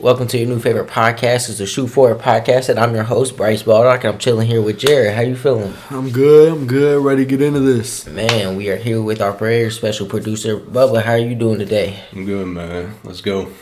Welcome 0.00 0.26
to 0.28 0.38
your 0.38 0.48
new 0.48 0.58
favorite 0.58 0.88
podcast. 0.88 1.48
It's 1.48 1.58
the 1.58 1.66
Shoot 1.66 1.86
Forward 1.86 2.18
podcast, 2.18 2.68
and 2.68 2.80
I'm 2.80 2.94
your 2.96 3.04
host 3.04 3.36
Bryce 3.36 3.62
Baldock, 3.62 4.02
and 4.02 4.14
I'm 4.14 4.18
chilling 4.18 4.48
here 4.48 4.60
with 4.60 4.76
Jared. 4.80 5.14
How 5.14 5.20
you 5.20 5.36
feeling? 5.36 5.72
I'm 5.88 6.10
good. 6.10 6.52
I'm 6.52 6.66
good. 6.66 7.04
Ready 7.04 7.24
to 7.24 7.30
get 7.30 7.40
into 7.40 7.60
this. 7.60 8.04
Man, 8.08 8.56
we 8.56 8.68
are 8.70 8.76
here 8.76 9.00
with 9.00 9.20
our 9.20 9.32
very 9.32 9.70
special 9.70 10.08
producer 10.08 10.58
Bubba. 10.58 11.04
How 11.04 11.12
are 11.12 11.18
you 11.18 11.36
doing 11.36 11.60
today? 11.60 12.00
I'm 12.12 12.24
good, 12.26 12.48
man. 12.48 12.96
Let's 13.04 13.20
go. 13.20 13.52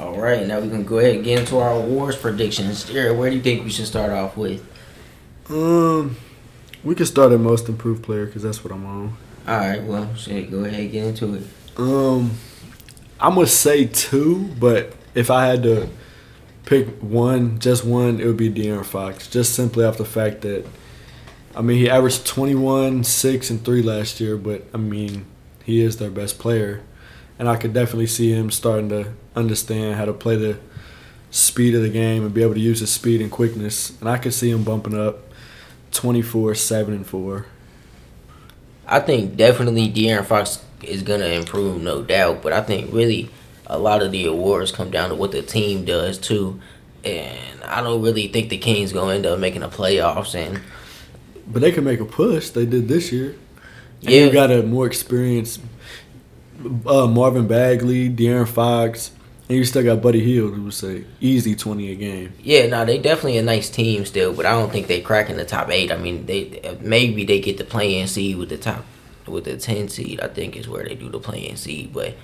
All 0.00 0.18
right, 0.18 0.44
now 0.44 0.58
we 0.58 0.68
can 0.68 0.84
go 0.84 0.98
ahead 0.98 1.14
and 1.14 1.24
get 1.24 1.38
into 1.38 1.58
our 1.58 1.70
awards 1.70 2.16
predictions. 2.16 2.84
Jared, 2.84 3.16
where 3.16 3.30
do 3.30 3.36
you 3.36 3.42
think 3.42 3.62
we 3.62 3.70
should 3.70 3.86
start 3.86 4.10
off 4.10 4.36
with? 4.36 4.66
Um, 5.48 6.16
we 6.82 6.96
can 6.96 7.06
start 7.06 7.30
at 7.30 7.38
most 7.38 7.68
improved 7.68 8.02
player 8.02 8.26
because 8.26 8.42
that's 8.42 8.64
what 8.64 8.72
I'm 8.72 8.84
on. 8.84 9.16
All 9.46 9.58
right, 9.58 9.82
well, 9.84 10.12
shit, 10.16 10.50
go 10.50 10.64
ahead 10.64 10.80
and 10.80 10.90
get 10.90 11.04
into 11.04 11.34
it. 11.34 11.44
Um, 11.76 12.32
I'm 13.20 13.36
gonna 13.36 13.46
say 13.46 13.86
two, 13.86 14.50
but 14.58 14.92
if 15.16 15.30
I 15.30 15.46
had 15.46 15.64
to 15.64 15.88
pick 16.66 16.86
one, 17.00 17.58
just 17.58 17.84
one, 17.84 18.20
it 18.20 18.26
would 18.26 18.36
be 18.36 18.50
De'Aaron 18.50 18.84
Fox. 18.84 19.28
Just 19.28 19.54
simply 19.54 19.84
off 19.84 19.96
the 19.96 20.04
fact 20.04 20.42
that, 20.42 20.66
I 21.56 21.62
mean, 21.62 21.78
he 21.78 21.88
averaged 21.88 22.26
21, 22.26 23.02
six, 23.02 23.50
and 23.50 23.64
three 23.64 23.82
last 23.82 24.20
year, 24.20 24.36
but 24.36 24.64
I 24.74 24.76
mean, 24.76 25.24
he 25.64 25.80
is 25.80 25.96
their 25.96 26.10
best 26.10 26.38
player, 26.38 26.82
and 27.38 27.48
I 27.48 27.56
could 27.56 27.72
definitely 27.72 28.08
see 28.08 28.32
him 28.32 28.50
starting 28.50 28.90
to 28.90 29.14
understand 29.34 29.96
how 29.96 30.04
to 30.04 30.12
play 30.12 30.36
the 30.36 30.58
speed 31.30 31.74
of 31.74 31.82
the 31.82 31.88
game 31.88 32.22
and 32.22 32.34
be 32.34 32.42
able 32.42 32.54
to 32.54 32.60
use 32.60 32.80
his 32.80 32.92
speed 32.92 33.22
and 33.22 33.30
quickness, 33.30 33.98
and 34.00 34.08
I 34.08 34.18
could 34.18 34.34
see 34.34 34.50
him 34.50 34.64
bumping 34.64 34.98
up 34.98 35.18
24, 35.92 36.54
seven, 36.56 36.92
and 36.92 37.06
four. 37.06 37.46
I 38.86 39.00
think 39.00 39.36
definitely 39.36 39.90
De'Aaron 39.90 40.26
Fox 40.26 40.62
is 40.82 41.02
gonna 41.02 41.26
improve, 41.26 41.82
no 41.82 42.02
doubt. 42.02 42.42
But 42.42 42.52
I 42.52 42.60
think 42.60 42.92
really 42.92 43.30
a 43.66 43.78
lot 43.78 44.02
of 44.02 44.12
the 44.12 44.26
awards 44.26 44.72
come 44.72 44.90
down 44.90 45.08
to 45.10 45.14
what 45.14 45.32
the 45.32 45.42
team 45.42 45.84
does 45.84 46.18
too. 46.18 46.60
And 47.04 47.62
I 47.64 47.82
don't 47.82 48.02
really 48.02 48.28
think 48.28 48.48
the 48.48 48.58
Kings 48.58 48.92
gonna 48.92 49.14
end 49.14 49.26
up 49.26 49.38
making 49.38 49.60
the 49.60 49.68
playoffs. 49.68 50.34
And 50.34 50.60
But 51.46 51.62
they 51.62 51.72
can 51.72 51.84
make 51.84 52.00
a 52.00 52.04
push. 52.04 52.50
They 52.50 52.66
did 52.66 52.88
this 52.88 53.12
year. 53.12 53.36
And 54.02 54.10
Yeah. 54.10 54.24
you 54.24 54.30
got 54.32 54.50
a 54.50 54.62
more 54.62 54.86
experienced 54.86 55.60
uh, 56.86 57.06
Marvin 57.06 57.46
Bagley, 57.46 58.08
De'Aaron 58.08 58.48
Fox, 58.48 59.10
and 59.48 59.58
you 59.58 59.64
still 59.64 59.82
got 59.84 60.00
Buddy 60.02 60.20
Hield, 60.20 60.54
who 60.54 60.62
would 60.64 60.74
say 60.74 61.04
easy 61.20 61.54
twenty 61.54 61.92
a 61.92 61.94
game. 61.94 62.32
yeah, 62.42 62.66
no, 62.66 62.84
they 62.84 62.98
definitely 62.98 63.38
a 63.38 63.42
nice 63.42 63.68
team 63.70 64.04
still. 64.04 64.32
But 64.32 64.46
I 64.46 64.52
don't 64.52 64.72
think 64.72 64.86
they 64.86 65.00
cracking 65.00 65.36
the 65.36 65.44
top 65.44 65.70
eight. 65.70 65.92
I 65.92 65.96
mean, 65.96 66.26
they 66.26 66.60
maybe 66.80 67.24
they 67.24 67.40
get 67.40 67.58
the 67.58 67.64
play-in 67.64 68.06
seed 68.08 68.36
with 68.38 68.48
the 68.48 68.56
top 68.56 68.84
with 69.28 69.44
the 69.44 69.56
ten 69.56 69.88
seed. 69.88 70.20
I 70.20 70.28
think 70.28 70.56
is 70.56 70.68
where 70.68 70.84
they 70.84 70.94
do 70.94 71.08
the 71.10 71.20
play-in 71.20 71.56
seed, 71.56 71.92
but. 71.92 72.14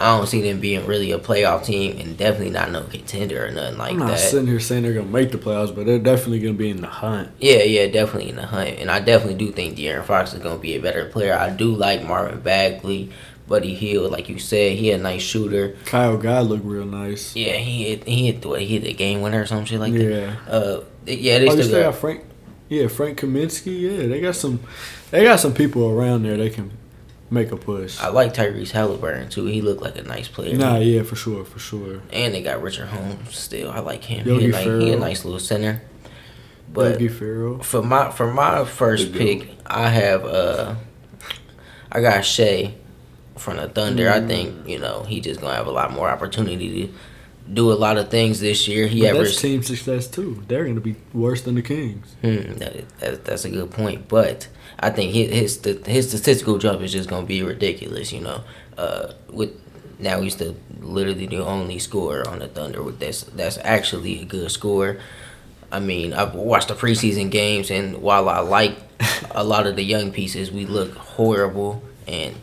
I 0.00 0.16
don't 0.16 0.26
see 0.26 0.40
them 0.40 0.60
being 0.60 0.86
really 0.86 1.12
a 1.12 1.18
playoff 1.18 1.64
team, 1.66 1.98
and 1.98 2.16
definitely 2.16 2.50
not 2.50 2.70
no 2.70 2.82
contender 2.84 3.46
or 3.46 3.50
nothing 3.50 3.76
like 3.78 3.88
that. 3.90 3.92
I'm 3.92 3.98
not 3.98 4.08
that. 4.12 4.18
sitting 4.18 4.46
here 4.46 4.58
saying 4.58 4.82
they're 4.82 4.94
gonna 4.94 5.06
make 5.06 5.30
the 5.30 5.38
playoffs, 5.38 5.74
but 5.74 5.84
they're 5.86 5.98
definitely 5.98 6.40
gonna 6.40 6.54
be 6.54 6.70
in 6.70 6.80
the 6.80 6.86
hunt. 6.88 7.28
Yeah, 7.38 7.62
yeah, 7.64 7.86
definitely 7.86 8.30
in 8.30 8.36
the 8.36 8.46
hunt. 8.46 8.78
And 8.78 8.90
I 8.90 9.00
definitely 9.00 9.34
do 9.44 9.52
think 9.52 9.76
De'Aaron 9.76 10.04
Fox 10.04 10.32
is 10.32 10.40
going 10.40 10.56
to 10.56 10.62
be 10.62 10.74
a 10.74 10.80
better 10.80 11.04
player. 11.06 11.34
I 11.34 11.50
do 11.50 11.74
like 11.74 12.02
Marvin 12.02 12.40
Bagley, 12.40 13.10
Buddy 13.46 13.74
Hield, 13.74 14.10
like 14.10 14.28
you 14.28 14.38
said, 14.38 14.78
he 14.78 14.90
a 14.92 14.96
nice 14.98 15.22
shooter. 15.22 15.76
Kyle 15.84 16.16
Guy 16.16 16.40
looked 16.40 16.64
real 16.64 16.86
nice. 16.86 17.36
Yeah, 17.36 17.54
he 17.56 17.90
hit, 17.90 18.04
he 18.04 18.26
hit, 18.26 18.46
what, 18.46 18.60
he 18.60 18.66
hit 18.78 18.84
the 18.84 18.94
game 18.94 19.20
winner 19.20 19.42
or 19.42 19.46
some 19.46 19.64
shit 19.66 19.80
like 19.80 19.92
Yeah. 19.92 20.36
that. 20.46 20.48
Uh, 20.48 20.80
yeah, 21.04 21.40
they 21.40 21.48
Oh, 21.48 21.60
still 21.60 21.82
got, 21.82 21.96
Frank. 21.96 22.24
Yeah, 22.68 22.86
Frank 22.86 23.18
Kaminsky. 23.20 23.80
Yeah, 23.80 24.06
they 24.06 24.20
got 24.20 24.36
some. 24.36 24.60
They 25.10 25.24
got 25.24 25.40
some 25.40 25.52
people 25.52 25.90
around 25.90 26.22
there. 26.22 26.36
They 26.36 26.50
can 26.50 26.70
make 27.30 27.52
a 27.52 27.56
push. 27.56 28.00
I 28.00 28.08
like 28.08 28.34
Tyrese 28.34 28.72
Halliburton, 28.72 29.28
too. 29.28 29.46
He 29.46 29.62
looked 29.62 29.82
like 29.82 29.96
a 29.96 30.02
nice 30.02 30.28
player. 30.28 30.56
Nah, 30.56 30.78
yeah, 30.78 31.02
for 31.02 31.16
sure, 31.16 31.44
for 31.44 31.58
sure. 31.58 32.02
And 32.12 32.34
they 32.34 32.42
got 32.42 32.60
Richaun 32.60 32.88
Holmes 32.88 33.36
still. 33.36 33.70
I 33.70 33.80
like 33.80 34.04
him. 34.04 34.26
Yogi 34.26 34.46
he, 34.46 34.48
a 34.48 34.52
nice, 34.52 34.64
he 34.64 34.92
a 34.92 34.98
nice 34.98 35.24
little 35.24 35.40
center. 35.40 35.82
But 36.72 36.92
Yogi 36.92 37.08
Ferrell. 37.08 37.62
for 37.62 37.82
my 37.82 38.10
for 38.10 38.32
my 38.32 38.64
first 38.64 39.12
Good 39.12 39.18
pick, 39.18 39.48
I 39.66 39.88
have 39.88 40.24
uh, 40.24 40.76
I 41.90 42.00
got 42.00 42.24
Shai 42.24 42.74
from 43.36 43.56
the 43.56 43.68
Thunder. 43.68 44.04
Mm. 44.04 44.12
I 44.12 44.26
think 44.26 44.68
you 44.68 44.78
know 44.78 45.02
he 45.02 45.20
just 45.20 45.40
gonna 45.40 45.54
have 45.54 45.66
a 45.66 45.72
lot 45.72 45.92
more 45.92 46.08
opportunity 46.08 46.86
to 46.86 46.92
do 47.52 47.72
a 47.72 47.74
lot 47.74 47.96
of 47.96 48.08
things 48.08 48.38
this 48.38 48.68
year. 48.68 48.86
He 48.86 49.00
But 49.00 49.16
averaged. 49.16 49.40
team 49.40 49.64
success 49.64 50.06
too. 50.06 50.44
They're 50.46 50.64
gonna 50.64 50.80
be 50.80 50.94
worse 51.12 51.42
than 51.42 51.56
the 51.56 51.62
Kings. 51.62 52.14
Hmm, 52.20 52.58
that, 52.58 52.88
that, 53.00 53.24
that's 53.24 53.44
a 53.44 53.50
good 53.50 53.72
point, 53.72 54.06
but 54.06 54.46
I 54.80 54.90
think 54.90 55.12
his 55.12 55.60
his 55.60 55.84
his 55.86 56.08
statistical 56.08 56.58
jump 56.58 56.80
is 56.80 56.92
just 56.92 57.08
gonna 57.08 57.26
be 57.26 57.42
ridiculous. 57.42 58.12
You 58.12 58.22
know, 58.22 58.44
uh, 58.78 59.12
with 59.30 59.50
now 59.98 60.20
he's 60.22 60.36
the 60.36 60.54
literally 60.80 61.26
the 61.26 61.44
only 61.44 61.78
scorer 61.78 62.26
on 62.26 62.38
the 62.38 62.48
Thunder 62.48 62.82
with 62.82 62.98
that's 62.98 63.22
that's 63.24 63.58
actually 63.62 64.22
a 64.22 64.24
good 64.24 64.50
scorer. 64.50 64.98
I 65.70 65.78
mean, 65.78 66.12
I've 66.12 66.34
watched 66.34 66.68
the 66.68 66.74
preseason 66.74 67.30
games, 67.30 67.70
and 67.70 68.02
while 68.02 68.28
I 68.28 68.40
like 68.40 68.76
a 69.30 69.44
lot 69.44 69.66
of 69.66 69.76
the 69.76 69.84
young 69.84 70.10
pieces, 70.12 70.50
we 70.50 70.66
look 70.66 70.94
horrible. 70.94 71.82
And 72.08 72.34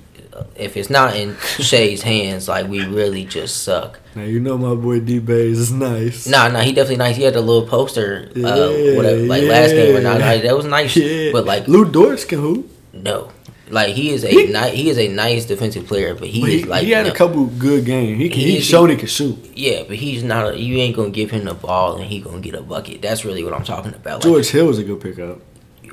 if 0.55 0.75
it's 0.77 0.89
not 0.89 1.15
in 1.15 1.35
Shai's 1.59 2.01
hands, 2.01 2.47
like 2.47 2.67
we 2.67 2.85
really 2.85 3.25
just 3.25 3.63
suck. 3.63 3.99
Now 4.15 4.23
you 4.23 4.39
know 4.39 4.57
my 4.57 4.75
boy 4.75 4.99
D 4.99 5.19
Bays 5.19 5.59
is 5.59 5.71
nice. 5.71 6.27
Nah, 6.27 6.47
nah, 6.49 6.61
he 6.61 6.71
definitely 6.73 6.97
nice. 6.97 7.15
He 7.15 7.23
had 7.23 7.35
a 7.35 7.41
little 7.41 7.67
poster, 7.67 8.29
uh, 8.35 8.69
whatever, 8.95 9.21
like 9.21 9.43
last 9.43 9.71
game 9.71 9.95
or 9.95 10.01
not. 10.01 10.19
Like, 10.21 10.41
that 10.43 10.55
was 10.55 10.65
nice, 10.65 10.95
Yeah. 10.97 11.31
but 11.31 11.45
like 11.45 11.67
Lou 11.67 11.85
Dortz 11.85 12.27
can 12.27 12.39
hoop. 12.39 12.69
no, 12.93 13.29
like 13.69 13.93
he 13.93 14.09
is 14.11 14.23
a 14.23 14.29
He- 14.29 14.47
ni- 14.47 14.75
he 14.75 14.89
is 14.89 14.97
a 14.97 15.07
nice 15.07 15.45
defensive 15.45 15.85
player, 15.87 16.15
but 16.15 16.27
he 16.29 16.41
But 16.41 16.49
is 16.49 16.61
he, 16.61 16.63
like 16.65 16.83
he 16.85 16.91
had 16.91 17.05
no- 17.05 17.11
a 17.11 17.15
couple 17.15 17.45
good 17.45 17.85
games. 17.85 18.17
He 18.19 18.29
can, 18.29 18.39
He 18.39 18.57
is- 18.57 18.65
shown 18.65 18.89
he 18.89 18.95
can 18.95 19.07
shoot. 19.07 19.37
yeah, 19.55 19.83
but 19.87 19.97
he's 19.97 20.23
not. 20.23 20.53
A, 20.53 20.59
you 20.59 20.77
ain't 20.77 20.95
gonna 20.95 21.09
give 21.11 21.29
him 21.31 21.45
the 21.45 21.53
ball 21.53 21.95
and 21.97 22.05
he 22.05 22.19
gonna 22.19 22.39
get 22.41 22.55
a 22.55 22.61
bucket. 22.61 23.01
That's 23.01 23.23
really 23.25 23.43
what 23.43 23.53
I'm 23.53 23.63
talking 23.63 23.93
about. 23.93 24.23
Like, 24.23 24.23
George 24.23 24.49
Hill 24.49 24.65
was 24.65 24.79
a 24.79 24.83
good 24.83 24.99
pickup. 25.01 25.41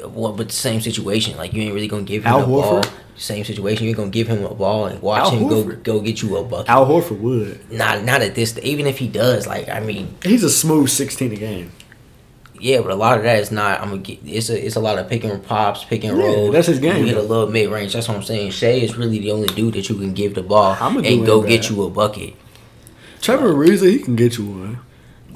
Well, 0.09 0.32
but 0.32 0.50
same 0.53 0.81
situation. 0.81 1.37
Like 1.37 1.53
you 1.53 1.62
ain't 1.62 1.75
really 1.75 1.88
gonna 1.88 2.03
give 2.03 2.22
him 2.25 2.28
Al 2.32 2.41
the 2.41 2.47
ball. 2.47 2.82
Same 3.16 3.44
situation. 3.44 3.84
You 3.84 3.91
ain't 3.91 3.97
gonna 3.97 4.10
give 4.10 4.26
him 4.28 4.44
a 4.44 4.54
ball 4.54 4.87
and 4.87 5.00
watch 5.00 5.25
Al 5.25 5.31
him 5.31 5.48
go 5.48 5.65
Horford. 5.65 5.82
go 5.84 6.00
get 6.00 6.22
you 6.22 6.37
a 6.37 6.44
bucket. 6.44 6.69
Al 6.69 6.87
Horford 6.87 7.20
would. 7.20 7.70
not 7.72 8.04
not 8.04 8.22
at 8.22 8.34
this. 8.34 8.59
Even 8.62 8.87
if 8.87 8.98
he 8.98 9.06
does, 9.09 9.47
like 9.47 9.69
I 9.69 9.81
mean, 9.81 10.14
He's 10.22 10.43
a 10.43 10.50
smooth 10.50 10.88
16 10.91 11.32
a 11.32 11.37
game. 11.37 11.72
Yeah, 12.60 12.81
but 12.81 12.93
a 12.93 12.94
lot 12.94 13.19
of 13.19 13.25
that 13.25 13.38
is 13.41 13.50
not. 13.50 13.81
I'm 13.81 13.91
gonna 13.91 14.00
get. 14.03 14.20
It's 14.25 14.48
a. 14.48 14.64
It's 14.66 14.76
a 14.76 14.81
lot 14.81 14.98
of 14.98 15.09
pick 15.09 15.22
and 15.25 15.43
pops, 15.44 15.84
pick 15.84 16.03
and 16.04 16.16
Yeah, 16.16 16.25
roll. 16.25 16.50
that's 16.53 16.69
his 16.69 16.78
game, 16.78 16.98
You 16.98 17.06
hit 17.06 17.16
a 17.16 17.22
little 17.22 17.48
mid 17.48 17.69
range. 17.70 17.93
That's 17.93 18.09
what 18.09 18.16
I'm 18.16 18.22
saying. 18.22 18.53
Shai 18.53 18.69
is 18.69 18.97
really 18.97 19.19
the 19.19 19.32
only 19.32 19.48
dude 19.48 19.75
that 19.75 19.88
you 19.88 19.97
can 19.97 20.14
give 20.14 20.34
the 20.34 20.43
ball 20.43 20.72
and 20.81 21.26
go 21.26 21.43
get 21.43 21.69
you 21.69 21.82
a 21.82 21.91
bucket. 21.91 22.34
Trevor 23.20 23.53
Ariza, 23.54 23.91
he 23.91 23.98
can 23.98 24.16
get 24.16 24.38
you 24.38 24.47
one. 24.47 24.78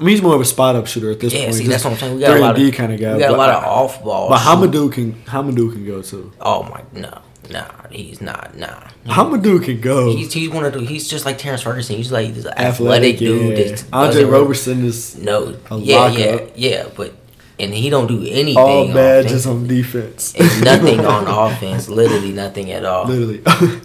He's 0.01 0.21
more 0.21 0.35
of 0.35 0.41
a 0.41 0.45
spot 0.45 0.75
up 0.75 0.87
shooter 0.87 1.11
at 1.11 1.19
this 1.19 1.33
Yeah, 1.33 1.43
point. 1.43 1.55
see, 1.55 1.65
just 1.65 1.71
that's 1.71 1.83
what 1.83 1.93
I'm 1.93 1.99
saying. 1.99 2.15
We 2.15 2.21
got 2.21 2.37
a 2.37 2.39
lot 2.39 2.51
of 2.51 2.57
D 2.57 2.71
kind 2.71 2.93
of 2.93 2.99
guy. 2.99 3.13
We 3.15 3.19
got 3.19 3.31
a 3.31 3.35
lot 3.37 3.49
of 3.49 3.63
off 3.63 4.03
ball. 4.03 4.29
But 4.29 4.39
Hamidou 4.39 4.91
can 4.91 5.13
Hamidou 5.25 5.71
can 5.73 5.85
go 5.85 6.01
too. 6.01 6.31
Oh 6.39 6.63
my 6.63 6.83
no, 6.93 7.19
nah, 7.49 7.65
he's 7.91 8.21
not. 8.21 8.55
Nah, 8.55 8.81
Hamidou 9.07 9.63
can 9.63 9.81
go. 9.81 10.15
he's 10.15 10.31
he's 10.31 10.49
one 10.49 10.63
of 10.65 10.73
the. 10.73 10.81
He's 10.81 11.07
just 11.09 11.25
like 11.25 11.37
Terrance 11.37 11.61
Ferguson. 11.63 11.97
He's 11.97 12.11
like 12.11 12.33
this 12.33 12.45
athletic, 12.45 13.15
athletic, 13.15 13.17
dude. 13.19 13.57
yeah. 13.57 13.77
Andre 13.91 14.23
Roberson 14.23 14.85
is 14.85 15.17
No, 15.17 15.55
a 15.69 15.77
yeah, 15.79 16.07
yeah, 16.07 16.25
lockup. 16.31 16.51
yeah, 16.55 16.87
but 16.95 17.13
and 17.59 17.73
he 17.73 17.89
don't 17.89 18.07
do 18.07 18.21
anything. 18.25 18.57
all 18.57 18.87
on 18.87 18.93
badges 18.93 19.45
offense. 19.45 19.45
on 19.47 19.67
defense. 19.67 20.33
And 20.39 20.63
nothing 20.63 20.99
on 21.01 21.25
offense. 21.51 21.89
Literally 21.89 22.31
nothing 22.31 22.71
at 22.71 22.85
all. 22.85 23.05
Literally, 23.05 23.41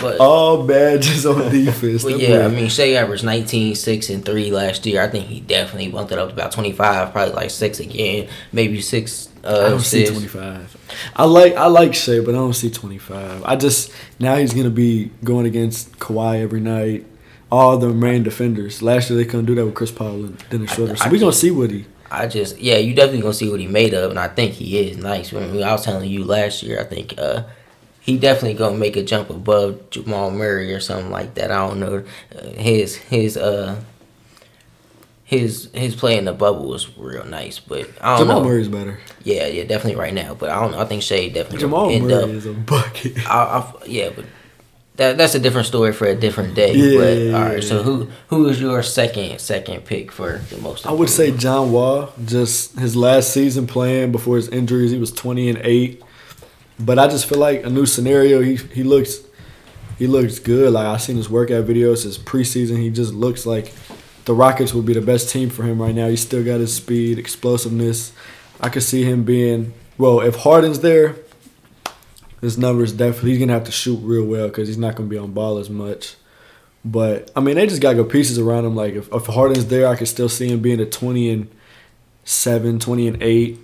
But 0.00 0.20
all 0.20 0.64
badges 0.66 1.24
on 1.24 1.50
defense. 1.50 2.04
But 2.04 2.18
yeah, 2.18 2.46
I 2.46 2.48
mean, 2.48 2.68
Shai 2.68 2.92
averaged 2.92 3.24
19, 3.24 3.74
6, 3.74 4.10
and 4.10 4.24
3 4.24 4.50
last 4.50 4.84
year. 4.86 5.02
I 5.02 5.08
think 5.08 5.26
he 5.26 5.40
definitely 5.40 5.90
bumped 5.90 6.12
it 6.12 6.18
up 6.18 6.28
to 6.28 6.34
about 6.34 6.52
25, 6.52 7.12
probably 7.12 7.34
like 7.34 7.50
6 7.50 7.80
again, 7.80 8.28
maybe 8.52 8.80
6 8.80 9.28
I 9.44 9.46
uh, 9.46 9.68
don't 9.70 9.80
see 9.80 10.04
twenty 10.04 10.26
five. 10.26 10.76
I 11.14 11.24
like 11.24 11.54
I 11.54 11.66
like 11.66 11.94
Shai, 11.94 12.20
but 12.20 12.30
I 12.34 12.38
don't 12.38 12.54
see 12.54 12.70
twenty 12.70 12.98
five. 12.98 13.42
I 13.44 13.56
just 13.56 13.92
now 14.18 14.36
he's 14.36 14.52
gonna 14.52 14.68
be 14.68 15.10
going 15.22 15.46
against 15.46 15.98
Kawhi 15.98 16.40
every 16.40 16.60
night. 16.60 17.06
All 17.50 17.78
the 17.78 17.88
main 17.88 18.24
defenders. 18.24 18.82
Last 18.82 19.08
year 19.08 19.16
they 19.16 19.24
couldn't 19.24 19.46
do 19.46 19.54
that 19.54 19.64
with 19.64 19.74
Chris 19.74 19.90
Paul 19.90 20.24
and 20.24 20.44
Dennis 20.50 20.72
I- 20.72 20.74
Schroeder. 20.74 20.96
So 20.96 21.04
I 21.06 21.08
we 21.08 21.18
gonna 21.18 21.32
see 21.32 21.50
what 21.50 21.70
he. 21.70 21.86
I 22.10 22.26
just, 22.26 22.58
yeah, 22.58 22.78
you 22.78 22.94
definitely 22.94 23.20
going 23.20 23.32
to 23.32 23.38
see 23.38 23.50
what 23.50 23.60
he 23.60 23.66
made 23.66 23.92
of, 23.92 24.08
and 24.10 24.18
I 24.18 24.28
think 24.28 24.54
he 24.54 24.78
is 24.78 24.96
nice. 24.96 25.30
I, 25.34 25.40
mean, 25.40 25.62
I 25.62 25.72
was 25.72 25.84
telling 25.84 26.08
you 26.08 26.24
last 26.24 26.62
year, 26.62 26.80
I 26.80 26.84
think 26.84 27.14
uh, 27.18 27.42
he 28.08 28.16
definitely 28.16 28.54
to 28.54 28.70
make 28.74 28.96
a 28.96 29.02
jump 29.02 29.28
above 29.28 29.90
Jamal 29.90 30.30
Murray 30.30 30.72
or 30.72 30.80
something 30.80 31.10
like 31.10 31.34
that. 31.34 31.50
I 31.50 31.68
don't 31.68 31.78
know. 31.78 32.04
Uh, 32.34 32.46
his, 32.52 32.96
his, 32.96 33.36
uh, 33.36 33.82
his 35.24 35.68
his 35.74 35.94
play 35.94 36.16
in 36.16 36.24
the 36.24 36.32
bubble 36.32 36.68
was 36.68 36.96
real 36.96 37.26
nice, 37.26 37.58
but 37.58 37.86
I 38.00 38.16
don't 38.16 38.26
Jamal 38.26 38.40
know. 38.40 38.48
Murray's 38.48 38.68
better. 38.68 38.98
Yeah, 39.24 39.46
yeah, 39.46 39.64
definitely 39.64 40.00
right 40.00 40.14
now. 40.14 40.32
But 40.32 40.48
I 40.48 40.58
don't 40.58 40.72
know. 40.72 40.80
I 40.80 40.86
think 40.86 41.02
Shai 41.02 41.28
definitely 41.28 41.58
Jamal 41.58 41.90
end 41.90 42.08
Murray 42.08 42.22
up. 42.22 42.30
is 42.30 42.46
a 42.46 42.54
bucket. 42.54 43.18
I, 43.28 43.34
I, 43.58 43.72
yeah, 43.84 44.08
but 44.16 44.24
that 44.96 45.18
that's 45.18 45.34
a 45.34 45.38
different 45.38 45.66
story 45.66 45.92
for 45.92 46.06
a 46.06 46.14
different 46.14 46.54
day. 46.54 46.72
Yeah, 46.72 46.98
but 46.98 47.18
yeah, 47.18 47.32
all 47.34 47.42
right, 47.42 47.62
yeah. 47.62 47.68
so 47.68 47.82
who 47.82 48.08
who 48.28 48.48
is 48.48 48.58
your 48.58 48.82
second 48.82 49.38
second 49.38 49.84
pick 49.84 50.10
for 50.10 50.38
the 50.48 50.56
most? 50.56 50.86
I 50.86 50.92
would 50.92 51.10
say? 51.10 51.30
John 51.30 51.72
Wall. 51.72 52.10
Just 52.24 52.78
his 52.78 52.96
last 52.96 53.30
season 53.30 53.66
playing 53.66 54.12
before 54.12 54.36
his 54.36 54.48
injuries, 54.48 54.92
he 54.92 54.98
was 54.98 55.12
twenty 55.12 55.50
and 55.50 55.58
eight. 55.62 56.02
But 56.78 56.98
I 56.98 57.08
just 57.08 57.28
feel 57.28 57.38
like 57.38 57.64
a 57.64 57.70
new 57.70 57.86
scenario. 57.86 58.40
He 58.40 58.56
he 58.56 58.82
looks 58.82 59.20
he 59.98 60.06
looks 60.06 60.38
good. 60.38 60.72
Like 60.72 60.86
I've 60.86 61.02
seen 61.02 61.16
his 61.16 61.28
workout 61.28 61.64
videos, 61.64 62.04
his 62.04 62.18
preseason. 62.18 62.78
He 62.78 62.90
just 62.90 63.12
looks 63.12 63.46
like 63.46 63.72
the 64.24 64.34
Rockets 64.34 64.74
would 64.74 64.86
be 64.86 64.92
the 64.92 65.00
best 65.00 65.30
team 65.30 65.50
for 65.50 65.64
him 65.64 65.80
right 65.80 65.94
now. 65.94 66.08
He's 66.08 66.22
still 66.22 66.44
got 66.44 66.60
his 66.60 66.74
speed, 66.74 67.18
explosiveness. 67.18 68.12
I 68.60 68.68
could 68.68 68.82
see 68.82 69.02
him 69.02 69.24
being 69.24 69.72
well. 69.96 70.20
If 70.20 70.36
Harden's 70.36 70.80
there, 70.80 71.16
his 72.40 72.58
numbers 72.58 72.92
definitely 72.92 73.30
he's 73.30 73.40
gonna 73.40 73.52
have 73.52 73.64
to 73.64 73.72
shoot 73.72 73.98
real 74.02 74.24
well 74.24 74.48
because 74.48 74.68
he's 74.68 74.78
not 74.78 74.94
gonna 74.94 75.08
be 75.08 75.18
on 75.18 75.32
ball 75.32 75.58
as 75.58 75.70
much. 75.70 76.14
But 76.84 77.30
I 77.34 77.40
mean, 77.40 77.56
they 77.56 77.66
just 77.66 77.82
got 77.82 77.94
good 77.94 78.08
pieces 78.08 78.38
around 78.38 78.64
him. 78.64 78.76
Like 78.76 78.94
if, 78.94 79.12
if 79.12 79.26
Harden's 79.26 79.66
there, 79.66 79.88
I 79.88 79.96
could 79.96 80.08
still 80.08 80.28
see 80.28 80.48
him 80.48 80.60
being 80.60 80.80
a 80.80 80.86
twenty 80.86 81.30
and 81.30 81.48
seven, 82.28 82.78
20 82.78 83.08
and 83.08 83.22
eight. 83.22 83.58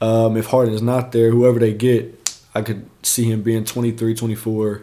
Um, 0.00 0.36
if 0.36 0.46
Harden's 0.46 0.82
not 0.82 1.10
there, 1.12 1.30
whoever 1.30 1.58
they 1.58 1.72
get, 1.72 2.17
I 2.58 2.62
could 2.62 2.88
see 3.02 3.30
him 3.30 3.42
being 3.42 3.64
23, 3.64 4.14
24. 4.14 4.82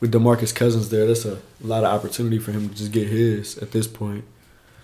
With 0.00 0.12
DeMarcus 0.12 0.54
Cousins 0.54 0.88
there, 0.88 1.06
that's 1.06 1.26
a 1.26 1.38
lot 1.60 1.84
of 1.84 1.92
opportunity 1.92 2.38
for 2.38 2.52
him 2.52 2.70
to 2.70 2.74
just 2.74 2.90
get 2.90 3.06
his 3.08 3.58
at 3.58 3.72
this 3.72 3.86
point. 3.86 4.24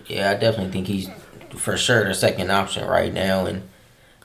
Yeah, 0.05 0.29
I 0.29 0.35
definitely 0.35 0.71
think 0.71 0.85
he's 0.85 1.09
for 1.55 1.75
sure 1.75 2.05
the 2.07 2.13
second 2.13 2.51
option 2.51 2.87
right 2.87 3.11
now, 3.11 3.47
and 3.47 3.63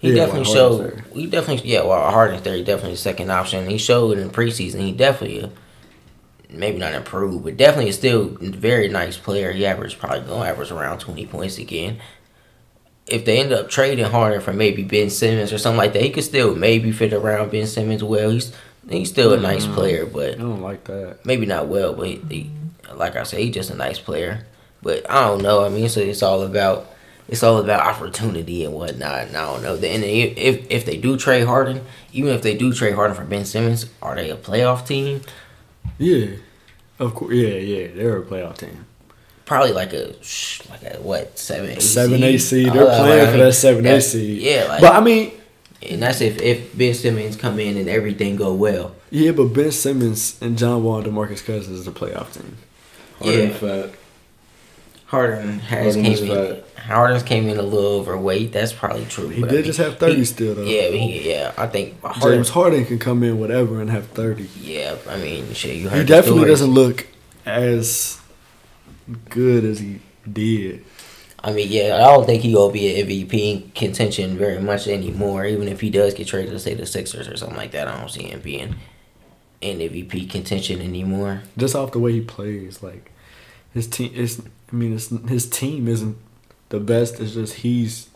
he 0.01 0.11
Yeah, 0.11 0.27
definitely 0.27 0.53
showed. 0.53 1.03
He 1.15 1.27
definitely 1.27 1.71
yeah, 1.71 1.83
well 1.85 2.11
Harden's 2.11 2.43
there. 2.43 2.57
He 2.57 2.63
definitely 2.63 2.93
the 2.93 2.99
second 2.99 3.31
option. 3.31 3.71
He 3.71 3.79
showed 3.79 4.19
in 4.19 4.29
preseason. 4.31 4.81
He 4.81 4.93
definitely. 4.93 5.51
Maybe 6.51 6.77
not 6.77 6.93
improved, 6.93 7.45
but 7.45 7.57
definitely 7.57 7.89
is 7.89 7.97
still 7.97 8.37
a 8.39 8.51
very 8.51 8.89
nice 8.89 9.17
player. 9.17 9.53
He 9.53 9.65
averaged 9.65 9.99
probably 9.99 10.21
gonna 10.21 10.45
average 10.51 10.71
around 10.71 10.99
twenty 10.99 11.25
points 11.25 11.57
again. 11.57 11.97
If 13.07 13.25
they 13.25 13.39
end 13.41 13.53
up 13.53 13.69
trading 13.69 14.05
Harden 14.05 14.41
for 14.41 14.53
maybe 14.53 14.85
Ben 14.85 15.11
Simmons 15.11 15.53
or 15.53 15.59
something 15.59 15.79
like 15.79 15.93
that, 15.95 16.03
he 16.03 16.11
could 16.11 16.25
still 16.25 16.55
maybe 16.55 16.93
fit 16.93 17.13
around 17.13 17.51
Ben 17.51 17.67
Simmons 17.67 18.03
well. 18.05 18.31
He's 18.31 18.53
he's 18.89 19.11
still 19.11 19.33
a 19.33 19.41
nice 19.41 19.67
Mm. 19.67 19.75
player, 19.75 20.07
but 20.07 20.35
I 20.35 20.37
don't 20.37 20.61
like 20.63 20.85
that. 20.85 21.25
maybe 21.25 21.45
not 21.47 21.69
well, 21.69 21.93
but 21.95 22.07
he, 22.07 22.21
he, 22.29 22.51
like 22.95 23.17
I 23.17 23.23
said, 23.25 23.41
he's 23.41 23.55
just 23.55 23.71
a 23.71 23.75
nice 23.77 23.99
player. 23.99 24.47
But 24.83 25.09
I 25.11 25.21
don't 25.27 25.43
know. 25.43 25.65
I 25.65 25.69
mean, 25.69 25.89
so 25.89 26.01
it's 26.01 26.23
all 26.23 26.43
about 26.43 26.89
it's 27.29 27.43
all 27.43 27.59
about 27.59 27.87
opportunity 27.87 28.65
and 28.65 28.75
whatnot. 28.75 29.29
And 29.29 29.37
I 29.37 29.45
don't 29.47 29.63
know. 29.63 29.75
And 29.75 30.05
if 30.05 30.67
if 30.71 30.85
they 30.85 30.97
do 30.97 31.17
trade 31.17 31.45
Harden, 31.47 31.85
even 32.13 32.33
if 32.33 32.43
they 32.43 32.57
do 32.57 32.73
trade 32.73 32.95
Harden 32.95 33.17
for 33.17 33.25
Ben 33.25 33.45
Simmons, 33.45 33.87
are 34.01 34.15
they 34.15 34.31
a 34.31 34.37
playoff 34.37 34.87
team? 34.87 35.23
Yeah, 35.99 36.27
of 36.99 37.15
course. 37.15 37.35
Yeah, 37.35 37.55
yeah, 37.57 37.89
they're 37.95 38.19
a 38.19 38.23
playoff 38.23 38.59
team. 38.59 38.87
Probably 39.45 39.73
like 39.73 39.93
a 39.93 40.23
sh- 40.23 40.61
like 40.71 40.83
a 40.85 40.99
what 41.01 41.39
seven 41.39 41.71
eight 41.71 41.83
Seven 41.83 42.23
eight 42.23 42.39
seed. 42.39 42.69
Uh, 42.69 42.73
They're 42.75 42.85
like, 42.85 42.97
playing 42.99 43.29
I 43.29 43.33
for 43.33 43.39
that 43.39 43.53
seven 43.55 43.87
eight 43.87 44.01
seed. 44.01 44.41
Yeah, 44.41 44.65
like, 44.69 44.81
but 44.81 44.95
I 44.95 45.01
mean, 45.01 45.33
and 45.91 46.03
that's 46.03 46.21
if 46.21 46.41
if 46.41 46.77
Ben 46.77 46.95
Simmons 46.95 47.37
come 47.37 47.59
in 47.59 47.77
and 47.77 47.89
everything 47.89 48.37
go 48.37 48.55
well. 48.55 48.95
yeah, 49.11 49.33
but 49.33 49.47
Ben 49.47 49.73
Simmons 49.73 50.39
and 50.41 50.57
John 50.57 50.85
Wall 50.85 50.99
and 50.99 51.07
DeMarcus 51.07 51.45
Cousins 51.45 51.69
is 51.81 51.85
the 51.85 51.91
playoff 51.91 52.33
team. 52.35 52.57
Harden 53.21 53.49
Yeah. 53.51 53.55
fat. 53.57 53.91
Harden 55.07 55.59
has 55.61 55.95
Harden 55.95 56.03
came 56.05 56.13
is 56.13 56.21
in. 56.23 56.63
Harden's 56.79 57.23
came 57.23 57.49
in 57.49 57.59
a 57.59 57.63
little 57.63 58.01
overweight. 58.01 58.53
That's 58.53 58.73
probably 58.73 59.05
true. 59.05 59.29
He 59.29 59.41
but 59.41 59.49
I 59.51 59.53
did 59.53 59.57
mean, 59.59 59.65
just 59.67 59.79
have 59.79 59.99
thirty 59.99 60.17
he- 60.17 60.25
still 60.25 60.55
though. 60.55 60.63
Yeah, 60.65 60.89
but 60.91 60.99
he, 60.99 61.31
yeah. 61.31 61.53
I 61.59 61.67
think 61.67 62.01
Harden. 62.03 62.39
James 62.39 62.49
Harden 62.49 62.85
can 62.87 62.99
come 62.99 63.23
in 63.23 63.39
whatever 63.39 63.81
and 63.81 63.91
have 63.91 64.07
thirty. 64.09 64.49
Yeah, 64.61 64.97
I 65.09 65.19
mean, 65.19 65.53
shit. 65.53 65.77
You 65.77 65.89
heard 65.91 65.99
He 66.01 66.05
definitely 66.07 66.41
stories. 66.43 66.61
doesn't 66.61 66.71
look 66.75 67.07
as 67.45 68.19
good 69.29 69.65
as 69.65 69.79
he 69.81 70.01
did. 70.31 70.85
I 71.45 71.53
mean, 71.53 71.67
yeah, 71.71 71.97
I 71.97 72.15
don't 72.15 72.25
think 72.25 72.43
he 72.43 72.53
gonna 72.53 72.73
be 72.73 73.01
an 73.01 73.07
MVP 73.09 73.75
contention 73.75 74.39
very 74.39 74.61
much 74.61 74.87
anymore. 74.87 75.45
Even 75.45 75.67
if 75.67 75.81
he 75.81 75.91
does 75.91 76.15
get 76.15 76.29
traded 76.29 76.53
to 76.53 76.59
say 76.61 76.75
the 76.75 76.87
Sixers 76.87 77.27
or 77.29 77.37
something 77.37 77.57
like 77.57 77.73
that, 77.73 77.89
I 77.89 77.99
don't 77.99 78.11
see 78.11 78.25
him 78.25 78.41
being 78.41 78.77
in 79.61 79.79
MVP 79.79 80.31
contention 80.31 80.81
anymore. 80.81 81.43
Just 81.57 81.75
off 81.75 81.93
the 81.93 81.99
way 81.99 82.13
he 82.13 82.21
plays, 82.21 82.83
like 82.83 83.11
his 83.75 83.89
team 83.89 84.13
is. 84.15 84.41
I 84.73 84.77
mean, 84.77 84.95
it's, 84.95 85.09
his 85.29 85.49
team 85.51 85.89
isn't 85.89 86.17
the 86.69 86.79
best. 86.81 87.19
It's 87.21 87.35
just 87.35 87.55
he's. 87.57 88.09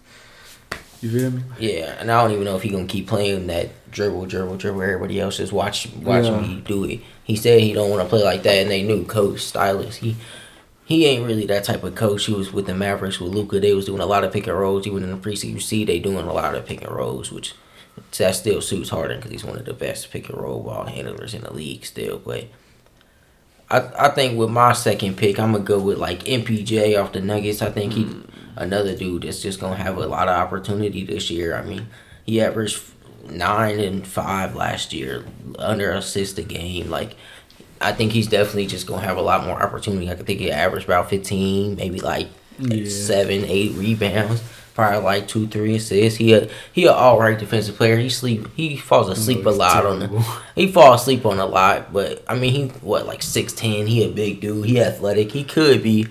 You 1.02 1.10
feel 1.10 1.30
me? 1.32 1.42
Yeah, 1.58 1.96
and 1.98 2.10
I 2.10 2.22
don't 2.22 2.30
even 2.32 2.44
know 2.44 2.56
if 2.56 2.62
he 2.62 2.70
gonna 2.70 2.86
keep 2.86 3.08
playing 3.08 3.48
that 3.48 3.90
dribble, 3.90 4.26
dribble, 4.26 4.56
dribble. 4.56 4.82
Everybody 4.82 5.20
else 5.20 5.36
just 5.38 5.52
watch 5.52 5.88
watch 5.96 6.24
Yeah. 6.24 6.42
he 6.42 6.60
do 6.60 6.84
it. 6.84 7.00
He 7.24 7.34
said 7.36 7.60
he 7.60 7.72
don't 7.72 7.90
want 7.90 8.02
to 8.02 8.08
play 8.08 8.22
like 8.22 8.44
that, 8.44 8.62
and 8.62 8.70
they 8.70 8.82
knew 8.82 9.04
coach 9.04 9.40
Silas. 9.42 9.96
He 9.96 10.16
he 10.86 11.04
ain't 11.04 11.26
really 11.26 11.46
that 11.46 11.64
type 11.64 11.82
of 11.82 11.96
coach. 11.96 12.26
He 12.26 12.32
was 12.32 12.52
with 12.52 12.66
the 12.66 12.74
Mavericks 12.74 13.18
with 13.18 13.34
Luka. 13.34 13.58
They 13.58 13.74
was 13.74 13.86
doing 13.86 14.00
a 14.00 14.06
lot 14.06 14.22
of 14.22 14.32
pick 14.32 14.46
and 14.46 14.56
rolls. 14.56 14.86
Even 14.86 15.02
in 15.02 15.10
the 15.10 15.16
preseason, 15.16 15.54
you 15.54 15.60
see 15.60 15.84
they 15.84 15.98
doing 15.98 16.26
a 16.26 16.32
lot 16.32 16.54
of 16.54 16.64
pick 16.64 16.82
and 16.82 16.94
rolls, 16.94 17.32
which 17.32 17.54
that 18.18 18.36
still 18.36 18.60
suits 18.60 18.90
Harden 18.90 19.18
because 19.18 19.32
he's 19.32 19.44
one 19.44 19.58
of 19.58 19.64
the 19.64 19.74
best 19.74 20.12
pick 20.12 20.28
and 20.28 20.40
roll 20.40 20.62
ball 20.62 20.86
handlers 20.86 21.34
in 21.34 21.42
the 21.42 21.52
league 21.52 21.84
still. 21.84 22.18
But 22.18 22.46
I 23.68 23.90
I 23.98 24.08
think 24.10 24.38
with 24.38 24.50
my 24.50 24.74
second 24.74 25.16
pick, 25.16 25.40
I'm 25.40 25.52
gonna 25.52 25.64
go 25.64 25.80
with 25.80 25.98
like 25.98 26.22
MPJ 26.22 27.02
off 27.02 27.12
the 27.12 27.20
Nuggets. 27.20 27.62
I 27.62 27.70
think 27.70 27.94
he 27.94 28.04
mm. 28.04 28.28
another 28.54 28.96
dude 28.96 29.24
that's 29.24 29.42
just 29.42 29.58
gonna 29.58 29.74
have 29.74 29.98
a 29.98 30.06
lot 30.06 30.28
of 30.28 30.36
opportunity 30.36 31.04
this 31.04 31.30
year. 31.30 31.56
I 31.56 31.62
mean, 31.62 31.88
he 32.24 32.40
averaged 32.40 32.80
nine 33.28 33.80
and 33.80 34.06
five 34.06 34.54
last 34.54 34.92
year, 34.92 35.24
under 35.58 35.90
assist 35.90 36.38
a 36.38 36.42
game. 36.42 36.88
Like, 36.90 37.16
I 37.80 37.92
think 37.92 38.12
he's 38.12 38.26
definitely 38.26 38.66
just 38.66 38.86
gonna 38.86 39.02
have 39.02 39.16
a 39.16 39.22
lot 39.22 39.44
more 39.46 39.62
opportunity. 39.62 40.10
I 40.10 40.14
could 40.14 40.26
think 40.26 40.40
he 40.40 40.50
averaged 40.50 40.86
about 40.86 41.10
fifteen, 41.10 41.76
maybe 41.76 42.00
like 42.00 42.28
Yeah. 42.58 42.88
seven, 42.88 43.44
eight 43.46 43.72
rebounds. 43.74 44.42
Probably 44.74 45.00
like 45.02 45.26
two, 45.26 45.46
three 45.46 45.76
assists. 45.76 46.18
He 46.18 46.34
a 46.34 46.48
he 46.72 46.84
a 46.84 46.92
all 46.92 47.18
right 47.18 47.38
defensive 47.38 47.76
player. 47.76 47.96
He 47.96 48.10
sleep 48.10 48.46
he 48.56 48.76
falls 48.76 49.08
asleep 49.08 49.46
a 49.46 49.50
lot 49.50 49.86
on 49.86 50.00
the 50.00 50.24
he 50.54 50.70
falls 50.70 51.00
asleep 51.00 51.24
on 51.24 51.38
a 51.38 51.46
lot, 51.46 51.92
but 51.94 52.22
I 52.28 52.34
mean 52.34 52.52
he 52.52 52.62
what 52.82 53.06
like 53.06 53.22
six 53.22 53.54
ten. 53.54 53.86
He 53.86 54.04
a 54.04 54.08
big 54.08 54.40
dude. 54.42 54.66
He 54.66 54.78
athletic. 54.80 55.32
He 55.32 55.44
could 55.44 55.82
be 55.82 56.06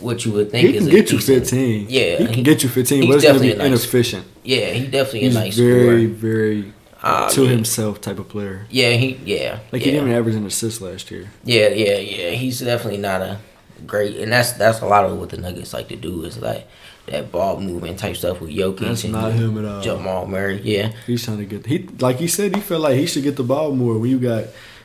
what 0.00 0.24
you 0.24 0.32
would 0.32 0.50
think 0.50 0.68
He 0.70 0.74
is 0.76 0.80
can 0.80 0.88
a 0.88 0.90
get 1.00 1.12
you 1.12 1.18
fifteen. 1.20 1.86
Yeah, 1.88 2.16
he 2.18 2.24
can 2.26 2.34
he- 2.34 2.42
get 2.42 2.64
you 2.64 2.68
fifteen, 2.68 3.06
but 3.06 3.14
it's 3.16 3.24
gonna 3.24 3.38
be 3.38 3.50
definitely 3.50 3.70
nice- 3.70 3.82
inefficient. 3.82 4.24
Yeah, 4.42 4.70
he 4.72 4.86
definitely 4.88 5.20
He's 5.20 5.36
a 5.36 5.38
nice 5.38 5.56
very, 5.56 6.06
scorer. 6.06 6.06
very 6.08 6.72
I 7.02 7.28
to 7.30 7.40
mean, 7.40 7.50
himself 7.50 8.00
type 8.00 8.18
of 8.18 8.28
player. 8.28 8.66
Yeah, 8.70 8.92
he 8.92 9.20
yeah 9.24 9.58
Like 9.72 9.80
yeah. 9.82 9.86
he 9.86 9.90
didn't 9.92 10.08
even 10.08 10.18
average 10.18 10.34
an 10.36 10.46
assist 10.46 10.80
last 10.80 11.10
year. 11.10 11.30
Yeah, 11.44 11.68
yeah, 11.68 11.96
yeah. 11.98 12.30
He's 12.30 12.60
definitely 12.60 13.00
not 13.00 13.22
a 13.22 13.38
great, 13.86 14.16
and 14.16 14.32
that's 14.32 14.52
that's 14.52 14.80
a 14.80 14.86
lot 14.86 15.04
of 15.04 15.18
what 15.18 15.30
the 15.30 15.36
Nuggets 15.38 15.72
like 15.72 15.88
to 15.88 15.96
do 15.96 16.24
is 16.24 16.38
like 16.38 16.66
that 17.06 17.32
ball 17.32 17.60
movement 17.60 17.98
type 17.98 18.16
stuff 18.16 18.40
with 18.40 18.50
Jokic 18.50 18.80
That's 18.80 19.04
and 19.04 19.12
not 19.12 19.32
him 19.32 19.58
at 19.58 19.64
all. 19.64 19.80
Jamal 19.82 20.26
Murray. 20.26 20.60
Yeah, 20.62 20.92
He's 21.06 21.24
trying 21.24 21.38
to 21.38 21.44
get 21.44 21.66
he 21.66 21.88
like 21.98 22.16
he 22.18 22.28
said 22.28 22.54
he 22.54 22.62
felt 22.62 22.82
like 22.82 22.96
he 22.96 23.06
should 23.06 23.24
get 23.24 23.36
the 23.36 23.42
ball 23.42 23.72
more 23.72 23.98
when 23.98 24.10
you 24.10 24.20
got 24.20 24.44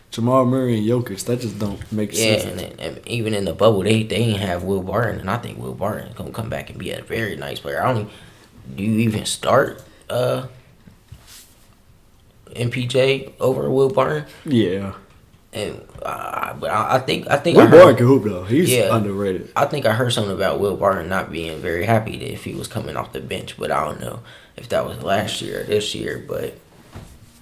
Jamal 0.09 0.45
Murray 0.45 0.77
and 0.77 0.87
Jokic. 0.87 1.23
That 1.25 1.41
just 1.41 1.59
don't 1.59 1.91
make 1.91 2.11
yeah, 2.13 2.39
sense. 2.39 2.61
and, 2.61 2.79
and 2.79 3.07
even 3.07 3.33
in 3.33 3.45
the 3.45 3.53
bubble, 3.53 3.83
they 3.83 4.03
they 4.03 4.15
ain't 4.17 4.39
have 4.39 4.63
Will 4.63 4.81
Barton, 4.81 5.19
and 5.19 5.29
I 5.29 5.37
think 5.37 5.59
Will 5.59 5.75
Barton 5.75 6.13
gonna 6.15 6.31
come 6.31 6.49
back 6.49 6.69
and 6.69 6.79
be 6.79 6.91
a 6.91 7.01
very 7.03 7.35
nice 7.35 7.59
player. 7.59 7.83
I 7.83 7.93
don't. 7.93 8.09
Do 8.75 8.83
you 8.83 8.99
even 8.99 9.25
start 9.25 9.83
uh 10.09 10.47
MPJ 12.57 13.33
over 13.39 13.69
Will 13.69 13.89
Barton? 13.89 14.25
Yeah. 14.45 14.93
And 15.53 15.81
uh, 16.03 16.53
but 16.55 16.69
I, 16.69 16.95
I 16.95 16.99
think 16.99 17.27
I 17.29 17.37
think 17.37 17.57
I 17.57 17.61
Will 17.63 17.67
heard- 17.69 17.77
Barton 17.79 17.95
can 17.97 18.07
hoop 18.07 18.23
though. 18.25 18.43
He's 18.43 18.69
Yeah. 18.69 18.95
underrated. 18.95 19.51
I 19.55 19.65
think 19.65 19.85
I 19.85 19.93
heard 19.93 20.11
something 20.11 20.33
about 20.35 20.59
Will 20.59 20.75
Barton 20.75 21.07
not 21.09 21.31
being 21.31 21.59
very 21.59 21.85
happy 21.85 22.17
that 22.17 22.31
if 22.33 22.43
he 22.43 22.53
was 22.53 22.67
coming 22.67 22.95
off 22.97 23.13
the 23.13 23.21
bench, 23.21 23.57
but 23.57 23.71
I 23.71 23.83
don't 23.85 23.99
know 24.01 24.19
if 24.57 24.69
that 24.69 24.85
was 24.85 25.01
last 25.01 25.41
year 25.41 25.61
or 25.61 25.63
this 25.63 25.95
year. 25.95 26.23
But 26.27 26.55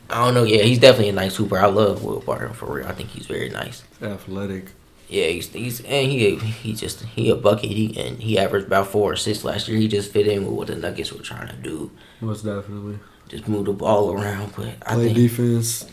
I 0.09 0.23
don't 0.23 0.33
know. 0.35 0.43
Yeah, 0.43 0.61
he's 0.63 0.79
definitely 0.79 1.09
a 1.09 1.13
nice 1.13 1.35
hooper. 1.35 1.57
I 1.57 1.65
love 1.65 2.03
Will 2.03 2.19
Barton 2.19 2.53
for 2.53 2.67
real. 2.75 2.87
I 2.87 2.91
think 2.91 3.09
he's 3.09 3.25
very 3.25 3.49
nice. 3.49 3.83
Athletic. 4.01 4.67
Yeah, 5.09 5.27
he's, 5.27 5.49
he's 5.49 5.81
and 5.81 6.11
he 6.11 6.35
he 6.35 6.73
just 6.73 7.01
he 7.03 7.29
a 7.29 7.35
bucket. 7.35 7.71
He 7.71 7.99
and 7.99 8.19
he 8.21 8.37
averaged 8.39 8.67
about 8.67 8.87
four 8.87 9.13
assists 9.13 9.43
last 9.43 9.67
year. 9.67 9.77
He 9.77 9.87
just 9.87 10.11
fit 10.11 10.27
in 10.27 10.45
with 10.45 10.53
what 10.55 10.67
the 10.67 10.75
Nuggets 10.75 11.11
were 11.11 11.21
trying 11.23 11.47
to 11.47 11.55
do, 11.55 11.91
Most 12.21 12.43
definitely. 12.45 12.97
Just 13.29 13.47
move 13.47 13.65
the 13.65 13.73
ball 13.73 14.11
around. 14.11 14.53
But 14.55 14.75
I 14.85 14.93
Play 14.95 15.05
think 15.05 15.15
defense. 15.17 15.85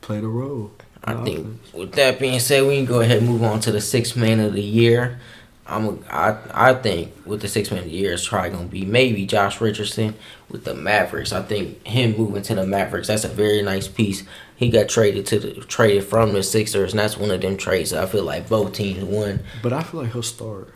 Play 0.00 0.20
the 0.20 0.28
role. 0.28 0.72
I 1.04 1.14
No 1.14 1.24
think 1.24 1.38
offense. 1.40 1.72
with 1.72 1.92
that 1.92 2.18
being 2.18 2.40
said, 2.40 2.66
we 2.66 2.76
can 2.76 2.86
go 2.86 3.00
ahead 3.00 3.18
and 3.18 3.28
move 3.28 3.42
on 3.42 3.60
to 3.60 3.72
the 3.72 3.80
six 3.80 4.16
man 4.16 4.40
of 4.40 4.54
the 4.54 4.62
year. 4.62 5.20
I'm 5.66 5.84
a, 5.86 5.98
I 6.10 6.70
I 6.70 6.74
think 6.74 7.12
with 7.26 7.42
the 7.42 7.48
six 7.48 7.70
man 7.70 7.80
of 7.80 7.84
the 7.86 7.90
year, 7.90 8.14
it's 8.14 8.26
probably 8.26 8.50
gonna 8.50 8.64
be 8.68 8.84
maybe 8.86 9.26
Josh 9.26 9.60
Richardson 9.60 10.14
with 10.48 10.64
the 10.64 10.74
Mavericks. 10.74 11.30
I 11.32 11.42
think 11.42 11.86
him 11.86 12.16
moving 12.16 12.42
to 12.44 12.54
the 12.54 12.66
Mavericks, 12.66 13.08
that's 13.08 13.24
a 13.24 13.28
very 13.28 13.60
nice 13.60 13.86
piece. 13.86 14.24
He 14.56 14.70
got 14.70 14.88
traded 14.88 15.26
to 15.26 15.38
the 15.38 15.52
traded 15.66 16.04
from 16.04 16.32
the 16.32 16.42
Sixers, 16.42 16.92
and 16.92 16.98
that's 16.98 17.18
one 17.18 17.30
of 17.30 17.42
them 17.42 17.58
trades. 17.58 17.90
that 17.90 18.02
I 18.02 18.06
feel 18.06 18.24
like 18.24 18.48
both 18.48 18.72
teams 18.72 19.04
won. 19.04 19.40
But 19.62 19.74
I 19.74 19.82
feel 19.82 20.02
like 20.02 20.12
he'll 20.12 20.22
start. 20.22 20.72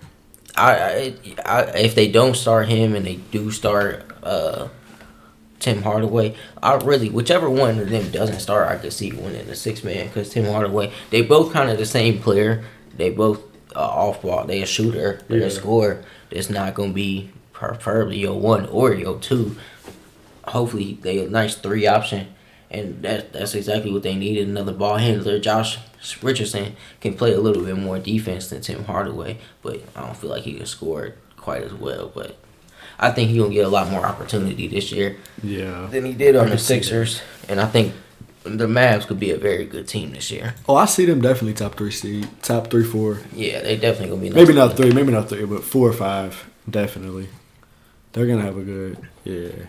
I, 0.54 1.14
I, 1.42 1.42
I 1.46 1.60
if 1.78 1.94
they 1.94 2.08
don't 2.12 2.36
start 2.36 2.68
him 2.68 2.94
and 2.94 3.06
they 3.06 3.16
do 3.16 3.50
start 3.50 4.04
uh 4.22 4.68
Tim 5.58 5.82
Hardaway, 5.82 6.34
I 6.60 6.74
really 6.74 7.08
whichever 7.08 7.48
one 7.48 7.78
of 7.78 7.88
them 7.88 8.10
doesn't 8.10 8.40
start, 8.40 8.68
I 8.68 8.76
could 8.76 8.92
see 8.92 9.12
winning 9.12 9.46
the 9.46 9.54
six 9.54 9.84
man 9.84 10.08
because 10.08 10.30
Tim 10.30 10.44
Hardaway, 10.46 10.92
they 11.10 11.22
both 11.22 11.52
kind 11.52 11.70
of 11.70 11.78
the 11.78 11.86
same 11.86 12.18
player. 12.18 12.64
They 12.96 13.10
both 13.10 13.40
uh, 13.76 13.78
off 13.80 14.22
ball. 14.22 14.44
They 14.44 14.60
a 14.62 14.66
shooter. 14.66 15.20
They're 15.28 15.38
Yeah. 15.38 15.46
a 15.46 15.50
scorer. 15.50 16.04
It's 16.32 16.50
not 16.50 16.74
gonna 16.74 16.92
be 16.92 17.30
preferably 17.52 18.18
your 18.18 18.38
one 18.40 18.66
or 18.66 18.92
your 18.92 19.18
two. 19.20 19.54
Hopefully 20.48 20.98
they 21.00 21.24
a 21.24 21.28
nice 21.28 21.54
three 21.54 21.86
option. 21.86 22.28
and 22.70 23.02
that 23.02 23.32
that's 23.34 23.54
exactly 23.54 23.92
what 23.92 24.02
they 24.02 24.14
needed. 24.16 24.48
Another 24.48 24.72
ball 24.72 24.96
handler. 24.96 25.38
Josh 25.38 25.78
Richardson 26.22 26.74
can 27.00 27.14
play 27.14 27.32
a 27.34 27.38
little 27.40 27.62
bit 27.62 27.76
more 27.76 27.98
defense 27.98 28.48
than 28.48 28.62
Tim 28.62 28.84
Hardaway, 28.84 29.38
but 29.62 29.82
I 29.94 30.00
don't 30.00 30.16
feel 30.16 30.30
like 30.30 30.42
he 30.44 30.54
can 30.54 30.64
score 30.66 31.14
quite 31.36 31.62
as 31.62 31.74
well. 31.74 32.10
But 32.14 32.36
I 32.98 33.10
think 33.10 33.30
he's 33.30 33.38
gonna 33.40 33.52
get 33.54 33.64
a 33.66 33.68
lot 33.68 33.90
more 33.90 34.04
opportunity 34.06 34.68
this 34.68 34.92
year 34.92 35.16
Yeah. 35.42 35.88
than 35.90 36.04
he 36.04 36.12
did 36.12 36.36
on 36.36 36.50
the. 36.50 36.58
Sixers, 36.58 37.20
and 37.48 37.60
I 37.60 37.66
think 37.66 37.92
the 38.44 38.66
Mavs 38.66 39.06
could 39.06 39.18
be 39.20 39.30
a 39.30 39.36
very 39.36 39.64
good 39.64 39.86
team 39.88 40.12
this 40.12 40.30
year. 40.30 40.54
Oh, 40.68 40.76
I 40.76 40.84
see 40.86 41.04
them 41.06 41.20
definitely 41.20 41.54
top 41.54 41.76
three 41.76 41.90
seed, 41.90 42.28
top 42.42 42.70
three, 42.70 42.84
four. 42.84 43.18
Yeah, 43.34 43.60
they 43.62 43.76
definitely 43.76 44.08
gonna 44.10 44.20
be. 44.22 44.30
Maybe 44.30 44.52
not 44.52 44.76
three, 44.76 44.92
maybe 44.92 45.12
not 45.12 45.28
three, 45.28 45.44
but 45.44 45.64
four 45.64 45.88
or 45.88 45.92
five, 45.92 46.44
definitely. 46.68 47.28
They're 48.12 48.26
gonna 48.26 48.42
have 48.42 48.56
a 48.56 48.62
good, 48.62 48.98
yeah. 49.24 49.66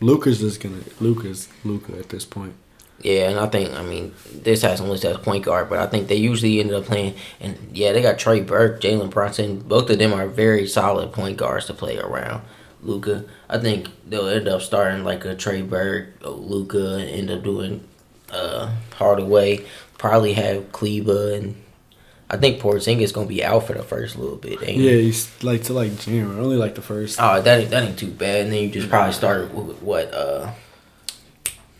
Luka's 0.00 0.40
just 0.40 0.60
gonna 0.60 0.78
Luka's 1.00 1.48
Luka 1.64 1.96
at 1.98 2.08
this 2.08 2.24
point. 2.24 2.54
Yeah, 3.02 3.30
and 3.30 3.38
I 3.40 3.46
think 3.46 3.72
I 3.72 3.82
mean 3.82 4.14
this 4.32 4.62
has 4.62 4.80
listed 4.80 5.10
as 5.10 5.16
point 5.18 5.44
guard, 5.44 5.68
but 5.68 5.78
I 5.78 5.86
think 5.86 6.08
they 6.08 6.14
usually 6.16 6.60
ended 6.60 6.76
up 6.76 6.84
playing. 6.84 7.14
And 7.40 7.56
yeah, 7.72 7.92
they 7.92 8.00
got 8.02 8.18
Trey 8.18 8.40
Burke, 8.40 8.80
Jalen 8.80 9.10
Brunson. 9.10 9.60
Both 9.60 9.90
of 9.90 9.98
them 9.98 10.12
are 10.12 10.26
very 10.28 10.66
solid 10.68 11.12
point 11.12 11.36
guards 11.36 11.66
to 11.66 11.74
play 11.74 11.98
around 11.98 12.42
Luka. 12.82 13.24
I 13.48 13.58
think 13.58 13.88
they'll 14.08 14.28
end 14.28 14.48
up 14.48 14.62
starting 14.62 15.04
like 15.04 15.24
a 15.24 15.34
Trey 15.34 15.62
Burke, 15.62 16.08
Luka, 16.22 17.00
end 17.00 17.30
up 17.30 17.42
doing 17.42 17.86
uh, 18.30 18.74
Hardaway. 18.96 19.64
Probably 19.98 20.32
have 20.32 20.72
Kleber 20.72 21.34
and 21.34 21.56
I 22.32 22.38
think 22.38 22.60
Porzingis 22.60 23.12
gonna 23.12 23.26
be 23.26 23.44
out 23.44 23.66
for 23.66 23.74
the 23.74 23.82
first 23.82 24.16
little 24.16 24.36
bit. 24.36 24.62
Ain't 24.62 24.80
he? 24.80 24.90
Yeah, 24.90 24.96
he's 25.02 25.30
like 25.44 25.64
to 25.64 25.74
like 25.74 25.98
January, 25.98 26.40
only 26.40 26.56
like 26.56 26.74
the 26.74 26.82
first. 26.82 27.18
Oh, 27.20 27.42
that 27.42 27.60
ain't, 27.60 27.70
that 27.70 27.82
ain't 27.82 27.98
too 27.98 28.10
bad. 28.10 28.44
And 28.44 28.52
then 28.52 28.62
you 28.62 28.70
just 28.70 28.88
probably 28.88 29.12
start 29.12 29.52
with 29.52 29.82
what 29.82 30.12
uh 30.14 30.50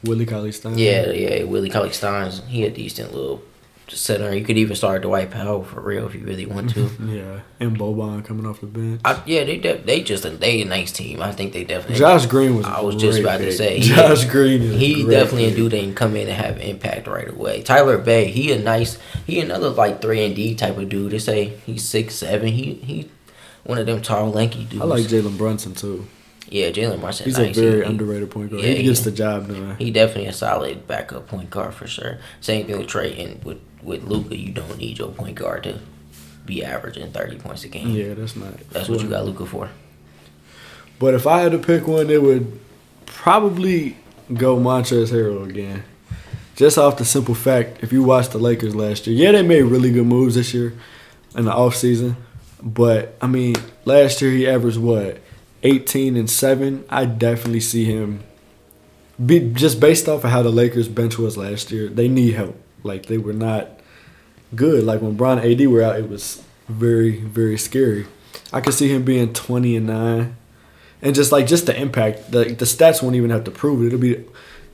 Willie 0.05 0.27
Cauley 0.27 0.53
Stein. 0.53 0.77
Yeah, 0.77 1.11
yeah, 1.11 1.45
Willie 1.45 1.71
Cauley 1.71 1.93
Steins. 1.93 2.43
He 2.49 2.65
a 2.65 2.71
decent 2.71 3.15
little 3.15 3.43
center. 3.89 4.35
You 4.35 4.45
could 4.45 4.57
even 4.59 4.75
start 4.77 5.03
Dwight 5.03 5.31
Powell 5.31 5.65
for 5.65 5.81
real 5.81 6.07
if 6.07 6.15
you 6.15 6.25
really 6.25 6.47
want 6.47 6.71
to. 6.75 6.89
Yeah, 7.03 7.41
and 7.61 7.77
Boban 7.79 8.25
coming 8.25 8.47
off 8.47 8.61
the 8.61 8.67
bench. 8.67 9.01
I, 9.05 9.23
yeah, 9.27 9.45
they 9.45 9.59
de- 9.59 9.79
they 9.79 10.03
just 10.03 10.25
a 10.25 10.31
they 10.31 10.63
a 10.63 10.65
nice 10.65 10.93
team. 10.93 11.21
I 11.21 11.33
think 11.33 11.53
they 11.53 11.65
definitely. 11.65 11.97
Josh 11.97 12.27
Green 12.27 12.57
was. 12.57 12.65
I 12.67 12.81
was 12.81 12.97
just 12.97 13.19
about 13.21 13.39
to 13.39 13.45
pick. 13.47 13.53
say 13.55 13.81
he- 13.81 13.89
Josh 13.95 14.25
Green. 14.27 14.63
Is 14.63 14.81
He 14.81 15.05
definitely 15.09 15.47
a 15.47 15.55
dude 15.55 15.73
that 15.73 15.81
can 15.81 15.95
come 15.95 16.17
in 16.17 16.29
and 16.29 16.37
have 16.37 16.59
impact 16.61 17.07
right 17.07 17.29
away. 17.29 17.63
Tyler 17.63 17.99
Bey, 17.99 18.27
he 18.31 18.53
a 18.53 18.59
nice, 18.59 18.99
he 19.27 19.41
another 19.41 19.69
like 19.71 20.01
three 20.01 20.25
and 20.25 20.35
D 20.35 20.55
type 20.55 20.79
of 20.79 20.89
dude. 20.89 21.13
They 21.13 21.19
say 21.19 21.45
he's 21.67 21.85
six 21.85 22.15
seven. 22.15 22.49
He 22.49 22.75
he, 22.75 23.11
one 23.65 23.79
of 23.79 23.87
them 23.87 24.01
tall 24.03 24.31
lanky 24.31 24.65
dudes. 24.65 24.83
I 24.83 24.87
like 24.87 25.05
Jalen 25.05 25.37
Brunson 25.39 25.75
too. 25.75 26.07
Yeah, 26.53 26.71
Jalen 26.71 27.01
Brunson. 27.01 27.25
He's 27.27 27.39
nice. 27.39 27.57
a 27.57 27.61
very 27.61 27.77
He- 27.83 27.91
underrated 27.91 28.31
point 28.31 28.51
guard. 28.51 28.63
yeah, 28.63 28.75
he 28.75 28.83
gets 28.83 28.99
he- 29.01 29.05
the 29.11 29.17
job 29.17 29.49
done. 29.49 29.77
He 29.79 29.91
definitely 29.91 30.27
a 30.27 30.33
solid 30.33 30.87
backup 30.87 31.27
point 31.29 31.49
guard 31.51 31.75
for 31.75 31.87
sure. 31.87 32.19
Same 32.41 32.67
thing 32.67 32.79
with 32.79 32.89
Trey 32.89 33.17
and 33.23 33.43
with 33.45 33.59
with 33.83 34.05
Luka. 34.05 34.37
You 34.37 34.53
don't 34.53 34.77
need 34.79 34.99
your 34.99 35.09
point 35.09 35.35
guard 35.35 35.65
to 35.65 35.79
be 36.47 36.63
averaging 36.65 37.11
thirty 37.13 37.37
points 37.37 37.65
a 37.65 37.69
game. 37.69 37.89
yeah, 37.91 38.15
that's 38.15 38.37
not. 38.37 38.53
That's 38.71 38.89
what 38.89 39.01
you 39.01 39.09
got 39.09 39.25
Luka 39.25 39.47
for. 39.47 39.71
But 40.99 41.15
if 41.15 41.27
I 41.27 41.41
had 41.41 41.53
to 41.53 41.59
pick 41.59 41.87
one, 41.89 42.11
it 42.11 42.23
would 42.23 42.61
probably 43.07 43.97
go 44.35 44.57
Montrezl 44.57 45.09
Harrell 45.13 45.49
again. 45.49 45.85
Just 46.55 46.77
off 46.79 46.97
the 46.99 47.05
simple 47.05 47.35
fact, 47.35 47.83
if 47.83 47.93
you 47.93 48.03
watched 48.03 48.33
the 48.33 48.39
Lakers 48.39 48.75
last 48.75 49.07
year, 49.07 49.17
yeah, 49.17 49.33
they 49.33 49.43
made 49.43 49.63
really 49.63 49.91
good 49.91 50.07
moves 50.07 50.35
this 50.35 50.53
year 50.55 50.75
in 51.35 51.47
the 51.47 51.51
offseason. 51.51 52.15
But, 52.63 53.17
I 53.21 53.27
mean, 53.27 53.57
last 53.85 54.21
year 54.23 54.31
he 54.31 54.47
averaged 54.47 54.79
what? 54.79 55.19
18 55.63 56.17
and 56.17 56.29
7. 56.29 56.85
I 56.89 57.05
definitely 57.05 57.61
see 57.61 57.85
him 57.85 58.23
be 59.25 59.53
just 59.53 59.79
based 59.81 60.09
off 60.09 60.25
of 60.25 60.31
how 60.31 60.43
the 60.43 60.51
Lakers 60.51 60.89
bench 60.89 61.19
was 61.19 61.37
last 61.37 61.71
year. 61.71 61.89
They 61.89 62.09
need 62.09 62.35
help. 62.35 62.57
Like 62.83 63.07
they 63.07 63.19
were 63.19 63.33
not 63.33 63.69
good. 64.55 64.85
Like 64.85 65.01
when 65.01 65.17
Bron 65.17 65.39
AD 65.39 65.67
were 65.69 65.83
out, 65.83 65.99
it 65.99 66.09
was 66.09 66.43
very, 66.69 67.21
very 67.21 67.59
scary. 67.59 68.07
I 68.53 68.61
could 68.61 68.75
see 68.75 68.89
him 68.89 69.05
being 69.05 69.33
20 69.33 69.77
and 69.77 69.87
9 69.87 70.37
and 71.03 71.15
just 71.15 71.33
like 71.33 71.47
just 71.47 71.67
the 71.67 71.79
impact 71.79 72.31
the 72.31 72.45
the 72.45 72.65
stats 72.65 73.03
won't 73.03 73.17
even 73.17 73.31
have 73.31 73.45
to 73.45 73.51
prove 73.51 73.83
it 73.83 73.89
it'll 73.89 73.99
be 73.99 74.25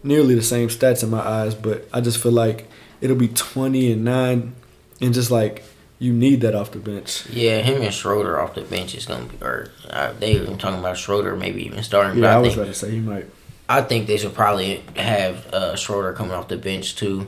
nearly 0.03 0.35
the 0.35 0.43
same 0.43 0.69
stats 0.69 1.03
in 1.03 1.11
my 1.11 1.21
eyes 1.21 1.55
but 1.55 1.89
i 1.93 2.01
just 2.01 2.23
feel 2.23 2.33
like 2.33 2.69
it'll 3.01 3.17
be 3.17 3.29
20 3.29 3.93
and 3.93 4.05
9 4.05 4.55
and 5.01 5.15
just 5.15 5.31
like 5.31 5.65
you 5.99 6.13
need 6.13 6.41
that 6.43 6.55
off 6.55 6.71
the 6.71 6.79
bench 6.79 7.27
Yeah, 7.31 7.59
him 7.61 7.83
and 7.83 7.93
Schroeder 7.93 8.39
off 8.41 8.55
the 8.55 8.61
bench 8.63 8.95
is 8.95 9.07
gonna 9.07 9.25
be. 9.27 9.37
Or 9.45 9.71
uh, 9.91 10.13
they 10.19 10.33
even 10.35 10.57
talking 10.59 10.79
about 10.81 10.97
Schroeder 10.97 11.35
maybe 11.37 11.65
even 11.65 11.83
starting. 11.83 12.23
yeah 12.23 12.31
i 12.31 12.35
I, 12.35 12.39
was 12.39 12.49
think 12.55 12.57
about 12.59 12.73
to 12.73 12.79
say 12.79 12.91
he 12.93 13.01
might 13.01 13.27
I 13.71 13.83
think 13.83 14.07
they 14.07 14.17
should 14.17 14.33
probably 14.35 14.83
have 14.97 15.47
uh, 15.53 15.77
Schroeder 15.77 16.15
coming 16.15 16.33
off 16.33 16.49
the 16.49 16.57
bench 16.57 16.97
too. 16.97 17.27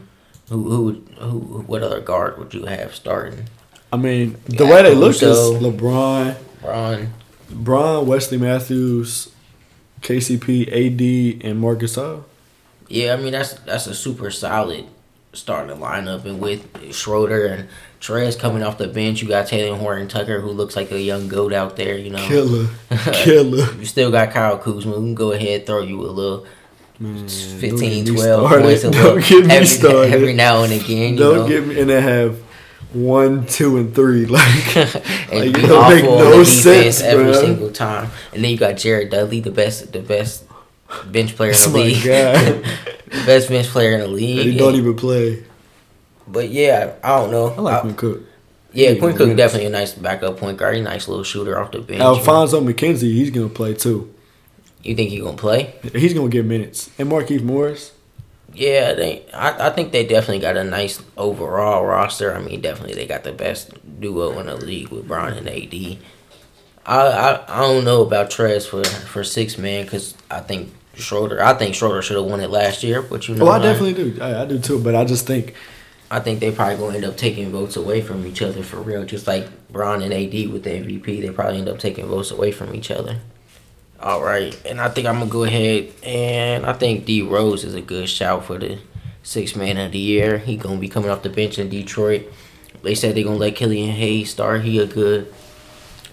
Who 0.48 0.70
who 0.70 0.92
who? 1.18 1.38
What 1.66 1.82
other 1.82 2.00
guard 2.00 2.38
would 2.38 2.54
you 2.54 2.64
have 2.64 2.94
starting? 2.94 3.46
i 3.92 3.96
mean 3.96 4.36
the 4.46 4.64
Yeah, 4.64 4.70
way 4.72 4.82
they 4.82 4.94
look 4.94 5.16
is 5.22 5.36
lebron 5.64 6.36
Ron. 6.62 7.12
Bron, 7.50 8.06
wesley 8.06 8.38
matthews 8.38 9.28
kcp 10.00 10.66
ad 10.68 11.44
and 11.44 11.60
marcus 11.60 11.96
Gasol. 11.96 12.24
Yeah, 12.88 13.14
I 13.14 13.16
mean 13.16 13.32
that's 13.32 13.54
that's 13.54 13.86
a 13.86 13.94
super 13.94 14.30
solid 14.30 14.86
starting 15.32 15.76
lineup, 15.76 16.24
and 16.24 16.40
with 16.40 16.66
Schroeder 16.94 17.46
and 17.46 17.68
Trez 18.00 18.38
coming 18.38 18.62
off 18.62 18.78
the 18.78 18.88
bench, 18.88 19.20
you 19.20 19.28
got 19.28 19.46
Talen 19.46 19.78
Horton 19.78 20.08
Tucker, 20.08 20.40
who 20.40 20.50
looks 20.50 20.74
like 20.74 20.90
a 20.90 21.00
young 21.00 21.28
goat 21.28 21.52
out 21.52 21.76
there. 21.76 21.98
You 21.98 22.10
know, 22.10 22.26
killer 22.26 22.68
killer 23.12 23.72
you 23.74 23.84
still 23.84 24.10
got 24.10 24.30
Kyle 24.30 24.56
Kuzma, 24.58 24.92
who 24.92 25.00
can 25.02 25.14
go 25.14 25.32
ahead 25.32 25.66
throw 25.66 25.82
you 25.82 26.00
a 26.00 26.08
little 26.10 26.46
Man, 26.98 27.28
15, 27.28 27.70
don't 27.70 27.80
get 27.80 28.06
me 28.12 28.14
12 28.14 28.46
started. 28.48 28.62
points 28.64 28.84
a 28.84 28.90
Don't 28.90 29.24
get 29.24 29.46
me 29.46 29.54
every, 29.54 29.66
started. 29.78 30.12
every 30.12 30.32
now 30.34 30.62
and 30.64 30.72
again. 30.72 31.12
You 31.14 31.18
Don't 31.18 31.36
know? 31.36 31.48
get 31.48 31.66
me, 31.66 31.80
and 31.80 31.88
they 31.90 32.00
have 32.00 32.38
one, 32.92 33.46
two, 33.46 33.76
and 33.78 33.94
three. 33.94 34.26
Like, 34.30 34.76
and 34.76 34.94
like, 35.32 35.54
be 35.54 35.62
it 35.62 35.66
don't 35.66 35.94
make 35.94 36.04
awful 36.04 36.18
no 36.18 36.44
sense, 36.44 37.00
every 37.02 37.24
bro. 37.24 37.32
single 37.34 37.70
time. 37.70 38.10
And 38.34 38.42
then 38.44 38.50
you 38.50 38.56
got 38.58 38.76
Jared 38.76 39.10
Dudley, 39.10 39.40
the 39.40 39.50
best, 39.50 39.92
the 39.92 40.00
best 40.00 40.44
bench 41.06 41.36
player 41.36 41.52
in 41.52 41.56
the 41.56 41.68
Oh 41.68 41.72
my 41.72 41.78
league. 41.84 43.24
Best 43.26 43.48
bench 43.48 43.68
player 43.68 43.92
in 43.94 44.00
the 44.00 44.08
league. 44.08 44.38
and 44.40 44.52
he 44.52 44.58
don't 44.58 44.74
even 44.74 44.94
play. 44.96 45.42
But 46.30 46.50
yeah, 46.50 46.94
I 47.02 47.18
don't 47.18 47.30
know. 47.30 47.48
I 47.48 47.60
like 47.60 47.76
I- 47.76 47.80
Quinn 47.80 47.94
Cook. 47.94 48.22
Yeah, 48.72 48.94
Quinn 48.94 49.16
Cook 49.16 49.36
definitely 49.36 49.66
a 49.66 49.70
nice 49.70 49.94
backup 49.94 50.36
point 50.36 50.56
guard. 50.56 50.76
He's 50.76 50.82
a 50.86 50.88
nice 50.88 51.08
little 51.08 51.24
shooter 51.24 51.58
off 51.58 51.72
the 51.72 51.80
bench. 51.80 52.00
Alfonzo 52.00 52.60
McKinnie, 52.60 53.00
he's 53.00 53.30
gonna 53.30 53.48
play 53.48 53.74
too. 53.74 54.14
You 54.82 54.94
think 54.94 55.10
he 55.10 55.18
gonna 55.18 55.36
play? 55.36 55.74
He's 55.92 56.14
gonna 56.14 56.28
get 56.28 56.44
minutes. 56.44 56.88
And 56.98 57.10
Markieff 57.10 57.42
Morris. 57.42 57.92
Yeah, 58.54 58.94
they. 58.94 59.24
I, 59.34 59.68
I 59.68 59.70
think 59.70 59.92
they 59.92 60.06
definitely 60.06 60.40
got 60.40 60.56
a 60.56 60.64
nice 60.64 61.02
overall 61.16 61.84
roster. 61.84 62.34
I 62.34 62.40
mean, 62.40 62.60
definitely 62.60 62.94
they 62.94 63.06
got 63.06 63.24
the 63.24 63.32
best 63.32 63.72
duo 64.00 64.38
in 64.38 64.46
the 64.46 64.56
league 64.56 64.88
with 64.88 65.06
Bron 65.06 65.32
and 65.32 65.48
AD. 65.48 65.98
I 66.86 66.96
I, 66.96 67.44
I 67.48 67.60
don't 67.60 67.84
know 67.84 68.02
about 68.02 68.30
Trez 68.30 68.66
for 68.66 68.84
for 68.84 69.22
six 69.24 69.58
man 69.58 69.84
because 69.84 70.14
I 70.30 70.40
think 70.40 70.72
Schroeder. 70.94 71.42
I 71.42 71.54
think 71.54 71.74
Schroeder 71.74 72.02
should 72.02 72.16
have 72.16 72.26
won 72.26 72.40
it 72.40 72.50
last 72.50 72.82
year, 72.82 73.02
but 73.02 73.28
you 73.28 73.34
know. 73.34 73.46
Oh, 73.46 73.50
I 73.50 73.58
man, 73.58 73.72
definitely 73.72 74.10
do. 74.12 74.20
I, 74.22 74.42
I 74.42 74.44
do 74.46 74.58
too. 74.58 74.80
But 74.82 74.94
I 74.94 75.04
just 75.04 75.26
think 75.26 75.54
I 76.10 76.18
think 76.18 76.40
they 76.40 76.50
probably 76.50 76.76
gonna 76.76 76.96
end 76.96 77.04
up 77.04 77.16
taking 77.16 77.52
votes 77.52 77.76
away 77.76 78.02
from 78.02 78.26
each 78.26 78.42
other 78.42 78.62
for 78.62 78.80
real. 78.80 79.04
Just 79.04 79.26
like 79.26 79.46
Bron 79.68 80.02
and 80.02 80.12
AD 80.12 80.50
with 80.50 80.64
the 80.64 80.70
MVP, 80.70 81.20
they 81.20 81.30
probably 81.30 81.58
end 81.58 81.68
up 81.68 81.78
taking 81.78 82.06
votes 82.06 82.32
away 82.32 82.50
from 82.50 82.74
each 82.74 82.90
other. 82.90 83.18
All 84.00 84.22
right, 84.22 84.58
and 84.66 84.80
I 84.80 84.88
think 84.88 85.06
I'm 85.06 85.18
gonna 85.18 85.30
go 85.30 85.44
ahead 85.44 85.92
and 86.02 86.66
I 86.66 86.72
think 86.72 87.04
D 87.04 87.22
Rose 87.22 87.64
is 87.64 87.74
a 87.74 87.80
good 87.80 88.08
shout 88.08 88.44
for 88.44 88.58
the 88.58 88.78
six 89.22 89.54
man 89.54 89.76
of 89.76 89.92
the 89.92 89.98
year. 89.98 90.38
He 90.38 90.56
gonna 90.56 90.80
be 90.80 90.88
coming 90.88 91.10
off 91.10 91.22
the 91.22 91.28
bench 91.28 91.58
in 91.58 91.68
Detroit. 91.68 92.22
They 92.82 92.94
said 92.94 93.14
they're 93.14 93.24
gonna 93.24 93.36
let 93.36 93.56
Killian 93.56 93.90
Hayes 93.90 94.30
start. 94.30 94.62
He 94.62 94.78
a 94.78 94.86
good 94.86 95.32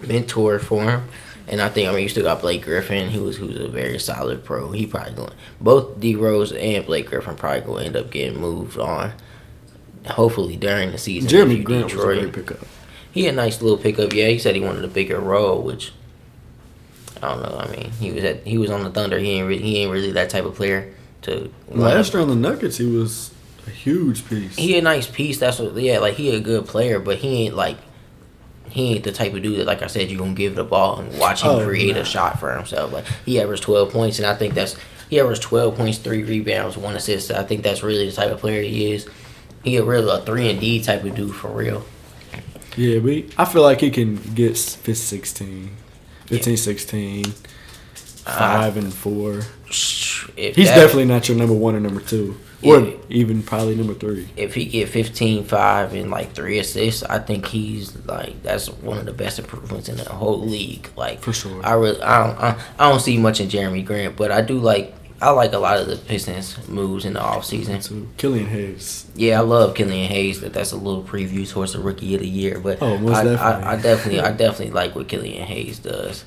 mentor 0.05 0.59
for 0.59 0.83
him. 0.83 1.03
And 1.47 1.61
I 1.61 1.69
think 1.69 1.87
I 1.87 1.93
mean 1.93 2.03
you 2.03 2.09
still 2.09 2.23
got 2.23 2.41
Blake 2.41 2.63
Griffin, 2.63 3.09
who 3.09 3.23
was 3.23 3.37
who's 3.37 3.59
a 3.59 3.69
very 3.69 3.99
solid 3.99 4.43
pro. 4.43 4.71
He 4.71 4.85
probably 4.85 5.13
going 5.13 5.33
both 5.61 5.99
D 5.99 6.15
Rose 6.15 6.51
and 6.51 6.85
Blake 6.85 7.07
Griffin 7.07 7.35
probably 7.35 7.61
gonna 7.61 7.85
end 7.85 7.95
up 7.95 8.11
getting 8.11 8.39
moved 8.39 8.77
on. 8.77 9.13
Hopefully 10.11 10.55
during 10.55 10.91
the 10.91 10.97
season. 10.97 11.29
Jerami 11.29 11.63
Grant 11.63 11.85
was 11.85 11.93
a 11.93 11.97
great 11.97 12.33
pickup. 12.33 12.59
He 13.11 13.23
had 13.25 13.33
a 13.33 13.37
nice 13.37 13.61
little 13.61 13.77
pickup. 13.77 14.13
Yeah, 14.13 14.27
he 14.27 14.37
said 14.39 14.55
he 14.55 14.61
wanted 14.61 14.83
a 14.83 14.87
bigger 14.87 15.19
role, 15.19 15.61
which 15.61 15.91
I 17.21 17.29
don't 17.33 17.41
know. 17.41 17.57
I 17.57 17.67
mean, 17.71 17.91
he 17.99 18.11
was 18.11 18.23
at 18.23 18.45
he 18.45 18.57
was 18.57 18.69
on 18.69 18.83
the 18.83 18.89
Thunder. 18.91 19.17
He 19.17 19.31
ain't 19.31 19.47
really, 19.47 19.61
he 19.63 19.77
ain't 19.79 19.91
really 19.91 20.11
that 20.11 20.29
type 20.29 20.45
of 20.45 20.55
player 20.55 20.93
to. 21.23 21.51
Last 21.69 22.13
year 22.13 22.21
on 22.21 22.29
the 22.29 22.35
Nuggets, 22.35 22.77
he 22.77 22.85
was 22.85 23.31
a 23.65 23.69
huge 23.71 24.27
piece. 24.29 24.55
he 24.55 24.77
a 24.77 24.81
nice 24.81 25.07
piece. 25.07 25.39
That's 25.39 25.57
what. 25.59 25.75
Yeah, 25.75 25.99
like 25.99 26.13
he 26.15 26.35
a 26.35 26.39
good 26.39 26.65
player, 26.67 26.99
but 26.99 27.17
he 27.17 27.45
ain't 27.45 27.55
like 27.55 27.77
he 28.69 28.93
ain't 28.93 29.03
the 29.03 29.11
type 29.11 29.33
of 29.33 29.41
dude 29.41 29.59
that, 29.59 29.65
like 29.65 29.81
I 29.81 29.87
said, 29.87 30.11
you 30.11 30.17
gonna 30.17 30.33
give 30.33 30.53
the 30.55 30.63
ball 30.63 30.99
and 30.99 31.17
watch 31.17 31.41
him 31.41 31.51
Oh, 31.51 31.65
create 31.65 31.95
nah. 31.95 32.01
a 32.01 32.05
shot 32.05 32.39
for 32.39 32.53
himself. 32.55 32.91
Like 32.93 33.05
he 33.25 33.39
averaged 33.41 33.63
twelve 33.63 33.91
points, 33.91 34.19
and 34.19 34.27
I 34.27 34.35
think 34.35 34.53
that's 34.53 34.75
he 35.09 35.19
averaged 35.19 35.41
twelve 35.41 35.75
points, 35.75 35.97
three 35.97 36.21
rebounds, 36.23 36.77
one 36.77 36.95
assist. 36.95 37.31
I 37.31 37.43
think 37.43 37.63
that's 37.63 37.81
really 37.81 38.05
the 38.07 38.15
type 38.15 38.29
of 38.29 38.39
player 38.39 38.61
he 38.61 38.91
is. 38.91 39.07
He 39.63 39.77
a 39.77 39.83
real 39.83 40.09
a 40.09 40.21
three 40.21 40.49
and 40.49 40.59
D 40.59 40.81
type 40.81 41.03
of 41.03 41.15
dude 41.15 41.35
for 41.35 41.49
real. 41.49 41.85
yeah, 42.75 42.99
we. 42.99 43.29
I 43.37 43.45
feel 43.45 43.61
like 43.63 43.81
he 43.81 43.89
can 43.91 44.15
get 44.35 44.57
15, 44.57 44.95
16, 44.95 45.69
15, 46.27 46.57
16, 46.57 47.25
uh, 47.25 48.37
five 48.37 48.77
and 48.77 48.93
four. 48.93 49.41
He's 49.65 50.25
that- 50.35 50.55
definitely 50.55 51.05
not 51.05 51.27
your 51.27 51.37
number 51.37 51.53
one 51.53 51.75
or 51.75 51.79
number 51.79 52.01
two. 52.01 52.37
or 52.63 52.79
Yeah. 52.79 52.91
even 53.09 53.43
probably 53.43 53.75
number 53.75 53.93
three. 53.93 54.29
if 54.35 54.55
he 54.55 54.65
get 54.65 54.89
15, 54.89 55.43
5, 55.43 55.93
and 55.93 56.09
like 56.09 56.33
three 56.33 56.57
assists, 56.57 57.03
I 57.03 57.19
think 57.19 57.45
he's 57.45 57.95
like 58.07 58.41
that's 58.41 58.67
one 58.67 58.97
of 58.97 59.05
the 59.05 59.13
best 59.13 59.37
improvements 59.37 59.89
in 59.89 59.97
the 59.97 60.05
whole 60.05 60.39
league. 60.39 60.89
Like 60.97 61.19
For 61.21 61.33
sure. 61.33 61.61
I 61.63 61.73
really 61.73 62.01
I 62.01 62.25
don't 62.27 62.39
I, 62.41 62.55
I 62.79 62.89
don't 62.89 62.99
see 62.99 63.17
much 63.19 63.39
in 63.39 63.47
Jerami 63.47 63.85
Grant, 63.85 64.15
but 64.15 64.31
I 64.31 64.41
do 64.41 64.57
like 64.57 64.91
I 65.19 65.31
like 65.31 65.53
a 65.53 65.57
lot 65.57 65.79
of 65.79 65.87
the 65.87 65.95
Pistons 65.95 66.67
moves 66.69 67.03
in 67.03 67.13
the 67.13 67.19
offseason. 67.19 67.81
So 67.81 68.05
Killian 68.17 68.47
Hayes. 68.47 69.07
Yeah, 69.15 69.39
I 69.39 69.41
love 69.43 69.73
Killian 69.73 70.09
Hayes. 70.09 70.41
That 70.41 70.53
that's 70.53 70.71
a 70.71 70.77
little 70.77 71.03
preview 71.03 71.49
towards 71.49 71.73
the 71.73 71.79
rookie 71.79 72.13
of 72.13 72.21
the 72.21 72.27
year. 72.27 72.59
But 72.59 72.81
Oh, 72.81 72.97
most 72.99 73.15
I, 73.17 73.23
definitely. 73.23 73.41
I, 73.41 73.71
I 73.73 73.75
definitely 73.81 74.19
I 74.21 74.31
definitely 74.31 74.73
like 74.73 74.95
what 74.95 75.07
Killian 75.07 75.43
Hayes 75.47 75.79
does. 75.79 76.23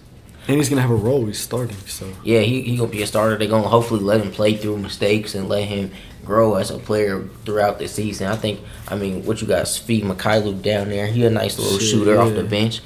And 0.48 0.56
he's 0.56 0.68
gonna 0.68 0.80
have 0.82 0.90
a 0.90 0.94
role. 0.96 1.26
He's 1.26 1.38
starting, 1.38 1.76
so 1.86 2.12
Yeah, 2.24 2.40
he 2.40 2.62
he 2.62 2.76
gonna 2.76 2.90
be 2.90 3.02
a 3.02 3.06
starter. 3.06 3.36
They're 3.38 3.46
gonna 3.46 3.68
hopefully 3.68 4.00
let 4.00 4.20
him 4.20 4.32
play 4.32 4.56
through 4.56 4.78
mistakes 4.78 5.36
and 5.36 5.48
let 5.48 5.64
him 5.68 5.92
grow 6.24 6.56
as 6.56 6.70
a 6.72 6.78
player 6.78 7.28
throughout 7.44 7.78
the 7.78 7.86
season. 7.86 8.26
I 8.26 8.34
think. 8.36 8.58
I 8.88 8.96
mean, 8.96 9.24
what 9.24 9.40
you 9.40 9.46
got, 9.46 9.66
Svi 9.66 10.02
Mykhailiuk 10.02 10.62
down 10.62 10.88
there. 10.88 11.06
He 11.06 11.24
a 11.24 11.30
nice 11.30 11.58
little 11.58 11.78
Shit, 11.78 11.88
shooter 11.90 12.20
off 12.20 12.34
the 12.34 12.42
bench. 12.42 12.80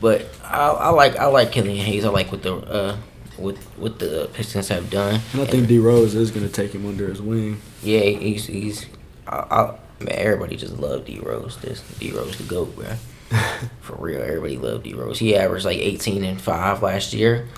But 0.00 0.26
I, 0.42 0.68
I 0.70 0.88
like 0.90 1.16
I 1.16 1.26
like 1.26 1.52
Killian 1.52 1.84
Hayes. 1.84 2.06
I 2.06 2.08
like 2.08 2.32
what 2.32 2.42
the 2.42 2.54
uh 2.56 2.96
what 3.36 3.56
what 3.76 3.98
the 3.98 4.28
Pistons 4.32 4.68
have 4.68 4.90
done. 4.90 5.20
and 5.32 5.42
I 5.42 5.46
think 5.46 5.68
D 5.68 5.78
Rose 5.78 6.14
is 6.14 6.30
gonna 6.30 6.48
take 6.48 6.72
him 6.72 6.86
under 6.86 7.08
his 7.08 7.20
wing. 7.22 7.60
Yeah, 7.82 8.00
he's 8.00 8.46
he's. 8.46 8.86
I, 9.26 9.36
I, 9.50 9.78
man, 10.02 10.14
everybody 10.18 10.56
just 10.56 10.78
love 10.78 11.04
D 11.04 11.18
Rose. 11.20 11.56
This 11.58 11.80
D 11.98 12.12
Rose 12.12 12.36
the 12.36 12.44
goat, 12.44 12.74
bro. 12.76 12.94
For 13.80 13.96
real, 13.96 14.20
everybody 14.20 14.58
loved 14.58 14.84
D 14.84 14.94
Rose. 14.94 15.18
He 15.18 15.34
averaged 15.36 15.64
like 15.64 15.78
eighteen 15.78 16.24
and 16.24 16.40
five 16.40 16.82
last 16.82 17.12
year. 17.12 17.48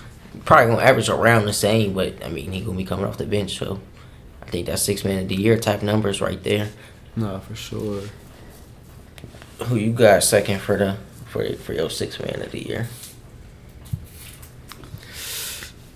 Probably 0.45 0.67
gonna 0.73 0.83
average 0.85 1.09
around 1.09 1.45
the 1.45 1.53
same, 1.53 1.93
but 1.93 2.23
I 2.23 2.29
mean 2.29 2.51
he 2.51 2.61
gonna 2.61 2.77
be 2.77 2.85
coming 2.85 3.05
off 3.05 3.17
the 3.17 3.25
bench, 3.25 3.57
so 3.57 3.79
I 4.41 4.45
think 4.49 4.67
that's 4.67 4.81
six 4.81 5.03
man 5.03 5.23
of 5.23 5.27
the 5.29 5.35
year 5.35 5.57
type 5.57 5.81
numbers 5.81 6.21
right 6.21 6.41
there. 6.43 6.69
No, 7.15 7.39
for 7.39 7.55
sure. 7.55 8.01
Who 9.65 9.75
you 9.77 9.93
got 9.93 10.23
second 10.23 10.59
for 10.59 10.77
the 10.77 10.97
for 11.27 11.53
for 11.55 11.73
your 11.73 11.89
six 11.89 12.19
man 12.19 12.41
of 12.41 12.51
the 12.51 12.65
year? 12.67 12.87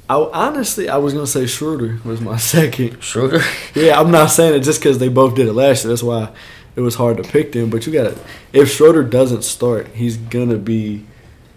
I 0.10 0.16
honestly 0.16 0.90
I 0.90 0.98
was 0.98 1.14
gonna 1.14 1.28
say 1.28 1.46
Schroeder 1.46 2.00
was 2.04 2.20
my 2.20 2.38
second. 2.56 3.02
Schroeder. 3.04 3.42
Yeah, 3.76 4.00
I'm 4.00 4.12
not 4.12 4.28
saying 4.28 4.56
it 4.56 4.62
just 4.62 4.80
because 4.80 4.98
they 4.98 5.08
both 5.10 5.36
did 5.36 5.48
it 5.48 5.54
last 5.54 5.84
year. 5.84 5.90
That's 5.90 6.04
why 6.04 6.32
it 6.76 6.82
was 6.82 6.96
hard 6.96 7.18
to 7.18 7.24
pick 7.24 7.52
them. 7.52 7.70
But 7.70 7.86
you 7.86 7.94
got 7.94 8.16
to 8.16 8.20
if 8.52 8.72
Schroeder 8.72 9.04
doesn't 9.04 9.44
start, 9.44 9.88
he's 9.90 10.18
gonna 10.18 10.58
be 10.58 11.06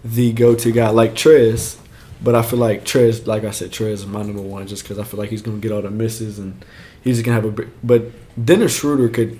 the 0.05 0.33
go-to 0.33 0.71
guy 0.71 0.89
like 0.89 1.13
Trez. 1.13 1.77
But 2.21 2.35
I 2.35 2.41
feel 2.41 2.59
like 2.59 2.85
Trez, 2.85 3.25
like 3.25 3.43
I 3.43 3.51
said, 3.51 3.71
Trez 3.71 3.93
is 3.93 4.05
my 4.05 4.21
number 4.21 4.41
one 4.41 4.67
just 4.67 4.83
because 4.83 4.99
I 4.99 5.03
feel 5.03 5.19
like 5.19 5.29
he's 5.29 5.41
gonna 5.41 5.57
get 5.57 5.71
all 5.71 5.81
the 5.81 5.89
misses 5.89 6.37
and 6.39 6.63
he's 7.03 7.21
gonna 7.21 7.41
have 7.41 7.59
a. 7.59 7.67
But 7.83 8.11
Dennis 8.45 8.77
Schroeder 8.77 9.09
could. 9.09 9.39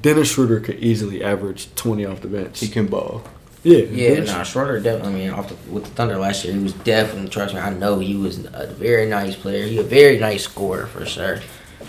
Dennis 0.00 0.32
Schroeder 0.32 0.58
could 0.58 0.80
easily 0.80 1.22
average 1.22 1.72
20 1.76 2.04
off 2.04 2.20
the 2.20 2.26
bench. 2.26 2.58
He 2.58 2.66
can 2.68 2.88
ball. 2.88 3.22
Yeah, 3.64 3.78
Yeah, 3.78 4.20
nah, 4.20 4.42
Schroeder 4.42 4.78
definitely. 4.78 5.26
I 5.26 5.28
mean, 5.28 5.30
off 5.30 5.48
the, 5.48 5.70
with 5.70 5.84
the 5.84 5.90
Thunder 5.90 6.18
last 6.18 6.44
year, 6.44 6.54
he 6.54 6.62
was 6.62 6.74
definitely. 6.74 7.30
Trust 7.30 7.54
me, 7.54 7.60
I 7.60 7.70
know 7.70 7.98
he 7.98 8.14
was 8.14 8.44
a 8.52 8.66
very 8.66 9.06
nice 9.06 9.34
player. 9.34 9.66
He 9.66 9.78
a 9.78 9.82
very 9.82 10.18
nice 10.18 10.44
scorer 10.44 10.86
for 10.86 11.06
sure. 11.06 11.40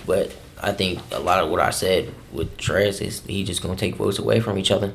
But 0.06 0.34
I 0.62 0.72
think 0.72 1.00
a 1.12 1.20
lot 1.20 1.44
of 1.44 1.50
what 1.50 1.60
I 1.60 1.72
said 1.72 2.14
with 2.32 2.58
Trez 2.58 3.02
is 3.06 3.22
he 3.26 3.44
just 3.44 3.62
gonna 3.62 3.76
take 3.76 3.96
votes 3.96 4.20
away 4.20 4.40
from 4.40 4.58
each 4.58 4.72
other. 4.72 4.94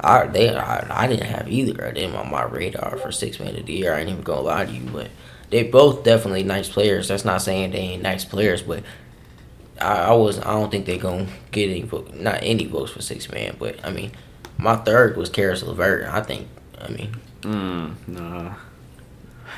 I 0.00 0.26
they 0.26 0.54
I, 0.54 1.04
I 1.04 1.06
didn't 1.06 1.26
have 1.26 1.48
either 1.48 1.84
of 1.84 1.94
them 1.94 2.16
on 2.16 2.30
my 2.30 2.42
radar 2.42 2.96
for 2.96 3.12
six 3.12 3.38
man 3.38 3.56
of 3.56 3.66
the 3.66 3.72
year. 3.72 3.94
I 3.94 4.00
ain't 4.00 4.10
even 4.10 4.22
gonna 4.22 4.40
lie 4.40 4.66
to 4.66 4.72
you, 4.72 4.84
but 4.92 5.08
they 5.50 5.62
both 5.62 6.02
definitely 6.02 6.42
nice 6.42 6.68
players. 6.68 7.08
That's 7.08 7.24
not 7.24 7.42
saying 7.42 7.70
they 7.70 7.78
ain't 7.78 8.02
nice 8.02 8.24
players, 8.24 8.62
but 8.62 8.82
I, 9.80 10.06
I 10.06 10.12
was 10.12 10.38
I 10.40 10.52
don't 10.52 10.70
think 10.70 10.86
they 10.86 10.98
gonna 10.98 11.28
get 11.52 11.70
any 11.70 11.82
vote, 11.82 12.12
not 12.14 12.40
any 12.42 12.64
votes 12.64 12.90
for 12.90 13.02
six 13.02 13.30
man. 13.30 13.56
But 13.58 13.84
I 13.84 13.92
mean, 13.92 14.10
my 14.62 14.76
third 14.76 15.16
was 15.16 15.28
Caris 15.28 15.62
LeVert. 15.62 16.06
I 16.06 16.20
think 16.22 16.48
I 16.80 16.88
mean 16.88 17.14
Mm, 17.42 17.94
nah. 18.06 18.54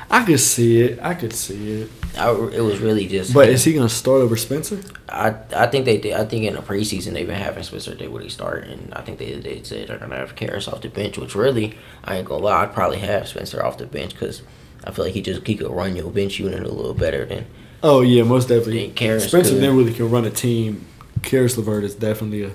I 0.09 0.23
could 0.25 0.39
see 0.39 0.81
it. 0.81 0.99
I 1.01 1.13
could 1.13 1.33
see 1.33 1.81
it. 1.81 1.89
I, 2.17 2.29
it 2.31 2.61
was 2.61 2.79
really 2.79 3.07
just. 3.07 3.33
But 3.33 3.49
is 3.49 3.63
he 3.63 3.73
gonna 3.73 3.89
start 3.89 4.21
over 4.21 4.35
Spencer? 4.35 4.81
I 5.09 5.35
I 5.55 5.67
think 5.67 5.85
they 5.85 5.97
did. 5.97 6.13
I 6.13 6.25
think 6.25 6.45
in 6.45 6.55
the 6.55 6.61
preseason 6.61 7.13
they've 7.13 7.27
been 7.27 7.35
having 7.41 7.63
Spencer 7.63 7.95
Dinwiddie 7.95 8.29
start, 8.29 8.65
and 8.65 8.93
I 8.93 9.01
think 9.01 9.19
they 9.19 9.33
they 9.33 9.63
said 9.63 9.87
they're 9.87 9.97
gonna 9.97 10.15
have 10.15 10.35
Caris 10.35 10.67
off 10.67 10.81
the 10.81 10.89
bench. 10.89 11.17
Which 11.17 11.35
really, 11.35 11.77
I 12.03 12.17
ain't 12.17 12.27
gonna 12.27 12.43
lie, 12.43 12.63
I'd 12.63 12.73
probably 12.73 12.99
have 12.99 13.27
Spencer 13.27 13.63
off 13.63 13.77
the 13.77 13.85
bench 13.85 14.13
because 14.13 14.41
I 14.83 14.91
feel 14.91 15.05
like 15.05 15.13
he 15.13 15.21
just 15.21 15.45
he 15.45 15.55
could 15.55 15.69
run 15.71 15.95
your 15.95 16.11
bench 16.11 16.39
unit 16.39 16.63
a 16.63 16.69
little 16.71 16.93
better 16.93 17.25
than 17.25 17.45
Oh 17.83 18.01
yeah, 18.01 18.23
most 18.23 18.47
definitely. 18.47 18.89
Caris 18.89 19.27
Spencer 19.27 19.51
could. 19.51 19.61
Dinwiddie 19.61 19.93
can 19.93 20.09
run 20.09 20.25
a 20.25 20.31
team. 20.31 20.85
Caris 21.23 21.57
LeVert 21.57 21.83
is 21.83 21.95
definitely 21.95 22.43
a 22.43 22.51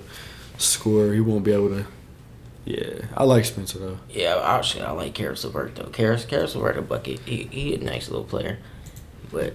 scorer. 0.58 1.14
He 1.14 1.20
won't 1.20 1.44
be 1.44 1.52
able 1.52 1.68
to. 1.70 1.86
Yeah, 2.70 3.06
I 3.16 3.24
like 3.24 3.44
Spencer 3.44 3.80
though. 3.80 3.98
Yeah, 4.08 4.40
actually, 4.44 4.84
I 4.84 4.92
like 4.92 5.12
Caris 5.14 5.44
LeVert 5.44 5.74
though. 5.74 5.90
Caris 5.90 6.24
Caris 6.24 6.54
LeVert 6.54 6.76
a 6.76 6.82
bucket. 6.82 7.18
He 7.20 7.44
he 7.50 7.74
a 7.74 7.78
nice 7.78 8.08
little 8.08 8.24
player, 8.24 8.58
but 9.32 9.54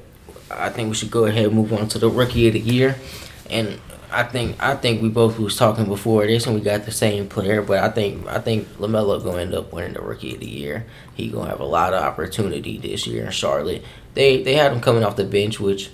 I 0.51 0.69
think 0.69 0.89
we 0.89 0.95
should 0.95 1.11
go 1.11 1.25
ahead 1.25 1.45
and 1.45 1.55
move 1.55 1.71
on 1.71 1.87
to 1.89 1.99
the 1.99 2.09
rookie 2.09 2.47
of 2.47 2.53
the 2.53 2.59
year, 2.59 2.97
and 3.49 3.79
I 4.11 4.23
think 4.23 4.61
I 4.61 4.75
think 4.75 5.01
we 5.01 5.07
both 5.07 5.39
was 5.39 5.55
talking 5.55 5.85
before 5.85 6.27
this, 6.27 6.45
and 6.45 6.55
we 6.55 6.61
got 6.61 6.83
the 6.83 6.91
same 6.91 7.29
player. 7.29 7.61
But 7.61 7.79
I 7.79 7.89
think 7.89 8.27
I 8.27 8.39
think 8.39 8.67
Lamelo 8.79 9.23
gonna 9.23 9.41
end 9.41 9.53
up 9.53 9.71
winning 9.71 9.93
the 9.93 10.01
rookie 10.01 10.33
of 10.33 10.41
the 10.41 10.49
year. 10.49 10.85
He 11.13 11.29
gonna 11.29 11.49
have 11.49 11.61
a 11.61 11.65
lot 11.65 11.93
of 11.93 12.03
opportunity 12.03 12.77
this 12.77 13.07
year 13.07 13.25
in 13.25 13.31
Charlotte. 13.31 13.85
They 14.13 14.43
they 14.43 14.55
had 14.55 14.73
him 14.73 14.81
coming 14.81 15.05
off 15.05 15.15
the 15.15 15.23
bench, 15.23 15.61
which 15.61 15.89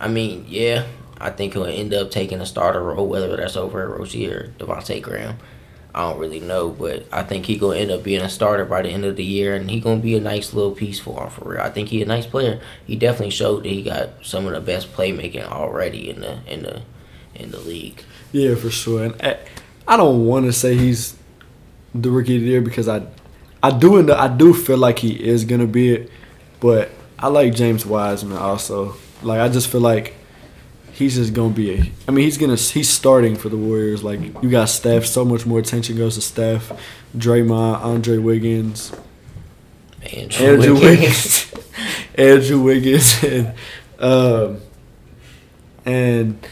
I 0.00 0.08
mean, 0.08 0.46
yeah, 0.48 0.86
I 1.18 1.28
think 1.28 1.52
he'll 1.52 1.66
end 1.66 1.92
up 1.92 2.10
taking 2.10 2.40
a 2.40 2.46
starter 2.46 2.82
role, 2.82 3.06
whether 3.06 3.36
that's 3.36 3.56
over 3.56 3.82
at 3.82 3.98
Rozier 3.98 4.54
or 4.58 4.66
Devontae 4.66 5.02
Graham. 5.02 5.36
I 5.94 6.10
don't 6.10 6.18
really 6.18 6.40
know, 6.40 6.70
but 6.70 7.06
I 7.12 7.22
think 7.22 7.46
he 7.46 7.56
gonna 7.56 7.78
end 7.78 7.92
up 7.92 8.02
being 8.02 8.20
a 8.20 8.28
starter 8.28 8.64
by 8.64 8.82
the 8.82 8.88
end 8.88 9.04
of 9.04 9.14
the 9.16 9.24
year, 9.24 9.54
and 9.54 9.70
he 9.70 9.78
gonna 9.80 10.00
be 10.00 10.16
a 10.16 10.20
nice 10.20 10.52
little 10.52 10.72
piece 10.72 10.98
for 10.98 11.22
him 11.22 11.30
for 11.30 11.48
real. 11.50 11.60
I 11.60 11.70
think 11.70 11.88
he 11.88 12.02
a 12.02 12.06
nice 12.06 12.26
player. 12.26 12.60
He 12.84 12.96
definitely 12.96 13.30
showed 13.30 13.62
that 13.62 13.68
he 13.68 13.82
got 13.82 14.08
some 14.22 14.46
of 14.46 14.52
the 14.54 14.60
best 14.60 14.92
playmaking 14.92 15.44
already 15.46 16.10
in 16.10 16.20
the 16.20 16.38
in 16.48 16.62
the 16.64 16.82
in 17.36 17.52
the 17.52 17.60
league. 17.60 18.02
Yeah, 18.32 18.56
for 18.56 18.70
sure. 18.70 19.04
And 19.04 19.22
I, 19.22 19.38
I 19.86 19.96
don't 19.96 20.26
want 20.26 20.46
to 20.46 20.52
say 20.52 20.76
he's 20.76 21.16
the 21.94 22.10
rookie 22.10 22.36
of 22.36 22.42
the 22.42 22.48
year 22.48 22.60
because 22.60 22.88
I, 22.88 23.06
I 23.62 23.70
do 23.70 23.98
up- 24.00 24.18
I 24.18 24.26
do 24.28 24.52
feel 24.52 24.78
like 24.78 24.98
he 24.98 25.12
is 25.12 25.44
gonna 25.44 25.66
be 25.68 25.94
it, 25.94 26.10
but 26.58 26.90
I 27.20 27.28
like 27.28 27.54
James 27.54 27.86
Wiseman 27.86 28.36
also. 28.38 28.96
Like 29.22 29.40
I 29.40 29.48
just 29.48 29.68
feel 29.68 29.80
like 29.80 30.14
he's 30.94 31.16
just 31.16 31.34
gonna 31.34 31.52
be 31.52 31.74
a. 31.74 31.84
I 32.08 32.12
mean, 32.12 32.24
he's 32.24 32.38
gonna 32.38 32.56
he's 32.56 32.88
starting 32.88 33.36
for 33.36 33.48
the 33.48 33.56
Warriors. 33.56 34.02
Like 34.02 34.20
you 34.42 34.50
got 34.50 34.68
Steph, 34.68 35.04
so 35.04 35.24
much 35.24 35.44
more 35.44 35.58
attention 35.58 35.96
goes 35.96 36.14
to 36.14 36.20
Steph, 36.22 36.72
Draymond, 37.16 37.80
Andre 37.82 38.18
Wiggins, 38.18 38.92
Andrew, 40.02 40.46
Andrew 40.46 40.74
Wiggins. 40.74 41.52
Wiggins, 41.52 41.54
Andrew 42.14 42.60
Wiggins, 42.60 43.24
and 43.24 43.54
um, 43.98 44.60
and 45.84 46.46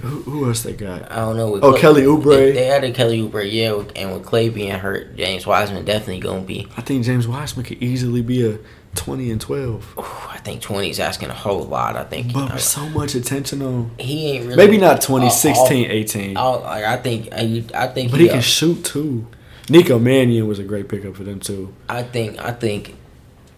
who, 0.00 0.22
who 0.22 0.46
else 0.46 0.62
they 0.62 0.72
got? 0.72 1.10
I 1.10 1.16
don't 1.16 1.36
know. 1.36 1.54
Oh, 1.56 1.72
Klay- 1.72 1.80
Kelly 1.80 2.02
Oubre. 2.02 2.36
They, 2.36 2.52
they 2.52 2.68
added 2.70 2.94
Kelly 2.94 3.22
Oubre, 3.22 3.50
yeah, 3.50 3.72
and 3.96 4.12
with 4.12 4.24
Klay 4.26 4.52
being 4.52 4.72
hurt, 4.72 5.16
James 5.16 5.46
Wiseman 5.46 5.84
definitely 5.84 6.20
gonna 6.20 6.42
be. 6.42 6.66
I 6.76 6.82
think 6.82 7.04
James 7.04 7.28
Wiseman 7.28 7.64
could 7.64 7.82
easily 7.82 8.22
be 8.22 8.46
a 8.46 8.58
twenty 8.94 9.30
and 9.30 9.40
twelve. 9.40 9.94
ooh, 9.98 10.02
I 10.30 10.38
think 10.38 10.60
twenty 10.62 10.90
is 10.90 11.00
asking 11.00 11.30
a 11.30 11.34
whole 11.34 11.62
lot. 11.62 11.96
I 11.96 12.04
think 12.04 12.32
But 12.32 12.50
uh, 12.50 12.54
with 12.54 12.62
so 12.62 12.88
much 12.90 13.14
attention 13.14 13.62
on 13.62 13.90
he 13.98 14.32
ain't 14.32 14.44
really 14.44 14.56
maybe 14.56 14.78
not 14.78 15.00
20, 15.02 15.26
uh, 15.26 15.30
16, 15.30 15.90
18. 15.90 16.36
all- 16.36 16.54
all- 16.56 16.60
like, 16.62 16.84
I 16.84 16.96
think 16.98 17.28
I, 17.32 17.64
I 17.74 17.86
think 17.88 18.10
but 18.10 18.20
he 18.20 18.28
uh, 18.28 18.34
can 18.34 18.42
shoot 18.42 18.84
too. 18.84 19.26
Nico 19.70 19.98
Mannion 19.98 20.46
was 20.46 20.58
a 20.58 20.62
great 20.64 20.88
pickup 20.88 21.16
for 21.16 21.24
them 21.24 21.40
too. 21.40 21.74
I 21.88 22.02
think 22.02 22.38
I 22.38 22.52
think 22.52 22.94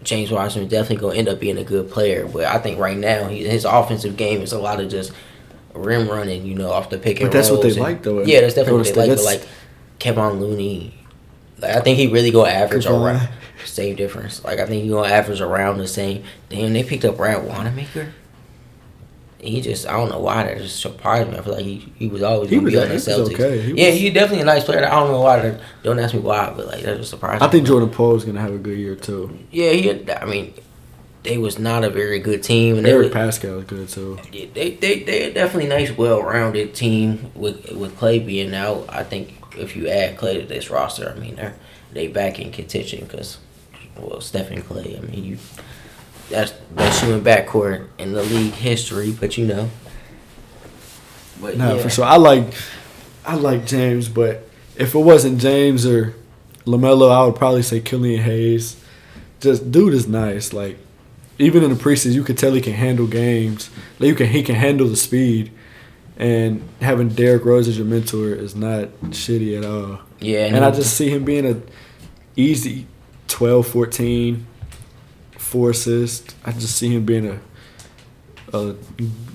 James 0.03 0.31
Wiseman 0.31 0.69
definitely 0.69 0.97
gonna 1.05 1.19
end 1.19 1.29
up 1.29 1.41
being 1.41 1.59
a 1.59 1.65
good 1.65 1.91
player, 1.91 2.27
but 2.27 2.45
I 2.45 2.59
think 2.59 2.79
right 2.79 2.97
now 2.97 3.29
he, 3.29 3.45
his 3.45 3.65
offensive 3.65 4.17
game 4.17 4.41
is 4.41 4.53
a 4.53 4.59
lot 4.59 4.81
of 4.81 4.89
just 4.89 5.13
rim 5.75 6.09
running, 6.09 6.47
you 6.47 6.55
know, 6.55 6.71
off 6.71 6.91
the 6.91 6.99
pick 6.99 7.21
and 7.21 7.29
But 7.31 7.37
that's 7.37 7.51
what 7.51 7.63
they 7.63 7.71
and- 7.71 7.79
like, 7.79 8.03
though, 8.03 8.23
Yeah, 8.23 8.41
that's 8.43 8.55
definitely 8.55 8.83
what 8.83 8.95
they 8.95 9.09
like. 9.09 9.17
But 9.19 9.25
like 9.25 9.49
Kevin 9.99 10.41
Looney, 10.41 10.95
like 11.59 11.75
I 11.77 11.81
think 11.81 11.99
he 11.99 12.07
really 12.07 12.31
gonna 12.31 12.51
average 12.51 12.87
around 12.87 13.29
same 13.65 13.97
difference. 13.97 14.45
Like 14.45 14.59
I 14.59 14.67
think 14.67 14.83
he 14.85 14.89
gonna 14.91 15.09
average 15.13 15.41
around 15.41 15.79
the 15.79 15.89
same. 15.89 16.25
Damn, 16.49 16.73
they 16.73 16.83
picked 16.85 17.05
up 17.05 17.17
Brad 17.17 17.47
Wanamaker. 17.47 18.13
He 19.39 19.61
just 19.61 19.87
I 19.87 19.93
don't 19.93 20.09
know 20.09 20.19
why 20.19 20.45
that 20.45 20.59
just 20.59 20.81
surprised 20.81 21.31
me. 21.31 21.37
I 21.39 21.43
feel 21.43 21.55
like 21.55 21.65
he, 21.65 21.93
he 21.97 22.09
was 22.09 22.23
always 22.23 22.49
He 22.51 22.57
gonna 22.57 22.65
was- 22.65 22.75
be 22.75 22.81
on 22.81 22.89
the 22.89 22.95
Celtics. 22.97 23.35
okay. 23.35 23.61
He 23.61 23.73
yeah, 23.81 23.91
was- 23.91 24.01
he's 24.01 24.15
definitely 24.15 24.41
a 24.43 24.45
nice 24.47 24.65
player. 24.65 24.85
I 24.87 24.91
don't 24.91 25.11
know 25.11 25.21
why. 25.21 25.39
That, 25.41 25.61
don't 25.83 25.99
ask 25.99 26.15
me 26.15 26.21
why, 26.21 26.53
but 26.57 26.67
like 26.67 26.83
that 26.83 26.97
just 26.97 27.11
surprised 27.11 27.43
I 27.43 27.49
think 27.49 27.67
Jordan 27.67 27.91
Poole 27.91 28.17
is 28.17 28.25
gonna 28.25 28.41
have 28.41 28.55
a 28.55 28.59
good 28.59 28.79
year 28.79 28.95
too. 28.97 29.39
Yeah, 29.51 29.71
he. 29.73 30.11
I 30.11 30.25
mean, 30.25 30.55
they 31.23 31.37
was 31.39 31.59
not 31.59 31.85
a 31.85 31.91
very 31.91 32.19
good 32.19 32.43
team, 32.43 32.77
and 32.79 32.87
they 32.87 32.93
Eric 32.93 33.13
were, 33.13 33.21
Paschall 33.21 33.59
is 33.59 33.65
good 33.65 33.89
too. 33.91 34.19
they 34.33 34.71
they 34.71 35.01
they 35.03 35.31
are 35.31 35.35
definitely 35.35 35.69
nice, 35.69 35.91
well-rounded 35.97 36.75
team 36.75 37.31
with 37.35 37.71
with 37.73 37.97
Klay 37.99 38.25
being 38.25 38.55
out. 38.55 38.87
I 38.89 39.05
think 39.05 39.35
if 39.59 39.77
you 39.77 39.87
add 39.89 40.17
Klay 40.17 40.41
to 40.41 40.47
this 40.47 40.71
roster, 40.71 41.13
I 41.15 41.21
mean 41.21 41.37
they're 41.37 41.55
they 41.93 42.09
back 42.09 42.41
in 42.41 42.53
contention 42.53 43.05
because 43.07 43.37
well, 43.99 44.21
Stephen 44.21 44.63
Klay. 44.63 44.99
I 44.99 45.01
mean 45.07 45.25
you. 45.25 45.39
That's 46.29 46.51
best 46.53 47.01
shooting 47.01 47.23
backcourt 47.23 47.87
in 47.99 48.13
the 48.13 48.23
league 48.23 48.53
history, 48.53 49.13
but 49.13 49.39
you 49.39 49.47
know, 49.47 49.71
But 51.41 51.57
Nah, 51.57 51.75
yeah. 51.75 51.83
for 51.83 51.91
sure. 51.91 52.05
I 52.05 52.17
like 52.17 52.55
I 53.25 53.35
like 53.35 53.67
James, 53.67 54.09
but 54.09 54.49
if 54.77 54.95
it 54.95 54.99
wasn't 54.99 55.41
James 55.41 55.87
or 55.87 56.15
Lamelo, 56.65 57.11
I 57.11 57.25
would 57.25 57.37
probably 57.37 57.63
say 57.63 57.81
Killian 57.81 58.23
Hayes. 58.23 58.77
Just 59.41 59.71
dude 59.71 59.95
is 59.95 60.09
nice. 60.09 60.53
Like 60.53 60.79
even 61.39 61.63
in 61.63 61.71
the 61.71 61.77
preseason, 61.77 62.13
you 62.15 62.25
could 62.25 62.39
tell 62.39 62.53
he 62.55 62.61
can 62.61 62.73
handle 62.73 63.07
games. 63.07 63.71
Like 63.99 64.09
you 64.09 64.15
can 64.15 64.27
he 64.27 64.43
can 64.43 64.55
handle 64.57 64.89
the 64.89 64.97
speed. 64.97 65.53
And 66.19 66.67
having 66.81 67.11
Derrick 67.11 67.45
Rose 67.45 67.69
as 67.69 67.77
your 67.77 67.87
mentor 67.87 68.31
is 68.31 68.57
not 68.57 68.89
shitty 69.11 69.59
at 69.59 69.67
all. 69.67 70.01
Yeah, 70.19 70.47
And 70.47 70.65
I 70.65 70.71
just 70.71 70.97
see 70.97 71.11
him 71.11 71.25
being 71.27 71.45
a 71.47 71.61
easy 72.37 72.87
12, 73.29 73.67
14, 73.67 74.47
four 75.39 75.71
assists. 75.71 76.35
I 76.45 76.53
just 76.53 76.77
see 76.77 76.95
him 76.95 77.05
being 77.05 77.29
a 77.29 77.41
a 78.53 78.77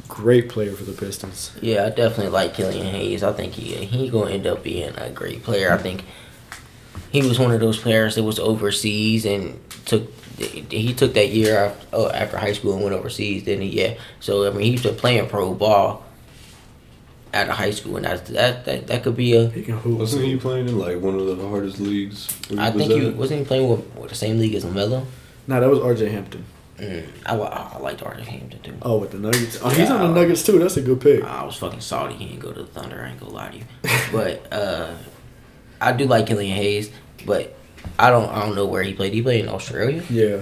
great 0.08 0.50
player 0.50 0.72
for 0.74 0.84
the 0.84 0.94
Pistons. 0.94 1.52
Yeah, 1.62 1.86
I 1.86 1.90
definitely 1.90 2.30
like 2.30 2.54
Killian 2.54 2.88
Hayes. 2.88 3.24
I 3.24 3.34
think 3.34 3.54
he 3.54 3.74
he 3.86 4.10
gonna 4.10 4.32
end 4.32 4.48
up 4.48 4.64
being 4.64 4.94
a 4.98 5.10
great 5.10 5.44
player. 5.44 5.72
I 5.72 5.78
think 5.78 6.06
he 7.12 7.22
was 7.22 7.40
one 7.40 7.52
of 7.52 7.60
those 7.60 7.80
players 7.80 8.16
that 8.16 8.24
was 8.24 8.40
overseas 8.40 9.26
and 9.26 9.60
took 9.86 10.12
he 10.38 10.94
took 10.94 11.14
that 11.14 11.30
year 11.30 11.58
after, 11.58 11.88
oh, 11.94 12.10
after 12.10 12.38
high 12.38 12.54
school 12.54 12.74
and 12.74 12.84
went 12.84 12.96
overseas. 12.96 13.44
Didn't 13.44 13.64
he? 13.64 13.82
Yeah. 13.82 13.96
So 14.20 14.48
I 14.48 14.52
mean, 14.52 14.72
he's 14.72 14.84
been 14.84 14.96
playing 14.96 15.28
pro 15.28 15.54
ball 15.54 16.04
out 17.34 17.50
of 17.50 17.56
high 17.56 17.72
school, 17.72 17.96
and 17.96 18.06
that's, 18.06 18.30
that 18.32 18.66
that 18.66 18.88
that 18.88 19.04
could 19.04 19.16
be 19.16 19.34
a. 19.34 19.50
He 19.50 19.64
can 19.64 19.78
hoop. 19.78 20.00
Wasn't 20.00 20.24
he 20.24 20.38
playing 20.38 20.68
in 20.68 20.78
like 20.78 21.00
one 21.00 21.16
of 21.16 21.26
the 21.26 21.48
hardest 21.48 21.80
leagues? 21.80 22.28
I 22.58 22.70
was 22.70 22.88
think 22.88 22.92
he 23.02 23.10
wasn't 23.10 23.40
he 23.42 23.46
playing 23.46 23.70
with, 23.70 23.96
with 23.96 24.10
the 24.10 24.16
same 24.16 24.40
league 24.40 24.56
as 24.56 24.66
Lamelo. 24.66 25.06
Nah, 25.48 25.60
that 25.60 25.70
was 25.70 25.80
RJ 25.80 26.12
Hampton. 26.12 26.46
Mm, 26.78 27.08
I, 27.28 27.36
li- 27.36 27.50
I 27.52 27.78
liked 27.78 28.02
RJ 28.02 28.22
Hampton 28.22 28.62
too. 28.62 28.78
Oh, 28.82 28.98
with 28.98 29.12
the 29.12 29.20
Nuggets. 29.20 29.60
Oh, 29.62 29.70
he's 29.70 29.90
on 29.90 30.02
the 30.02 30.20
Nuggets 30.20 30.44
too. 30.44 30.58
That's 30.58 30.78
a 30.78 30.82
good 30.82 31.00
pick. 31.00 31.24
I 31.24 31.44
was 31.44 31.56
fucking 31.58 31.82
salty 31.82 32.16
he 32.16 32.26
didn't 32.26 32.40
go 32.40 32.52
to 32.52 32.64
the 32.64 32.68
Thunder. 32.68 33.04
I 33.04 33.12
ain't 33.12 33.20
gonna 33.20 33.32
lie 33.32 33.50
to 33.50 33.58
you, 33.58 33.64
but 34.12 34.48
uh, 34.52 34.96
I 35.80 35.92
do 35.94 36.06
like 36.06 36.28
Killian 36.28 36.56
Hayes, 36.56 36.92
but 37.26 37.56
I 38.00 38.10
don't 38.10 38.30
I 38.30 38.44
don't 38.46 38.56
know 38.56 38.66
where 38.66 38.84
he 38.84 38.94
played. 38.94 39.14
He 39.14 39.22
played 39.22 39.46
in 39.46 39.50
Australia. 39.50 40.04
Yeah. 40.10 40.42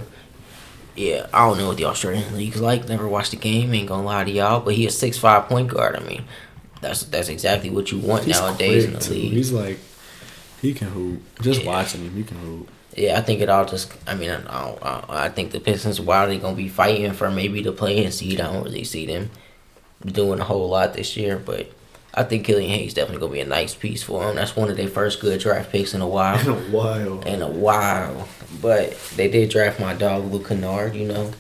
Yeah, 0.96 1.28
I 1.34 1.48
don't 1.48 1.58
know 1.58 1.70
what 1.70 1.78
the 1.78 1.86
Australian 1.86 2.36
league's 2.36 2.60
like. 2.60 2.90
Never 2.90 3.08
watched 3.08 3.32
the 3.32 3.38
game. 3.38 3.74
Ain't 3.74 3.88
gonna 3.88 4.04
lie 4.04 4.26
to 4.26 4.32
y'all, 4.32 4.60
but 4.60 4.74
he 4.74 4.86
a 4.86 4.92
six 4.92 5.18
five 5.18 5.46
point 5.48 5.70
guard. 5.70 5.96
I 5.96 6.00
mean, 6.02 6.26
that's 6.82 7.04
that's 7.04 7.30
exactly 7.30 7.70
what 7.70 7.92
you 7.92 8.00
want 8.00 8.24
He's 8.26 8.40
nowadays 8.40 8.86
in 8.86 8.94
the 8.94 9.10
league. 9.10 9.32
He's 9.34 9.52
like, 9.52 9.80
he 10.62 10.74
can 10.74 10.90
hoop. 10.90 11.22
Just 11.42 11.62
Yeah. 11.62 11.68
watching 11.68 12.02
him, 12.02 12.16
he 12.16 12.24
can 12.24 12.38
hoop. 12.38 12.70
Yeah, 12.96 13.18
I 13.18 13.22
think 13.22 13.40
it 13.42 13.50
all 13.50 13.66
just. 13.66 13.94
I 14.08 14.16
mean, 14.16 14.30
I, 14.32 14.40
I, 14.82 15.04
I 15.26 15.30
think 15.30 15.52
the 15.52 15.60
Pistons, 15.60 16.02
while 16.02 16.28
they 16.28 16.38
gonna 16.38 16.56
be 16.56 16.68
fighting 16.70 17.14
for 17.14 17.30
maybe 17.30 17.62
the 17.62 17.72
play-in 17.72 18.12
seed, 18.12 18.42
I 18.42 18.52
don't 18.52 18.64
really 18.64 18.84
see 18.84 19.06
them 19.06 19.30
doing 20.06 20.40
a 20.40 20.44
whole 20.44 20.68
lot 20.70 20.94
this 20.96 21.16
year. 21.16 21.38
But 21.38 21.72
I 22.14 22.24
think 22.24 22.46
Killian 22.46 22.72
Hayes 22.72 22.94
definitely 22.96 23.22
gonna 23.22 23.34
be 23.34 23.40
a 23.42 23.46
nice 23.46 23.76
piece 23.76 24.02
for 24.04 24.24
them. 24.26 24.36
That's 24.36 24.56
one 24.56 24.70
of 24.70 24.76
their 24.76 24.88
first 24.88 25.22
good 25.22 25.40
draft 25.40 25.72
picks 25.72 25.94
in 25.94 26.02
a 26.02 26.08
while. 26.08 26.40
In 26.42 26.48
a 26.50 26.56
while. 26.72 27.22
in 27.22 27.42
a 27.42 27.48
while, 27.48 28.28
but 28.62 28.98
they 29.16 29.30
did 29.30 29.50
draft 29.50 29.80
my 29.80 29.94
dog 29.94 30.32
Luke 30.32 30.48
Kennard. 30.48 30.96
You 30.96 31.08
know, 31.08 31.32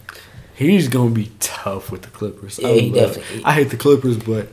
He's 0.56 0.88
gonna 0.88 1.10
be 1.12 1.32
tough 1.40 1.92
with 1.92 2.04
the 2.04 2.10
Clippers. 2.10 2.60
Yeah, 2.60 2.68
I 2.70 2.80
he 2.80 2.92
love- 2.92 3.16
definitely- 3.16 3.44
I 3.46 3.54
hate 3.54 3.70
the 3.72 3.78
Clippers, 3.78 4.18
but 4.18 4.50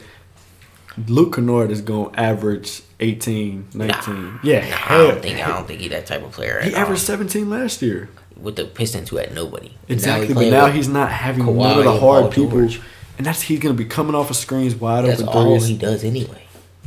Luke 1.09 1.35
Kennard 1.35 1.71
is 1.71 1.81
gonna 1.83 2.11
average 2.15 2.83
18, 3.01 3.69
19. 3.75 4.41
yeah, 4.43 4.69
Nah, 4.69 4.77
I 4.95 4.99
don't 4.99 5.23
think 5.23 5.39
I 5.45 5.49
don't 5.49 5.67
think 5.67 5.81
he 5.81 5.89
that 5.89 6.07
type 6.07 6.23
of 6.25 6.33
player. 6.33 6.61
he 6.63 6.73
all. 6.75 6.81
averaged 6.81 7.03
17 7.03 7.51
last 7.51 7.83
year. 7.83 8.09
with 8.41 8.57
the 8.57 8.65
Pistons 8.65 9.09
who 9.11 9.17
had 9.17 9.35
nobody. 9.35 9.73
Exactly, 9.89 10.29
he 10.29 10.35
but 10.35 10.51
now 10.51 10.67
he's 10.67 10.89
not 10.89 11.11
having 11.11 11.45
Kawhi 11.45 11.57
none 11.57 11.79
of 11.79 11.85
the 11.85 11.99
hard 12.01 12.31
people, 12.33 12.59
and 12.61 13.27
that's 13.27 13.43
he's 13.43 13.61
gonna 13.61 13.75
be 13.75 13.85
coming 13.87 14.15
off 14.15 14.29
of 14.31 14.37
screens 14.37 14.75
wide 14.75 15.05
That's 15.07 15.23
open 15.23 15.35
all 15.35 15.57
threes. 15.59 15.67
he 15.69 15.77
does 15.79 16.05
anyway. 16.05 16.43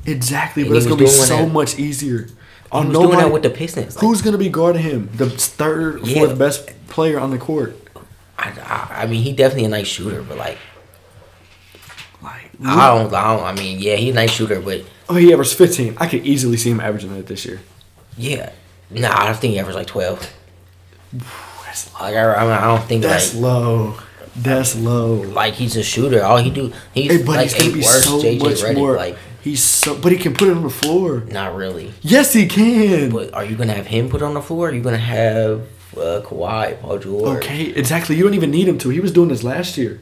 Exactly, 0.05 0.61
And 0.63 0.71
but 0.71 0.77
it's 0.77 0.85
gonna 0.85 0.97
be 0.99 1.07
so 1.07 1.37
that- 1.37 1.51
much 1.51 1.77
easier. 1.79 2.27
Oh, 2.71 2.83
was 2.83 2.93
nobody, 2.93 3.13
doing 3.13 3.17
that 3.25 3.33
with 3.33 3.41
the 3.43 3.49
Pistons. 3.49 3.95
Like, 3.95 4.01
who's 4.05 4.21
gonna 4.21 4.37
be 4.37 4.49
guarding 4.49 4.83
him? 4.83 5.09
The 5.15 5.27
third, 5.29 6.01
Yeah. 6.05 6.13
fourth 6.19 6.37
best 6.37 6.69
player 6.87 7.19
on 7.19 7.31
the 7.31 7.39
court. 7.39 7.75
I, 8.37 8.51
I, 8.63 9.03
I 9.03 9.07
mean, 9.07 9.23
he 9.23 9.33
definitely 9.33 9.65
a 9.65 9.69
nice 9.69 9.87
shooter, 9.87 10.21
but 10.21 10.37
like 10.37 10.57
Like, 12.61 12.67
I 12.67 12.87
don't, 12.97 13.13
I 13.13 13.35
don't. 13.35 13.43
I 13.45 13.53
mean, 13.53 13.79
yeah, 13.79 13.95
he's 13.95 14.11
a 14.11 14.15
nice 14.15 14.31
shooter, 14.31 14.59
but 14.61 14.83
oh, 15.09 15.15
he 15.15 15.31
averaged 15.33 15.55
15. 15.55 15.95
I 15.97 16.07
could 16.07 16.25
easily 16.25 16.57
see 16.57 16.71
him 16.71 16.79
averaging 16.79 17.13
that 17.15 17.27
this 17.27 17.45
year. 17.45 17.59
yeah, 18.17 18.51
nah, 18.89 19.09
I 19.27 19.33
think 19.33 19.53
he 19.53 19.59
averaged 19.59 19.77
like 19.77 19.87
twelve. 19.87 20.29
That's 21.65 21.93
Like 21.93 22.15
I, 22.15 22.33
I, 22.35 22.43
mean, 22.43 22.51
I 22.51 22.65
don't 22.65 22.83
think 22.87 23.03
That's 23.03 23.33
like 23.33 23.41
low. 23.43 23.95
That's 24.35 24.75
low. 24.75 25.15
like 25.15 25.55
he's 25.55 25.75
a 25.75 25.83
shooter. 25.83 26.23
All 26.23 26.37
he 26.37 26.49
do, 26.49 26.71
he's 26.93 27.11
Hey, 27.11 27.17
but 27.23 27.35
like 27.35 27.51
he's 27.51 27.53
gonna 27.55 27.69
eight 27.69 27.73
be 27.73 27.79
worse 27.81 28.03
so 28.05 28.21
JJ 28.21 28.39
much 28.39 28.53
Redick. 28.61 28.75
more. 28.75 28.95
Like 28.95 29.17
he's 29.41 29.63
so, 29.63 29.97
but 29.99 30.11
he 30.11 30.17
can 30.17 30.33
put 30.33 30.47
it 30.47 30.55
on 30.55 30.63
the 30.63 30.69
floor. 30.69 31.21
not 31.21 31.55
really. 31.55 31.93
Yes, 32.01 32.33
he 32.33 32.47
can. 32.47 33.09
But 33.09 33.33
are 33.33 33.43
you 33.43 33.55
gonna 33.55 33.73
have 33.73 33.87
him 33.87 34.09
put 34.09 34.21
on 34.21 34.33
the 34.33 34.41
floor? 34.41 34.69
Are 34.69 34.73
you 34.73 34.81
gonna 34.81 34.97
have 34.97 35.61
uh, 35.97 36.21
Kawhi, 36.23 36.79
Paul 36.81 36.99
George? 36.99 37.37
Okay, 37.43 37.63
exactly. 37.67 38.15
You 38.15 38.23
don't 38.23 38.33
even 38.35 38.51
need 38.51 38.67
him 38.67 38.77
to. 38.79 38.89
He 38.89 38.99
was 38.99 39.11
doing 39.11 39.29
this 39.29 39.43
last 39.43 39.77
year, 39.77 39.99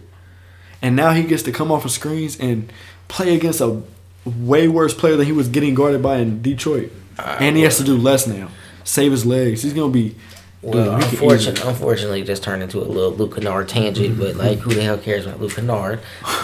and 0.81 0.95
now 0.95 1.11
he 1.13 1.23
gets 1.23 1.43
to 1.43 1.51
come 1.51 1.71
off 1.71 1.85
of 1.85 1.91
screens 1.91 2.39
and 2.39 2.71
play 3.07 3.35
against 3.35 3.61
a 3.61 3.81
way 4.25 4.67
worse 4.67 4.93
player 4.93 5.15
than 5.15 5.25
he 5.25 5.31
was 5.31 5.47
getting 5.47 5.73
guarded 5.75 6.01
by 6.03 6.17
in 6.17 6.41
Detroit. 6.41 6.91
Uh, 7.17 7.37
and 7.39 7.55
he 7.57 7.63
has 7.63 7.77
to 7.77 7.83
do 7.83 7.95
less 7.97 8.27
now. 8.27 8.49
Save 8.83 9.11
his 9.11 9.25
legs. 9.25 9.63
He's 9.63 9.73
gonna 9.73 9.91
be. 9.91 10.15
Well, 10.61 10.95
dude, 10.99 11.03
unfortunately, 11.11 11.35
easily- 11.53 11.69
unfortunately, 11.69 12.21
this 12.23 12.39
turned 12.39 12.63
into 12.63 12.79
a 12.79 12.81
little 12.81 13.11
Luke 13.11 13.35
Kennard 13.35 13.69
tangent, 13.69 14.17
but 14.19 14.35
like, 14.35 14.59
who 14.59 14.73
the 14.73 14.81
hell 14.81 14.97
cares 14.97 15.25
about 15.25 15.39
Luke 15.39 15.53
Kennard? 15.53 15.99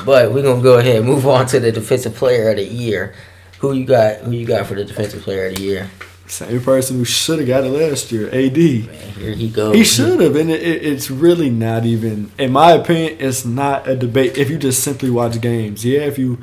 But 0.06 0.32
we're 0.34 0.44
gonna 0.44 0.62
go 0.62 0.78
ahead 0.78 0.98
and 0.98 1.06
move 1.06 1.26
on 1.28 1.46
to 1.48 1.60
the 1.60 1.72
defensive 1.72 2.16
player 2.16 2.50
of 2.52 2.58
the 2.58 2.64
year. 2.66 3.14
Who 3.60 3.74
you 3.74 3.86
got? 3.86 4.18
Who 4.20 4.32
you 4.32 4.46
got 4.46 4.68
for 4.68 4.76
the 4.76 4.84
defensive 4.86 5.24
player 5.24 5.48
of 5.48 5.56
the 5.56 5.62
year? 5.62 5.90
Same 6.28 6.62
person 6.62 6.98
who 6.98 7.06
should 7.06 7.40
have 7.40 7.48
got 7.48 7.64
it 7.64 7.70
last 7.70 8.12
year. 8.12 8.28
AD. 8.28 8.58
Man, 8.58 8.88
here 9.14 9.34
he 9.34 9.50
goes. 9.50 9.76
He 9.76 9.84
should 9.84 10.22
have, 10.22 10.36
and 10.36 10.50
it, 10.50 10.62
it, 10.62 10.86
it's 10.86 11.12
really 11.12 11.50
not 11.50 11.86
even. 11.86 12.32
In 12.40 12.52
my 12.52 12.72
opinion, 12.72 13.18
it's 13.20 13.46
not 13.46 13.88
a 13.88 13.96
debate. 13.96 14.38
If 14.38 14.50
you 14.50 14.58
just 14.58 14.84
simply 14.84 15.10
watch 15.10 15.40
games, 15.42 15.84
yeah. 15.86 16.02
If 16.02 16.18
you 16.18 16.40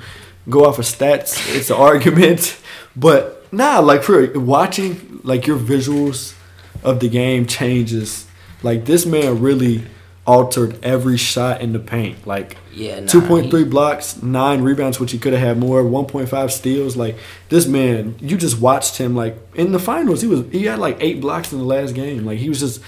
go 0.49 0.67
off 0.67 0.79
of 0.79 0.85
stats, 0.85 1.57
it's 1.57 1.71
an 1.71 1.77
argument. 1.79 2.59
But 2.95 3.53
nah, 3.53 3.81
like 3.81 4.03
for 4.03 4.39
watching, 4.39 5.21
like 5.25 5.47
your 5.47 5.59
visuals 5.59 6.35
of 6.83 7.01
the 7.01 7.09
game 7.09 7.47
changes. 7.47 8.27
Like 8.63 8.85
this 8.85 9.07
man 9.07 9.41
really 9.41 9.85
altered 10.31 10.79
every 10.85 11.17
shot 11.17 11.61
in 11.61 11.73
the 11.73 11.79
paint. 11.79 12.27
Like 12.27 12.57
Yeah, 12.73 13.01
nah, 13.01 13.07
two 13.07 13.21
point 13.21 13.51
three 13.51 13.65
he- 13.65 13.69
blocks, 13.71 14.23
nine 14.23 14.63
rebounds, 14.63 15.01
which 15.01 15.13
he 15.13 15.19
could 15.19 15.33
have 15.33 15.43
had 15.43 15.59
more. 15.59 15.83
One 15.85 16.07
point 16.07 16.29
five 16.29 16.53
steals. 16.53 16.97
Like 16.97 17.17
this 17.49 17.67
man, 17.67 18.15
you 18.21 18.37
just 18.37 18.61
watched 18.61 18.99
him. 18.99 19.15
Like 19.17 19.37
in 19.55 19.73
the 19.73 19.79
finals, 19.79 20.23
he 20.23 20.29
was 20.29 20.45
he 20.53 20.65
had 20.67 20.79
like 20.79 20.97
eight 21.01 21.21
blocks 21.21 21.53
in 21.53 21.59
the 21.59 21.65
last 21.65 21.95
game. 21.95 22.25
Like 22.25 22.39
he 22.39 22.49
was 22.49 22.61
just 22.61 22.81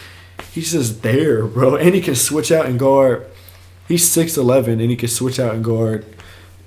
he's 0.52 0.72
just 0.72 1.02
there, 1.02 1.44
bro. 1.54 1.76
And 1.76 1.94
he 1.94 2.00
can 2.00 2.14
switch 2.14 2.52
out 2.52 2.66
and 2.66 2.78
guard. 2.78 3.26
He's 3.88 4.08
six 4.08 4.36
eleven, 4.36 4.80
and 4.80 4.90
he 4.90 4.96
can 4.96 5.08
switch 5.08 5.40
out 5.40 5.54
and 5.54 5.64
guard 5.64 6.04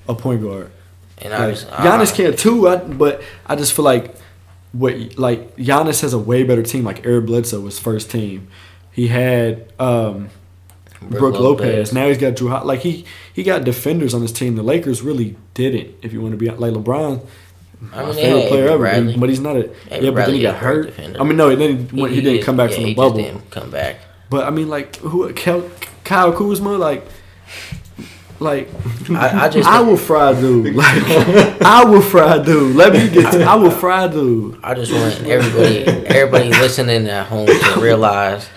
a 0.07 0.13
point 0.13 0.41
guard. 0.41 0.71
And 1.19 1.33
I 1.33 1.45
Like, 1.47 1.55
just, 1.55 1.67
Giannis 1.69 2.13
can 2.13 2.35
too, 2.35 2.67
I, 2.67 2.75
but 2.75 3.21
I 3.47 3.55
just 3.55 3.71
feel 3.73 3.85
like 3.85 4.13
what 4.73 5.17
like 5.17 5.55
Giannis 5.55 6.01
has 6.01 6.11
a 6.13 6.19
way 6.19 6.43
better 6.43 6.61
team. 6.61 6.83
Like 6.83 7.05
Eric 7.05 7.27
Bledsoe 7.27 7.61
was 7.61 7.79
first 7.79 8.11
team. 8.11 8.49
He 8.91 9.07
had 9.07 9.71
um, 9.79 10.29
Brook 11.01 11.39
Lopez. 11.39 11.93
Now 11.93 12.07
he's 12.07 12.17
got 12.17 12.33
Jrue. 12.33 12.63
Like 12.63 12.81
he 12.81 13.05
he 13.33 13.43
got 13.43 13.63
defenders 13.63 14.13
on 14.13 14.21
his 14.21 14.31
team. 14.31 14.55
The 14.55 14.63
Lakers 14.63 15.01
really 15.01 15.35
didn't. 15.53 15.95
If 16.01 16.13
you 16.13 16.21
want 16.21 16.33
to 16.33 16.37
be 16.37 16.49
like 16.49 16.73
LeBron, 16.73 17.25
I 17.93 18.01
my 18.01 18.05
mean, 18.05 18.15
favorite 18.15 18.39
yeah, 18.41 18.47
player 18.49 18.69
ever, 18.69 19.19
but 19.19 19.29
he's 19.29 19.39
not 19.39 19.55
a. 19.55 19.69
Avery 19.91 20.05
yeah, 20.05 20.11
but 20.11 20.25
then 20.25 20.35
he 20.35 20.41
got 20.41 20.55
is 20.55 20.61
a 20.61 20.63
great 20.63 20.75
hurt. 20.75 20.85
defender. 20.87 21.21
I 21.21 21.23
mean, 21.23 21.37
no, 21.37 21.55
then 21.55 21.89
he, 21.89 22.07
he, 22.07 22.21
didn't 22.21 22.43
come 22.43 22.57
back 22.57 22.71
yeah, 22.71 22.75
from 22.75 22.83
the 22.83 22.89
he 22.89 22.95
bubble. 22.95 23.41
Come 23.51 23.71
back. 23.71 23.97
But 24.29 24.45
I 24.45 24.49
mean, 24.49 24.69
like 24.69 24.95
who? 24.97 25.31
Kel, 25.33 25.69
Kyle 26.03 26.33
Kuzma, 26.33 26.77
like. 26.77 27.05
Like 28.39 28.69
I, 29.09 29.45
I 29.45 29.49
just, 29.49 29.67
I 29.67 29.79
will 29.79 29.95
fry 29.97 30.33
dude. 30.39 30.75
Like 30.75 31.03
I 31.61 31.85
will 31.85 32.01
fry 32.01 32.37
dude. 32.43 32.75
Let 32.75 32.93
me 32.93 33.09
get. 33.09 33.31
To, 33.31 33.43
I 33.43 33.55
will 33.55 33.71
fry 33.71 34.07
dude. 34.07 34.59
I 34.61 34.73
just 34.73 34.91
want 34.91 35.23
everybody, 35.25 35.85
everybody 36.07 36.49
listening 36.49 37.07
at 37.07 37.27
home 37.27 37.47
to 37.47 37.79
realize 37.79 38.47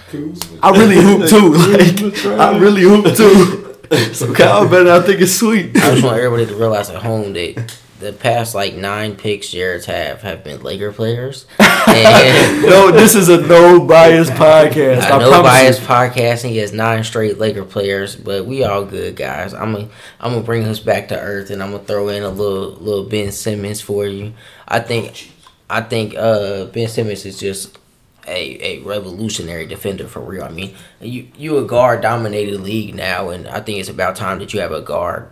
I 0.63 0.71
really 0.71 0.97
hoop 0.97 1.29
too. 1.29 1.55
Like 2.29 2.41
I 2.41 2.59
really 2.59 2.83
hoop 2.83 3.05
too. 3.17 4.13
So 4.15 4.35
Kyle 4.35 4.69
better 4.69 4.85
not 4.85 5.07
think 5.07 5.21
it's 5.21 5.33
sweet. 5.33 5.77
I 5.77 5.93
just 5.93 6.03
want 6.05 6.19
everybody 6.19 6.47
to 6.47 6.57
realize 6.57 6.91
at 6.91 7.03
home 7.03 7.33
that 7.35 7.75
the 8.01 8.13
past 8.13 8.55
like 8.55 8.75
nine 8.75 9.17
picks 9.17 9.49
Jared's 9.51 9.87
have 9.87 10.23
have 10.23 10.43
been 10.45 10.63
Laker 10.63 10.93
players. 10.93 11.47
And 11.95 12.63
no, 12.63 12.91
this 12.91 13.15
is 13.15 13.29
a 13.29 13.41
no 13.47 13.81
bias 13.81 14.31
podcast. 14.31 15.03
I, 15.03 15.17
I 15.17 15.19
know 15.19 15.31
promise 15.31 15.51
by 15.51 15.65
his 15.65 15.81
you. 15.81 15.87
podcast 15.87 16.49
he 16.49 16.57
has 16.59 16.73
nine 16.73 17.05
straight 17.05 17.39
Laker 17.39 17.65
players, 17.65 18.17
but 18.17 18.47
we 18.47 18.65
all 18.65 18.85
good 18.85 19.17
guys. 19.17 19.55
I'm 19.55 19.73
gonna 19.73 19.89
I'm 20.21 20.33
gonna 20.33 20.45
bring 20.45 20.65
us 20.65 20.81
back 20.81 21.09
to 21.09 21.19
earth, 21.19 21.51
and 21.51 21.63
I'm 21.63 21.73
gonna 21.73 21.85
throw 21.85 22.09
in 22.09 22.23
a 22.23 22.29
little 22.29 22.71
little 22.73 23.05
Ben 23.05 23.33
Simmons 23.33 23.81
for 23.81 24.07
you. 24.07 24.35
I 24.67 24.81
think 24.81 25.31
I 25.71 25.81
think 25.81 26.15
uh, 26.17 26.67
Ben 26.67 26.89
Simmons 26.89 27.25
is 27.25 27.39
just 27.39 27.79
a, 28.27 28.81
a 28.81 28.83
revolutionary 28.83 29.67
defender 29.67 30.07
for 30.07 30.21
real. 30.21 30.45
I 30.45 30.51
mean, 30.51 30.75
you 31.01 31.29
you 31.37 31.59
a 31.59 31.65
guard 31.65 32.03
dominated 32.03 32.61
league 32.61 32.95
now, 32.95 33.31
and 33.31 33.49
I 33.49 33.61
think 33.61 33.79
it's 33.79 33.89
about 33.89 34.17
time 34.17 34.39
that 34.41 34.53
you 34.53 34.61
have 34.61 34.73
a 34.73 34.81
guard 34.81 35.31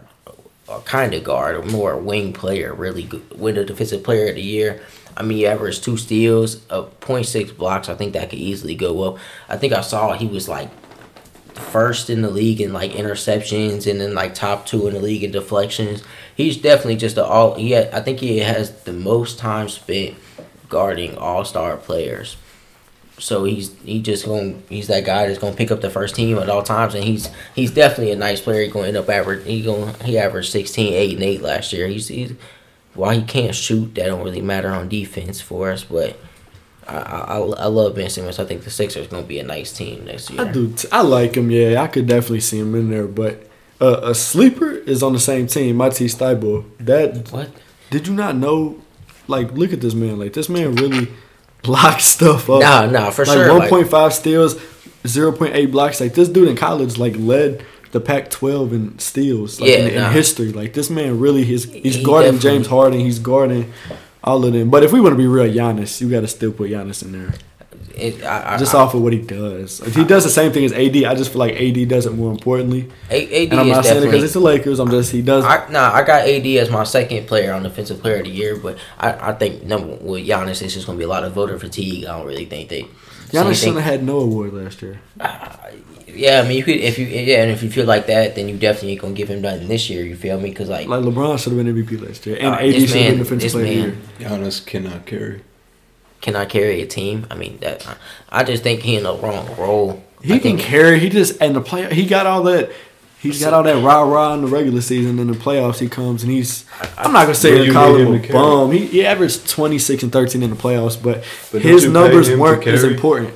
a 0.68 0.80
kind 0.80 1.14
of 1.14 1.22
guard, 1.22 1.54
or 1.54 1.62
more 1.62 1.92
a 1.92 1.98
wing 1.98 2.32
player, 2.32 2.74
really 2.74 3.04
good. 3.04 3.38
Win 3.38 3.54
the 3.54 3.64
defensive 3.64 4.02
player 4.02 4.28
of 4.30 4.34
the 4.34 4.42
year. 4.42 4.82
I 5.16 5.22
mean, 5.22 5.38
he 5.38 5.46
averaged 5.46 5.82
two 5.82 5.96
steals, 5.96 6.56
uh, 6.70 6.82
a 6.82 7.04
0.6 7.04 7.56
blocks. 7.56 7.88
I 7.88 7.94
think 7.94 8.12
that 8.12 8.30
could 8.30 8.38
easily 8.38 8.74
go 8.74 9.02
up. 9.02 9.18
I 9.48 9.56
think 9.56 9.72
I 9.72 9.80
saw 9.80 10.12
he 10.12 10.26
was 10.26 10.48
like 10.48 10.68
first 11.54 12.10
in 12.10 12.20
the 12.22 12.30
league 12.30 12.60
in 12.60 12.72
like 12.72 12.92
interceptions 12.92 13.90
and 13.90 14.00
then 14.00 14.14
like 14.14 14.34
top 14.34 14.66
two 14.66 14.86
in 14.86 14.94
the 14.94 15.00
league 15.00 15.24
in 15.24 15.32
deflections. 15.32 16.02
He's 16.34 16.56
definitely 16.56 16.96
just 16.96 17.14
the 17.14 17.24
all. 17.24 17.58
Had, 17.58 17.92
I 17.94 18.00
think 18.00 18.20
he 18.20 18.38
has 18.38 18.82
the 18.82 18.92
most 18.92 19.38
time 19.38 19.68
spent 19.68 20.16
guarding 20.68 21.16
all 21.16 21.44
star 21.44 21.76
players. 21.76 22.36
So 23.18 23.44
he's 23.44 23.74
he 23.82 24.02
just 24.02 24.26
going 24.26 24.62
he's 24.68 24.88
that 24.88 25.06
guy 25.06 25.26
that's 25.26 25.38
gonna 25.38 25.56
pick 25.56 25.70
up 25.70 25.80
the 25.80 25.88
first 25.88 26.14
team 26.14 26.36
at 26.38 26.50
all 26.50 26.62
times, 26.62 26.94
and 26.94 27.02
he's 27.02 27.30
he's 27.54 27.70
definitely 27.70 28.12
a 28.12 28.16
nice 28.16 28.42
player. 28.42 28.62
He's 28.62 28.72
gonna 28.72 28.88
end 28.88 28.96
up 28.98 29.08
average. 29.08 29.46
He 29.46 29.62
going 29.62 29.94
he 30.04 30.18
averaged 30.18 30.52
16, 30.52 30.92
8, 30.92 31.14
and 31.14 31.22
eight 31.22 31.40
last 31.40 31.72
year. 31.72 31.86
He's 31.86 32.08
he's 32.08 32.32
while 32.96 33.10
he 33.18 33.22
can't 33.22 33.54
shoot, 33.54 33.94
that 33.94 34.06
don't 34.06 34.24
really 34.24 34.40
matter 34.40 34.70
on 34.70 34.88
defense 34.88 35.40
for 35.40 35.70
us. 35.70 35.84
But 35.84 36.18
I 36.88 36.96
I, 36.96 37.36
I 37.38 37.66
love 37.66 37.94
Ben 37.94 38.08
Simmons. 38.10 38.38
I 38.38 38.44
think 38.44 38.62
the 38.64 38.70
Sixers 38.70 39.06
gonna 39.08 39.26
be 39.26 39.38
a 39.38 39.44
nice 39.44 39.72
team 39.72 40.04
next 40.04 40.30
year. 40.30 40.40
I 40.42 40.52
do. 40.52 40.72
T- 40.72 40.88
I 40.92 41.02
like 41.02 41.34
him. 41.36 41.50
Yeah, 41.50 41.82
I 41.82 41.86
could 41.88 42.06
definitely 42.06 42.40
see 42.40 42.58
him 42.58 42.74
in 42.74 42.90
there. 42.90 43.06
But 43.06 43.48
uh, 43.80 44.00
a 44.02 44.14
sleeper 44.14 44.70
is 44.70 45.02
on 45.02 45.12
the 45.12 45.20
same 45.20 45.46
team. 45.46 45.76
Matisse 45.76 46.14
Thybulle. 46.14 46.64
That 46.80 47.30
What? 47.32 47.50
did 47.90 48.06
you 48.08 48.14
not 48.14 48.36
know? 48.36 48.80
Like, 49.28 49.52
look 49.52 49.72
at 49.72 49.80
this 49.80 49.94
man. 49.94 50.18
Like, 50.20 50.32
this 50.34 50.48
man 50.48 50.76
really 50.76 51.08
blocks 51.62 52.04
stuff 52.04 52.48
up. 52.48 52.60
Nah, 52.60 52.86
nah, 52.86 53.10
for 53.10 53.24
like 53.24 53.36
sure. 53.36 53.48
one 53.50 53.58
like- 53.58 53.70
point 53.70 53.88
five 53.88 54.14
steals, 54.14 54.56
zero 55.06 55.32
point 55.32 55.54
eight 55.56 55.72
blocks. 55.72 56.00
Like 56.00 56.14
this 56.14 56.28
dude 56.28 56.48
in 56.48 56.56
college, 56.56 56.96
like 56.98 57.14
led 57.18 57.64
the 57.96 58.00
Pac 58.00 58.30
twelve 58.30 58.72
in 58.72 58.98
steals. 58.98 59.60
Like, 59.60 59.70
Yeah, 59.70 59.76
in, 59.76 60.04
in 60.04 60.12
history. 60.12 60.52
Like 60.52 60.74
this 60.74 60.90
man 60.90 61.18
really 61.18 61.44
he's 61.44 61.64
he's 61.64 61.96
He 61.96 62.04
guarding 62.04 62.32
definitely- 62.32 62.58
James 62.58 62.66
Harden. 62.66 63.00
He's 63.00 63.18
guarding 63.18 63.72
all 64.22 64.44
of 64.44 64.52
them. 64.52 64.68
But 64.70 64.82
if 64.84 64.92
we 64.92 65.00
want 65.00 65.12
to 65.14 65.16
be 65.18 65.26
real, 65.26 65.46
Giannis, 65.52 66.00
you 66.00 66.10
got 66.10 66.20
to 66.20 66.28
still 66.28 66.52
put 66.52 66.70
Giannis 66.70 67.02
in 67.04 67.12
there. 67.12 67.32
it, 67.94 68.22
I, 68.24 68.54
I, 68.54 68.56
Just 68.58 68.74
I, 68.74 68.78
off 68.80 68.92
of 68.94 69.00
what 69.00 69.12
he 69.14 69.20
does. 69.20 69.80
If 69.80 69.94
he 69.96 70.04
does 70.04 70.24
the 70.24 70.30
same 70.30 70.52
thing 70.52 70.64
as 70.66 70.72
AD, 70.72 70.96
I 71.04 71.14
just 71.14 71.30
feel 71.32 71.38
like 71.38 71.54
AD 71.54 71.88
does 71.88 72.04
it 72.04 72.12
more 72.12 72.30
importantly. 72.30 72.90
A- 73.10 73.46
AD 73.46 73.52
And 73.52 73.60
I'm 73.60 73.68
is 73.68 73.76
not 73.76 73.84
saying 73.86 74.02
it 74.02 74.06
because 74.06 74.22
it's 74.24 74.34
the 74.34 74.40
Lakers. 74.40 74.78
I'm 74.80 74.90
just 74.90 75.10
he 75.12 75.22
does. 75.22 75.44
I, 75.44 75.66
nah, 75.70 75.90
I 75.92 76.02
got 76.02 76.28
AD 76.28 76.46
as 76.46 76.68
my 76.70 76.84
second 76.84 77.26
player 77.26 77.54
on 77.54 77.62
defensive 77.62 78.00
player 78.02 78.16
of 78.18 78.24
the 78.24 78.30
year, 78.30 78.56
but 78.56 78.76
I, 78.98 79.30
I 79.30 79.32
think 79.32 79.62
number 79.64 79.94
with 79.96 80.26
Giannis, 80.26 80.60
it's 80.60 80.74
just 80.74 80.86
gonna 80.86 80.98
be 80.98 81.04
a 81.04 81.08
lot 81.08 81.24
of 81.24 81.32
voter 81.32 81.58
fatigue. 81.58 82.04
I 82.04 82.18
don't 82.18 82.26
really 82.26 82.44
think 82.44 82.68
they. 82.68 82.86
Giannis 83.30 83.44
same 83.46 83.54
shouldn't 83.54 83.76
have 83.76 83.84
had 83.84 84.02
no 84.04 84.18
award 84.20 84.52
last 84.54 84.82
year. 84.82 84.98
Yeah, 86.08 86.40
I 86.42 86.48
mean, 86.48 86.56
you 86.56 86.64
could 86.64 86.76
if 86.76 86.98
you 86.98 87.06
yeah, 87.06 87.42
and 87.42 87.50
if 87.50 87.62
you 87.62 87.70
feel 87.70 87.84
like 87.84 88.06
that, 88.06 88.36
then 88.36 88.48
you 88.48 88.56
definitely 88.56 88.92
ain't 88.92 89.00
gonna 89.02 89.14
give 89.14 89.28
him 89.28 89.42
nothing 89.42 89.68
this 89.68 89.90
year. 89.90 90.02
You 90.04 90.16
feel 90.16 90.40
me? 90.40 90.48
Because 90.50 90.68
like, 90.68 90.88
Like 90.88 91.02
LeBron 91.02 91.38
should 91.38 91.52
have 91.52 91.62
been 91.64 91.74
MVP 91.74 92.00
last 92.06 92.24
year, 92.26 92.36
and 92.38 92.48
Uh, 92.48 92.58
AD 92.58 92.72
this 92.72 92.74
should 92.74 92.82
have 92.82 92.92
been 92.94 93.02
man- 93.10 93.18
defensive 93.18 93.40
this 93.40 93.52
player 93.52 93.88
of 93.88 94.18
the 94.18 94.24
year. 94.24 94.30
Giannis 94.30 94.64
cannot 94.64 95.04
carry. 95.06 95.42
Cannot 96.22 96.48
carry 96.48 96.80
a 96.80 96.86
team? 96.86 97.26
I 97.30 97.34
mean, 97.34 97.58
that 97.60 97.86
I, 98.30 98.40
I 98.40 98.44
just 98.44 98.62
think 98.62 98.80
he 98.80 98.96
in 98.96 99.02
the 99.02 99.14
wrong 99.14 99.54
role. 99.58 100.02
He 100.22 100.32
I 100.34 100.38
can 100.38 100.56
think, 100.56 100.60
carry. 100.60 100.98
He 100.98 101.10
just 101.10 101.40
and 101.42 101.54
the 101.54 101.60
play. 101.60 101.92
He 101.94 102.06
got 102.06 102.26
all 102.26 102.42
that. 102.44 102.70
He's 103.18 103.40
got 103.40 103.54
all 103.54 103.62
that 103.64 103.82
rah 103.82 104.02
rah 104.02 104.34
in 104.34 104.42
the 104.42 104.46
regular 104.46 104.80
season. 104.80 105.18
In 105.18 105.26
the 105.28 105.34
playoffs, 105.34 105.78
he 105.78 105.88
comes 105.88 106.22
and 106.22 106.30
he's. 106.30 106.64
I'm 106.98 107.12
not 107.12 107.22
gonna 107.22 107.34
say 107.34 107.64
you 107.64 107.72
call 107.72 107.94
him 107.96 108.08
him 108.08 108.14
a 108.14 108.26
to 108.26 108.32
bum. 108.32 108.70
He, 108.72 108.86
he 108.86 109.06
averaged 109.06 109.48
26 109.48 110.04
and 110.04 110.12
13 110.12 110.42
in 110.42 110.50
the 110.50 110.56
playoffs, 110.56 111.00
but, 111.02 111.24
But 111.50 111.62
his 111.62 111.88
numbers 111.88 112.30
weren't 112.36 112.66
as 112.66 112.84
important. 112.84 113.32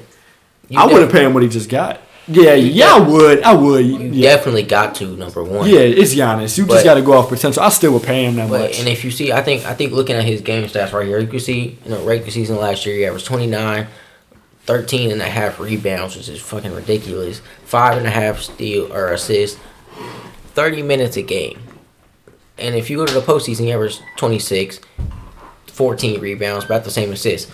you 0.68 0.78
I 0.78 0.84
wouldn't 0.86 1.10
def- 1.10 1.12
pay 1.12 1.24
him 1.24 1.34
what 1.34 1.42
he 1.42 1.48
just 1.48 1.68
got. 1.68 2.00
Yeah, 2.28 2.54
You 2.54 2.68
yeah, 2.70 2.94
I 2.94 3.00
would. 3.00 3.42
I 3.42 3.54
would. 3.54 3.84
You 3.84 3.98
Yeah, 4.12 4.36
definitely 4.36 4.62
got 4.62 4.94
to 4.96 5.16
number 5.16 5.42
one. 5.42 5.68
yeah, 5.68 5.80
it's 5.80 6.14
Giannis. 6.14 6.56
You 6.58 6.66
But- 6.66 6.74
just 6.74 6.84
got 6.84 6.94
to 6.94 7.02
go 7.02 7.14
off 7.14 7.28
potential. 7.28 7.62
I 7.62 7.70
still 7.70 7.92
would 7.94 8.04
pay 8.04 8.24
him 8.26 8.36
that 8.36 8.48
But 8.48 8.60
much. 8.60 8.78
and 8.78 8.86
if 8.88 9.02
you 9.04 9.10
see, 9.10 9.32
I 9.32 9.42
think 9.42 9.64
I 9.66 9.74
think 9.74 9.92
looking 9.92 10.14
at 10.14 10.24
his 10.24 10.40
game 10.42 10.64
stats 10.68 10.92
right 10.92 11.06
here, 11.06 11.18
you 11.18 11.26
can 11.26 11.40
see 11.40 11.78
you 11.84 11.90
know 11.90 12.04
regular 12.04 12.30
season 12.30 12.56
last 12.58 12.86
year 12.86 12.94
he 12.94 13.06
averaged 13.06 13.26
29, 13.26 13.88
13 14.66 15.10
and 15.10 15.20
a 15.20 15.24
half 15.24 15.58
rebounds, 15.58 16.14
which 16.16 16.28
is 16.28 16.40
fucking 16.40 16.72
ridiculous. 16.74 17.40
Five 17.64 17.96
and 17.98 18.06
a 18.06 18.10
half 18.10 18.40
steal 18.40 18.92
or 18.92 19.08
assists, 19.12 19.58
30 20.54 20.82
minutes 20.82 21.16
a 21.16 21.22
game. 21.22 21.58
And 22.58 22.74
if 22.74 22.90
you 22.90 22.98
go 22.98 23.06
to 23.06 23.14
the 23.14 23.20
postseason, 23.20 23.60
he 23.60 23.72
averaged 23.72 24.02
26, 24.16 24.80
14 25.66 26.20
rebounds, 26.20 26.64
about 26.64 26.84
the 26.84 26.90
same 26.90 27.12
assists. 27.12 27.50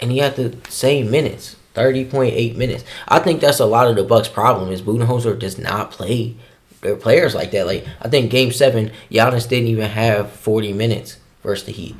And 0.00 0.10
he 0.10 0.18
had 0.18 0.36
the 0.36 0.56
same 0.68 1.10
minutes, 1.10 1.56
30.8 1.74 2.56
minutes. 2.56 2.84
I 3.06 3.18
think 3.18 3.40
that's 3.40 3.60
a 3.60 3.66
lot 3.66 3.88
of 3.88 3.96
the 3.96 4.04
Bucks' 4.04 4.28
problem 4.28 4.70
is 4.70 4.80
Budenholzer 4.80 5.38
does 5.38 5.58
not 5.58 5.90
play 5.90 6.36
their 6.80 6.96
players 6.96 7.34
like 7.34 7.50
that. 7.50 7.66
Like 7.66 7.86
I 8.00 8.08
think 8.08 8.30
Game 8.30 8.52
Seven, 8.52 8.90
Giannis 9.10 9.48
didn't 9.48 9.68
even 9.68 9.90
have 9.90 10.30
40 10.30 10.72
minutes 10.72 11.18
versus 11.42 11.66
the 11.66 11.72
Heat. 11.72 11.96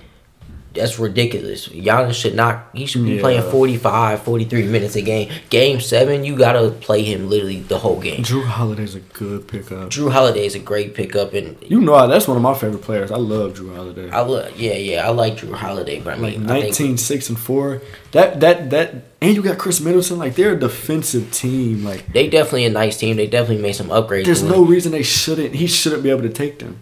That's 0.78 0.98
ridiculous. 0.98 1.68
Giannis 1.68 2.14
should 2.14 2.34
not. 2.34 2.68
He 2.74 2.86
should 2.86 3.04
be 3.04 3.12
Yeah. 3.16 3.20
playing 3.20 3.42
45, 3.42 4.22
43 4.22 4.64
minutes 4.64 4.96
a 4.96 5.02
game. 5.02 5.28
Game 5.50 5.80
seven, 5.80 6.24
you 6.24 6.36
gotta 6.36 6.70
play 6.70 7.02
him 7.02 7.28
literally 7.28 7.60
the 7.60 7.78
whole 7.78 8.00
game. 8.00 8.22
Jrue 8.22 8.44
Holiday's 8.44 8.94
a 8.94 9.00
good 9.00 9.46
pickup. 9.48 9.90
Jrue 9.90 10.10
Holiday 10.10 10.46
is 10.46 10.54
a 10.54 10.58
great 10.58 10.94
pickup, 10.94 11.34
and 11.34 11.56
You 11.66 11.80
know, 11.80 12.06
that's 12.08 12.26
one 12.28 12.36
of 12.36 12.42
my 12.42 12.54
favorite 12.54 12.82
players. 12.82 13.10
I 13.10 13.16
love 13.16 13.54
Jrue 13.54 13.74
Holiday. 13.74 14.10
I 14.10 14.22
look. 14.22 14.52
Yeah, 14.56 14.74
yeah, 14.74 15.06
I 15.06 15.10
like 15.10 15.36
Jrue 15.38 15.52
Holiday, 15.54 16.00
but 16.00 16.14
I 16.14 16.16
like 16.16 16.38
mean, 16.38 16.50
I 16.50 16.60
19, 16.60 16.72
think 16.72 16.98
6 16.98 17.28
and 17.28 17.38
4. 17.38 17.82
That 18.12 18.40
that 18.40 18.70
that 18.70 18.94
and 19.20 19.34
you 19.34 19.42
got 19.42 19.58
Khris 19.58 19.80
Middleton. 19.80 20.18
Like 20.18 20.34
they're 20.36 20.52
a 20.52 20.58
defensive 20.58 21.30
team. 21.32 21.84
Like 21.84 22.12
they 22.12 22.28
definitely 22.28 22.64
a 22.64 22.70
nice 22.70 22.96
team. 22.96 23.16
They 23.16 23.26
definitely 23.26 23.62
made 23.62 23.74
some 23.74 23.88
upgrades. 23.88 24.24
there's 24.24 24.42
no 24.42 24.62
reason 24.62 24.92
they 24.92 25.02
shouldn't. 25.02 25.54
He 25.56 25.66
shouldn't 25.66 26.02
be 26.02 26.10
able 26.10 26.22
to 26.22 26.28
take 26.30 26.58
them. 26.60 26.78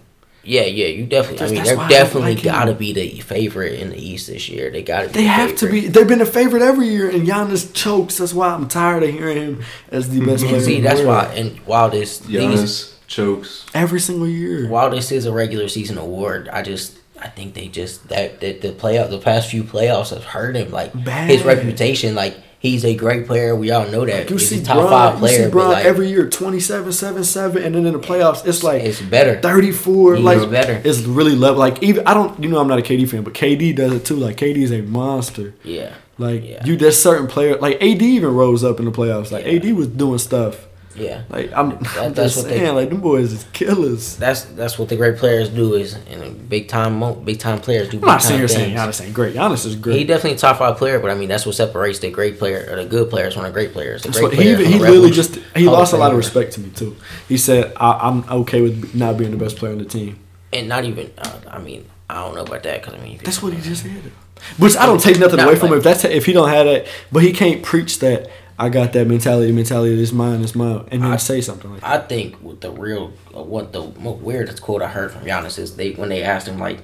Yeah, 0.46 0.62
yeah, 0.62 0.87
you 0.87 1.06
definitely. 1.06 1.46
I 1.46 1.50
mean, 1.50 1.64
they're 1.64 1.76
why 1.76 1.87
I 1.87 1.88
don't 1.88 1.98
definitely 1.98 2.35
like 2.37 2.44
gotta 2.44 2.72
be 2.72 2.92
the 2.92 3.20
favorite 3.20 3.80
in 3.80 3.90
the 3.90 3.98
East 3.98 4.28
this 4.28 4.48
year. 4.48 4.70
They 4.70 4.82
gotta. 4.82 5.09
Be 5.09 5.14
They 5.14 5.22
the 5.22 5.28
have 5.28 5.56
to 5.56 5.70
be. 5.70 5.88
They've 5.88 6.06
been 6.06 6.20
a 6.20 6.26
favorite 6.26 6.62
every 6.62 6.88
year, 6.88 7.11
and 7.11 7.26
Giannis 7.26 7.74
chokes. 7.74 8.18
That's 8.18 8.32
why 8.32 8.48
I'm 8.48 8.68
tired 8.68 9.02
of 9.02 9.11
hearing 9.11 9.37
him 9.37 9.64
as 9.90 10.09
the 10.09 10.24
best 10.24 10.44
player. 10.44 10.61
See, 10.61 10.80
that's 10.80 11.00
why. 11.00 11.24
And 11.35 11.59
while 11.61 11.90
this, 11.90 12.20
these, 12.20 12.38
Giannis 12.38 12.94
chokes. 13.09 13.66
every 13.74 14.00
single 14.00 14.28
year. 14.28 14.68
while 14.68 14.90
this 14.90 15.11
is 15.11 15.26
a 15.26 15.32
regular 15.32 15.68
season 15.68 15.98
award, 15.98 16.48
I 16.48 16.62
just 16.62 16.96
I 17.20 17.28
think 17.28 17.54
they 17.54 17.68
just 17.68 18.09
that, 18.09 18.40
that 18.40 18.61
the 18.61 18.72
playoff 18.72 19.11
the 19.11 19.18
past 19.18 19.50
few 19.50 19.64
playoffs 19.64 20.11
have 20.11 20.24
hurt 20.24 20.54
him. 20.54 20.70
Like 20.70 20.92
Bad. 21.04 21.30
his 21.30 21.42
reputation, 21.42 22.14
like 22.14 22.37
he's 22.70 22.85
a 22.85 22.94
great 22.94 23.26
player. 23.26 23.55
We 23.55 23.70
all 23.70 23.87
know 23.88 24.05
that. 24.07 24.29
You 24.31 24.37
he's 24.37 24.48
see 24.48 24.61
a 24.61 24.64
top 24.64 24.76
Bron, 24.76 24.90
five 24.90 25.22
you 25.22 25.44
see 25.44 25.50
Bron 25.50 25.72
like 25.72 25.85
every 25.85 26.09
year 26.09 26.29
27, 26.29 26.92
7, 26.92 27.24
7, 27.24 27.62
and 27.62 27.74
then 27.74 27.87
in 27.87 27.92
the 27.92 27.98
playoffs 27.98 28.46
it's 28.46 28.62
like 28.62 28.83
it's 28.83 29.00
better. 29.00 29.40
34. 29.40 30.16
He 30.16 30.22
like 30.22 30.50
better. 30.50 30.81
It's 30.85 31.00
really 31.02 31.35
level. 31.35 31.59
Like 31.59 31.83
even 31.83 32.07
I 32.07 32.14
don't. 32.14 32.42
You 32.42 32.48
know 32.48 32.59
I'm 32.61 32.68
not 32.68 32.79
a 32.79 32.83
KD 32.83 33.09
fan, 33.09 33.22
but 33.22 33.35
KD 33.35 33.74
does 33.76 33.92
it 33.92 34.05
too. 34.05 34.16
Like 34.16 34.37
KD 34.37 34.57
is 34.59 34.72
a 34.72 34.83
monster. 34.83 35.55
Yeah, 35.64 35.94
Like 36.18 36.44
Yeah. 36.44 36.64
you, 36.64 36.76
there's 36.76 37.00
certain 37.00 37.26
player. 37.26 37.57
Like 37.59 37.76
AD 37.83 38.02
even 38.02 38.35
rose 38.35 38.62
up 38.64 38.79
in 38.79 38.85
the 38.85 38.92
playoffs. 38.92 39.31
Like 39.33 39.44
Yeah. 39.46 39.52
AD 39.52 39.72
was 39.74 39.88
doing 39.88 40.18
stuff. 40.18 40.66
Yeah. 40.96 41.22
Like 41.28 41.52
I'm, 41.52 41.72
I'm 41.98 42.12
that's 42.14 42.37
what 42.37 42.46
they- 42.46 42.59
saying. 42.59 42.74
like 42.74 42.88
them 42.88 43.00
boys 43.00 43.32
is 43.32 43.44
killers. 43.52 44.16
That's 44.16 44.42
that's 44.44 44.78
what 44.78 44.88
the 44.88 44.96
great 44.96 45.16
players 45.18 45.48
do 45.48 45.74
is 45.74 45.94
and 45.94 46.48
big 46.48 46.68
time 46.68 47.24
big 47.24 47.38
time 47.38 47.61
players 47.61 47.88
do. 47.88 47.98
I'm 47.98 48.06
not 48.06 48.18
big 48.18 48.22
saying 48.22 48.32
time 48.32 48.38
you're 48.40 48.48
saying. 48.48 48.76
Giannis 48.76 49.04
ain't 49.04 49.14
great. 49.14 49.35
Giannis 49.35 49.66
is 49.66 49.76
great. 49.76 49.98
He 49.98 50.04
definitely 50.04 50.32
a 50.32 50.38
top 50.38 50.59
five 50.59 50.76
player, 50.76 50.98
but 50.98 51.11
I 51.11 51.14
mean 51.14 51.28
that's 51.28 51.46
what 51.46 51.54
separates 51.54 51.98
the 52.00 52.11
great 52.11 52.38
player 52.38 52.66
or 52.70 52.76
the 52.82 52.87
good 52.88 53.11
players 53.11 53.35
from 53.35 53.44
the 53.44 53.50
great 53.50 53.72
players. 53.72 54.02
The 54.02 54.09
That's 54.09 54.20
great 54.20 54.37
what, 54.37 54.42
he 54.46 54.54
he 54.72 54.78
literally 54.78 55.11
just 55.11 55.37
he 55.54 55.68
lost 55.68 55.92
a 55.92 55.96
lot 55.96 56.11
of 56.12 56.16
respect 56.16 56.52
to 56.52 56.61
me 56.61 56.70
too. 56.70 56.96
He 57.28 57.37
said 57.38 57.72
I, 57.76 58.09
I'm 58.09 58.24
okay 58.42 58.61
with 58.62 58.94
not 58.94 59.16
being 59.18 59.30
the 59.30 59.37
best 59.37 59.56
player 59.56 59.72
on 59.72 59.78
the 59.78 59.85
team. 59.85 60.18
and 60.52 60.68
not 60.68 60.85
even. 60.85 61.12
Uh, 61.18 61.40
I 61.48 61.59
mean, 61.59 61.85
I 62.09 62.14
don't 62.22 62.35
know 62.35 62.42
about 62.42 62.62
that 62.62 62.82
because 62.82 62.98
I 62.98 63.02
mean 63.02 63.18
That's 63.22 63.42
what 63.42 63.52
he 63.52 63.61
just 63.61 63.82
said. 63.82 64.12
Which 64.59 64.76
I 64.76 64.85
don't 64.87 65.00
take 65.00 65.18
nothing 65.18 65.38
Not 65.38 65.48
away 65.48 65.56
from 65.59 65.68
him. 65.72 65.78
If 65.78 65.85
that's 65.85 66.04
if 66.04 66.26
he 66.26 66.32
don't 66.32 66.48
have 66.50 66.66
that, 66.66 66.87
but 67.11 67.22
he 67.22 67.32
can't 67.32 67.62
preach 67.62 67.98
that. 68.00 68.30
I 68.58 68.68
got 68.70 68.92
that 68.94 69.06
mentality. 69.06 69.52
Mentality 69.52 70.00
is 70.00 70.12
mine. 70.12 70.40
Is 70.40 70.54
mine, 70.54 70.84
and 70.90 71.02
then 71.02 71.12
I- 71.12 71.16
say 71.16 71.40
something 71.40 71.70
like 71.72 71.80
that. 71.82 71.90
I 72.04 72.06
think 72.06 72.36
what 72.36 72.60
the 72.62 72.70
real, 72.70 73.12
uh, 73.36 73.42
what 73.42 73.72
the 73.72 73.82
mo- 74.00 74.18
weirdest 74.22 74.62
quote 74.62 74.80
I 74.82 74.88
heard 74.88 75.12
from 75.12 75.22
Giannis 75.24 75.58
is 75.58 75.76
they 75.76 75.92
when 75.92 76.08
they 76.08 76.22
asked 76.22 76.48
him 76.48 76.58
like, 76.58 76.78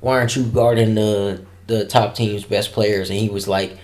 "Why 0.00 0.18
aren't 0.18 0.36
you 0.36 0.44
guarding 0.44 0.94
the 0.94 1.40
the 1.66 1.84
top 1.86 2.14
team's 2.14 2.44
best 2.44 2.72
players?" 2.72 3.08
and 3.10 3.18
he 3.18 3.28
was 3.30 3.48
like, 3.48 3.78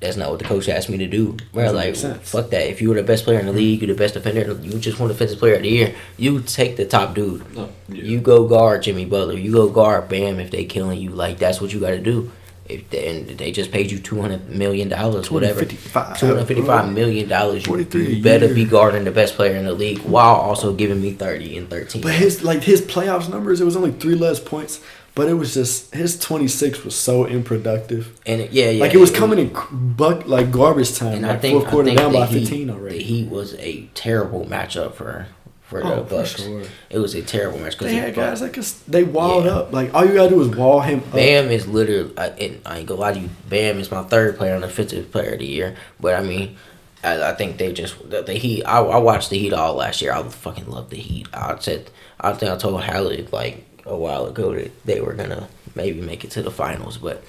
"That's 0.00 0.16
not 0.16 0.30
what 0.30 0.38
the 0.38 0.46
coach 0.46 0.66
asked 0.68 0.88
me 0.88 0.96
to 0.98 1.06
do." 1.06 1.36
We're 1.52 1.70
like, 1.72 1.94
sense. 1.96 2.28
"Fuck 2.30 2.50
that! 2.50 2.68
If 2.70 2.80
you 2.80 2.88
were 2.88 2.94
the 2.94 3.02
best 3.02 3.24
player 3.24 3.38
in 3.38 3.44
the 3.46 3.52
league, 3.52 3.82
you're 3.82 3.94
the 3.94 3.98
best 3.98 4.14
defender. 4.14 4.58
You 4.62 4.78
just 4.78 4.98
won 4.98 5.08
defensive 5.10 5.38
player 5.38 5.56
of 5.56 5.62
the 5.62 5.68
year. 5.68 5.94
You 6.16 6.40
take 6.40 6.76
the 6.76 6.86
top 6.86 7.14
dude. 7.14 7.54
No, 7.54 7.68
yeah. 7.90 8.02
You 8.02 8.18
go 8.20 8.46
guard 8.48 8.82
Jimmy 8.82 9.04
Butler. 9.04 9.34
You 9.34 9.52
go 9.52 9.68
guard 9.68 10.08
Bam 10.08 10.40
if 10.40 10.50
they 10.50 10.64
killing 10.64 10.98
you. 11.00 11.10
Like 11.10 11.38
that's 11.38 11.60
what 11.60 11.72
you 11.74 11.80
got 11.80 11.90
to 11.90 12.00
do." 12.00 12.30
If 12.70 12.90
they, 12.90 13.08
and 13.08 13.38
they 13.38 13.52
just 13.52 13.72
paid 13.72 13.90
you 13.90 13.98
two 13.98 14.20
hundred 14.20 14.48
million 14.48 14.88
dollars, 14.88 15.30
whatever, 15.30 15.64
two 15.64 15.76
hundred 15.76 16.46
fifty-five 16.46 16.84
uh, 16.84 16.90
million 16.90 17.28
dollars. 17.28 17.66
You, 17.66 17.76
you 17.76 18.22
better 18.22 18.46
year. 18.46 18.54
be 18.54 18.64
guarding 18.64 19.04
the 19.04 19.10
best 19.10 19.34
player 19.34 19.56
in 19.56 19.64
the 19.64 19.72
league 19.74 19.98
while 20.00 20.36
also 20.36 20.72
giving 20.72 21.00
me 21.00 21.12
30 21.12 21.58
and 21.58 21.68
13. 21.70 22.02
But 22.02 22.12
his 22.14 22.42
like 22.42 22.62
his 22.62 22.82
playoffs 22.82 23.28
numbers, 23.28 23.60
it 23.60 23.64
was 23.64 23.76
only 23.76 23.92
three 23.92 24.14
less 24.14 24.38
points, 24.40 24.80
but 25.14 25.28
it 25.28 25.34
was 25.34 25.54
just 25.54 25.92
his 25.94 26.18
26 26.18 26.84
was 26.84 26.94
so 26.94 27.26
unproductive. 27.26 28.18
and 28.26 28.40
it, 28.42 28.52
yeah, 28.52 28.70
yeah. 28.70 28.80
like 28.80 28.94
it 28.94 28.98
was 28.98 29.10
coming 29.10 29.38
in 29.38 29.96
buck 29.96 30.26
like 30.26 30.50
garbage 30.50 30.96
time, 30.96 31.14
And 31.14 31.22
like 31.22 31.36
I 31.36 31.38
think, 31.38 31.60
fourth 31.60 31.70
quarter 31.72 31.90
I 31.90 31.94
think 31.94 31.98
down 32.00 32.12
by 32.12 32.26
Heat, 32.26 32.40
15 32.48 32.66
The 32.66 32.72
already. 32.72 33.02
Heat 33.02 33.28
was 33.28 33.54
a 33.54 33.86
terrible 33.94 34.44
matchup 34.46 34.94
for 34.94 35.26
for 35.70 35.82
oh, 35.84 36.02
the 36.02 36.16
Oh, 36.16 36.24
for 36.24 36.26
sure. 36.26 36.62
It 36.90 36.98
was 36.98 37.14
a 37.14 37.22
terrible 37.22 37.58
match 37.60 37.78
because 37.78 37.92
They 37.92 37.98
had 37.98 38.14
guys 38.14 38.42
like 38.42 38.58
us. 38.58 38.72
They 38.88 39.04
walled 39.04 39.44
Yeah. 39.44 39.52
up. 39.56 39.72
Like 39.72 39.94
all 39.94 40.04
you 40.04 40.14
gotta 40.14 40.30
do 40.30 40.40
is 40.42 40.48
wall 40.48 40.80
him 40.80 40.98
up. 40.98 41.12
Bam 41.12 41.50
is 41.50 41.66
literally, 41.66 42.12
I, 42.18 42.26
and 42.26 42.60
I 42.66 42.78
ain't 42.78 42.88
gonna 42.88 43.00
lie 43.00 43.12
to 43.12 43.20
you, 43.20 43.30
Bam 43.48 43.78
is 43.78 43.90
my 43.90 44.02
third 44.02 44.36
player 44.36 44.54
on 44.54 44.62
the 44.62 44.66
defensive 44.66 45.10
player 45.12 45.32
of 45.34 45.38
the 45.38 45.46
year. 45.46 45.76
But 46.00 46.16
I 46.16 46.22
mean, 46.22 46.56
I, 47.04 47.30
I 47.30 47.34
think 47.34 47.56
they 47.58 47.72
just 47.72 48.10
the, 48.10 48.22
the 48.22 48.34
Heat. 48.34 48.64
I, 48.64 48.80
I 48.80 48.98
watched 48.98 49.30
the 49.30 49.38
Heat 49.38 49.52
all 49.52 49.74
last 49.74 50.02
year. 50.02 50.12
I 50.12 50.22
fucking 50.22 50.68
love 50.68 50.90
the 50.90 50.96
Heat. 50.96 51.28
I 51.32 51.56
said, 51.60 51.90
I 52.20 52.32
think 52.32 52.50
I 52.52 52.56
told 52.56 52.82
Hallie 52.82 53.26
like 53.30 53.64
a 53.86 53.96
while 53.96 54.26
ago 54.26 54.54
that 54.54 54.84
they 54.84 55.00
were 55.00 55.14
gonna 55.14 55.48
maybe 55.76 56.00
make 56.00 56.24
it 56.24 56.32
to 56.32 56.42
the 56.42 56.50
finals, 56.50 56.98
but 56.98 57.22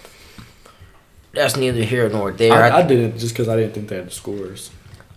that's 1.34 1.56
neither 1.56 1.84
here 1.84 2.10
nor 2.10 2.32
there. 2.32 2.54
I, 2.54 2.70
I 2.70 2.78
I, 2.80 2.82
didn't 2.82 3.20
just 3.20 3.34
because 3.34 3.48
I 3.48 3.56
didn't 3.56 3.74
think 3.74 3.88
they 3.90 3.98
had 3.98 4.08
the 4.08 4.12
scores. 4.12 4.72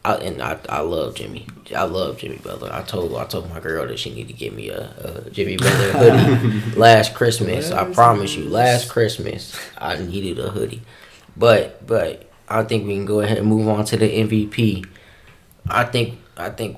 I, 0.05 0.15
and 0.17 0.43
I, 0.43 0.59
I 0.69 0.81
love 0.81 1.15
Jimmy. 1.15 1.47
I 1.75 1.85
love 1.85 2.19
Jimmy 2.19 2.37
Butler. 2.37 2.71
I 2.73 2.83
told 2.83 3.15
I 3.17 3.25
told 3.25 3.49
my 3.49 3.59
girl 3.61 3.87
that 3.87 3.99
she 3.99 4.13
need 4.15 4.29
to 4.29 4.35
get 4.35 4.55
me 4.55 4.69
a, 4.69 5.25
a 5.27 5.31
Jimmy 5.31 5.57
Butler 5.57 5.93
hoodie 5.93 6.71
last 6.77 7.15
Christmas. 7.15 7.71
I 7.71 7.91
promise 7.93 8.35
you, 8.37 8.45
last 8.49 8.91
Christmas 8.91 9.59
I 9.79 9.97
needed 9.99 10.39
a 10.39 10.51
hoodie. 10.51 10.83
But 11.37 11.87
but 11.87 12.31
I 12.49 12.63
think 12.65 12.87
we 12.87 12.95
can 12.95 13.07
go 13.07 13.21
ahead 13.21 13.39
and 13.39 13.47
move 13.47 13.67
on 13.69 13.85
to 13.87 13.97
the 13.97 14.07
MVP. 14.09 14.87
I 15.69 15.85
think 15.85 16.19
I 16.37 16.51
think 16.51 16.77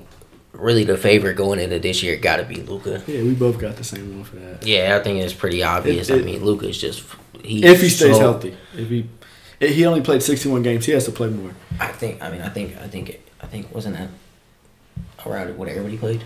really 0.53 0.85
the 0.85 0.97
favorite 0.97 1.35
going 1.35 1.59
into 1.59 1.79
this 1.79 2.01
year 2.01 2.15
got 2.15 2.37
to 2.37 2.43
be 2.45 2.55
Luka. 2.55 3.03
Yeah, 3.07 3.23
we 3.23 3.35
both 3.35 3.59
got 3.59 3.75
the 3.75 3.83
same 3.83 4.15
one 4.15 4.23
for 4.23 4.37
that. 4.37 4.65
Yeah, 4.65 4.97
I 4.99 5.03
think 5.03 5.19
it's 5.19 5.33
pretty 5.33 5.61
obvious. 5.63 6.09
It- 6.09 6.21
I 6.21 6.25
mean, 6.25 6.43
Luka's 6.45 6.79
just 6.79 7.03
he 7.43 7.63
If 7.63 7.81
he 7.81 7.89
stays 7.89 8.13
so- 8.15 8.19
healthy, 8.19 8.55
if 8.75 8.87
he 8.89 9.09
he 9.59 9.85
only 9.85 10.01
played 10.01 10.21
sixty 10.23 10.49
one 10.49 10.63
games, 10.63 10.85
he 10.85 10.91
has 10.93 11.05
to 11.05 11.11
play 11.11 11.29
more. 11.29 11.51
I 11.79 11.87
think. 11.87 12.21
I 12.21 12.29
mean, 12.29 12.41
I 12.41 12.49
think. 12.49 12.75
I 12.77 12.87
think. 12.87 13.19
I 13.41 13.45
think 13.47 13.73
wasn't 13.73 13.95
that 13.97 14.09
around 15.25 15.57
what 15.57 15.67
everybody 15.67 15.97
played 15.97 16.23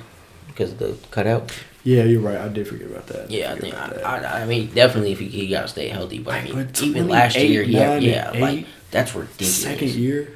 because 0.48 0.72
of 0.74 0.80
the 0.80 0.96
cutout. 1.12 1.52
Yeah, 1.84 2.04
you're 2.04 2.22
right. 2.22 2.38
I 2.38 2.48
did 2.48 2.68
forget 2.68 2.88
about 2.88 3.08
that. 3.08 3.32
Yeah, 3.32 3.52
I 3.54 3.56
forget 3.56 3.74
think. 3.92 4.06
I. 4.06 4.18
I, 4.20 4.42
I 4.42 4.46
mean, 4.46 4.72
definitely 4.74 5.12
if 5.14 5.20
he, 5.20 5.28
he 5.28 5.48
got 5.48 5.64
to 5.64 5.68
stay 5.68 5.88
healthy. 5.88 6.20
But 6.20 6.36
I 6.36 6.44
mean, 6.44 6.70
even 6.84 7.08
last 7.08 7.36
year, 7.38 7.64
yeah, 7.64 7.94
9, 7.96 8.02
yeah, 8.02 8.32
like 8.32 8.66
that's 8.92 9.16
ridiculous. 9.16 9.62
Second 9.64 9.90
year. 9.90 10.36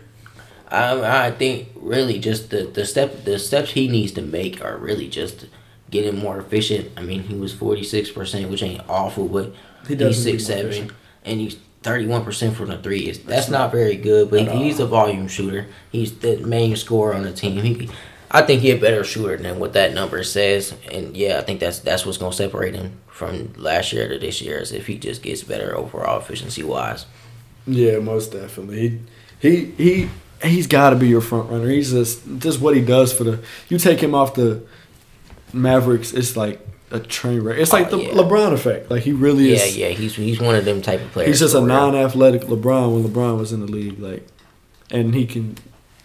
I, 0.67 1.27
I 1.27 1.31
think 1.31 1.69
really 1.75 2.17
just 2.19 2.49
the 2.49 2.63
the 2.63 2.86
step 2.86 3.23
the 3.23 3.38
steps 3.38 3.71
he 3.71 3.88
needs 3.88 4.12
to 4.13 4.21
make 4.21 4.63
are 4.65 4.77
really 4.77 5.08
just 5.08 5.45
getting 5.91 6.17
more 6.17 6.39
efficient. 6.39 6.91
I 6.97 7.01
mean, 7.03 7.23
he 7.23 7.36
was 7.36 7.53
forty 7.53 7.84
six 7.84 8.10
percent, 8.10 8.49
which 8.49 8.63
ain't 8.63 8.81
awful, 8.89 9.27
but 9.27 9.53
He 9.88 9.95
does 9.95 10.15
he's 10.15 10.23
six 10.23 10.45
seven, 10.45 10.65
efficient. 10.65 10.91
and 11.23 11.39
he's 11.39 11.58
thirty 11.86 12.06
one 12.06 12.26
percent 12.26 12.58
from 12.58 12.67
the 12.67 12.78
three. 12.78 13.08
Is 13.08 13.19
that's 13.19 13.50
not 13.50 13.71
very 13.71 13.95
good, 13.95 14.30
but 14.30 14.52
he's 14.52 14.80
a 14.80 14.86
volume 14.86 15.30
shooter. 15.30 15.67
He's 15.91 16.17
the 16.19 16.38
main 16.38 16.76
scorer 16.76 17.13
on 17.13 17.24
the 17.24 17.32
team. 17.32 17.63
He, 17.63 17.89
I 18.30 18.41
think 18.41 18.62
he's 18.62 18.74
a 18.74 18.78
better 18.78 19.06
shooter 19.06 19.38
than 19.38 19.60
what 19.60 19.74
that 19.74 19.93
number 19.93 20.24
says, 20.24 20.74
and 20.91 21.15
yeah, 21.15 21.38
I 21.38 21.41
think 21.41 21.62
that's 21.62 21.80
that's 21.80 22.06
what's 22.06 22.17
gonna 22.17 22.34
separate 22.34 22.76
him 22.76 22.98
from 23.08 23.54
last 23.54 23.93
year 23.93 24.10
to 24.10 24.19
this 24.19 24.41
year 24.41 24.58
is 24.58 24.74
if 24.74 24.88
he 24.88 24.98
just 24.98 25.21
gets 25.21 25.43
better 25.43 25.78
overall 25.78 26.19
efficiency 26.19 26.63
wise. 26.63 27.06
Yeah, 27.65 28.00
most 28.00 28.34
definitely. 28.34 29.00
He 29.39 29.65
he 29.65 29.65
he 29.78 30.10
he's 30.43 30.67
got 30.67 30.89
to 30.89 30.95
be 30.98 31.08
your 31.08 31.21
front 31.21 31.50
runner. 31.50 31.69
He's 31.69 31.91
just 31.91 32.21
just 32.39 32.60
what 32.60 32.76
he 32.76 32.82
does 32.82 33.13
for 33.13 33.24
the. 33.24 33.43
You 33.69 33.78
take 33.78 34.02
him 34.02 34.13
off 34.13 34.34
the 34.36 34.63
Mavericks, 35.54 36.13
it's 36.13 36.36
like 36.36 36.60
a 36.91 37.00
train 37.00 37.41
wreck. 37.41 37.58
It's 37.58 37.74
like 37.74 37.88
Oh, 37.91 37.98
the 37.98 38.04
yeah. 38.04 38.10
LeBron 38.13 38.54
effect. 38.54 38.89
Like 38.91 39.04
he 39.04 39.12
really 39.12 39.50
Yeah, 39.50 39.63
is. 39.63 39.78
yeah, 39.78 39.88
yeah. 39.88 39.93
he's 39.95 40.15
he's 40.15 40.39
one 40.39 40.56
of 40.56 40.65
them 40.65 40.82
type 40.82 41.02
of 41.02 41.12
players. 41.12 41.30
He's 41.30 41.39
just 41.39 41.56
a 41.56 41.62
non-athletic 41.62 42.41
LeBron 42.43 42.93
when 42.93 43.04
LeBron 43.12 43.38
was 43.38 43.52
in 43.52 43.60
the 43.62 43.67
league. 43.71 44.00
Like, 44.00 44.26
and 44.91 45.13
he 45.15 45.26
can. 45.26 45.58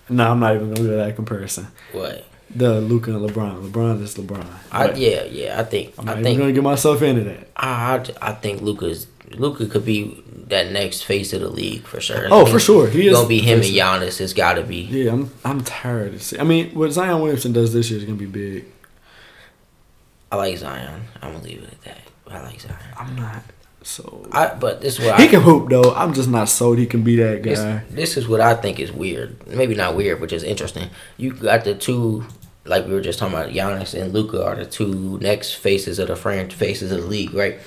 No, 0.08 0.30
I'm 0.30 0.40
not 0.40 0.54
even 0.56 0.74
gonna 0.74 0.88
do 0.88 0.96
that 0.96 1.14
comparison. 1.16 1.68
What? 1.92 2.24
The 2.54 2.80
Luka 2.80 3.14
and 3.14 3.28
LeBron. 3.30 3.70
LeBron 3.70 4.02
is 4.02 4.16
LeBron. 4.16 4.44
I, 4.72 4.90
yeah, 4.94 5.22
yeah. 5.24 5.60
I 5.60 5.64
think 5.64 5.94
I'm 5.98 6.08
I 6.08 6.20
think 6.22 6.38
gonna 6.38 6.52
get 6.52 6.64
myself 6.64 7.00
into 7.02 7.22
that. 7.24 7.48
I, 7.56 7.96
I 8.20 8.30
I 8.30 8.32
think 8.32 8.60
Luka's 8.62 9.06
Luka 9.32 9.66
could 9.66 9.84
be 9.84 10.20
that 10.48 10.72
next 10.72 11.02
face 11.02 11.32
of 11.32 11.42
the 11.42 11.48
league 11.48 11.82
for 11.84 12.00
sure. 12.00 12.26
Oh, 12.28 12.44
for 12.46 12.58
sure. 12.58 12.88
He 12.88 13.06
is 13.06 13.14
gonna 13.14 13.28
be 13.28 13.40
him 13.40 13.60
and 13.60 13.68
Giannis. 13.68 14.20
It's 14.20 14.32
got 14.32 14.54
to 14.54 14.62
be. 14.64 14.78
Yeah, 14.80 15.12
I'm 15.12 15.30
I'm 15.44 15.62
tired 15.62 16.14
of 16.14 16.22
seeing. 16.24 16.40
I 16.40 16.44
mean, 16.44 16.74
what 16.74 16.90
Zion 16.90 17.20
Williamson 17.20 17.52
does 17.52 17.72
this 17.72 17.88
year 17.90 18.00
is 18.00 18.04
gonna 18.04 18.16
be 18.18 18.26
big. 18.26 18.64
I 20.30 20.36
like 20.36 20.56
Zion. 20.56 21.02
I'm 21.22 21.32
gonna 21.32 21.44
leave 21.44 21.62
it 21.62 21.72
at 21.72 21.82
that. 21.82 21.98
I 22.28 22.42
like 22.42 22.60
Zion. 22.60 22.76
I'm 22.96 23.16
not 23.16 23.42
so. 23.82 24.26
I 24.32 24.54
but 24.54 24.80
this 24.80 24.98
is 24.98 25.04
what 25.04 25.18
he 25.18 25.26
I, 25.26 25.28
can 25.28 25.42
hoop 25.42 25.68
though. 25.68 25.94
I'm 25.94 26.12
just 26.12 26.28
not 26.28 26.48
sold 26.48 26.78
he 26.78 26.86
can 26.86 27.02
be 27.02 27.16
that 27.16 27.42
guy. 27.42 27.82
this 27.90 28.16
is 28.16 28.28
what 28.28 28.40
I 28.40 28.54
think 28.54 28.78
is 28.78 28.92
weird. 28.92 29.46
Maybe 29.46 29.74
not 29.74 29.96
weird, 29.96 30.20
but 30.20 30.28
just 30.28 30.44
interesting. 30.44 30.90
You 31.16 31.32
got 31.32 31.64
the 31.64 31.74
two. 31.74 32.24
Like 32.66 32.86
we 32.86 32.92
were 32.92 33.00
just 33.00 33.18
talking 33.18 33.34
about, 33.34 33.52
Giannis 33.52 34.00
and 34.00 34.12
Luka 34.12 34.44
are 34.44 34.54
the 34.54 34.66
two 34.66 35.18
next 35.20 35.54
faces 35.54 35.98
of 35.98 36.08
the 36.08 36.14
franchise, 36.14 36.58
faces 36.58 36.92
of 36.92 37.02
the 37.02 37.06
league, 37.06 37.32
right? 37.32 37.58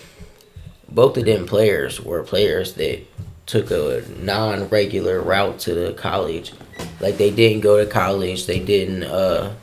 Both 0.87 1.17
of 1.17 1.25
them 1.25 1.47
players 1.47 1.99
were 1.99 2.21
players 2.23 2.75
that 2.75 3.01
took 3.47 3.71
a 3.71 4.03
non-regular 4.19 5.19
route 5.19 5.59
to 5.59 5.73
the 5.73 5.93
college. 5.93 6.53
Like 6.99 7.17
they 7.17 7.31
didn't 7.31 7.61
go 7.61 7.83
to 7.83 7.89
college. 7.89 8.45
They 8.45 8.59
didn't 8.59 9.03
uh, 9.03 9.55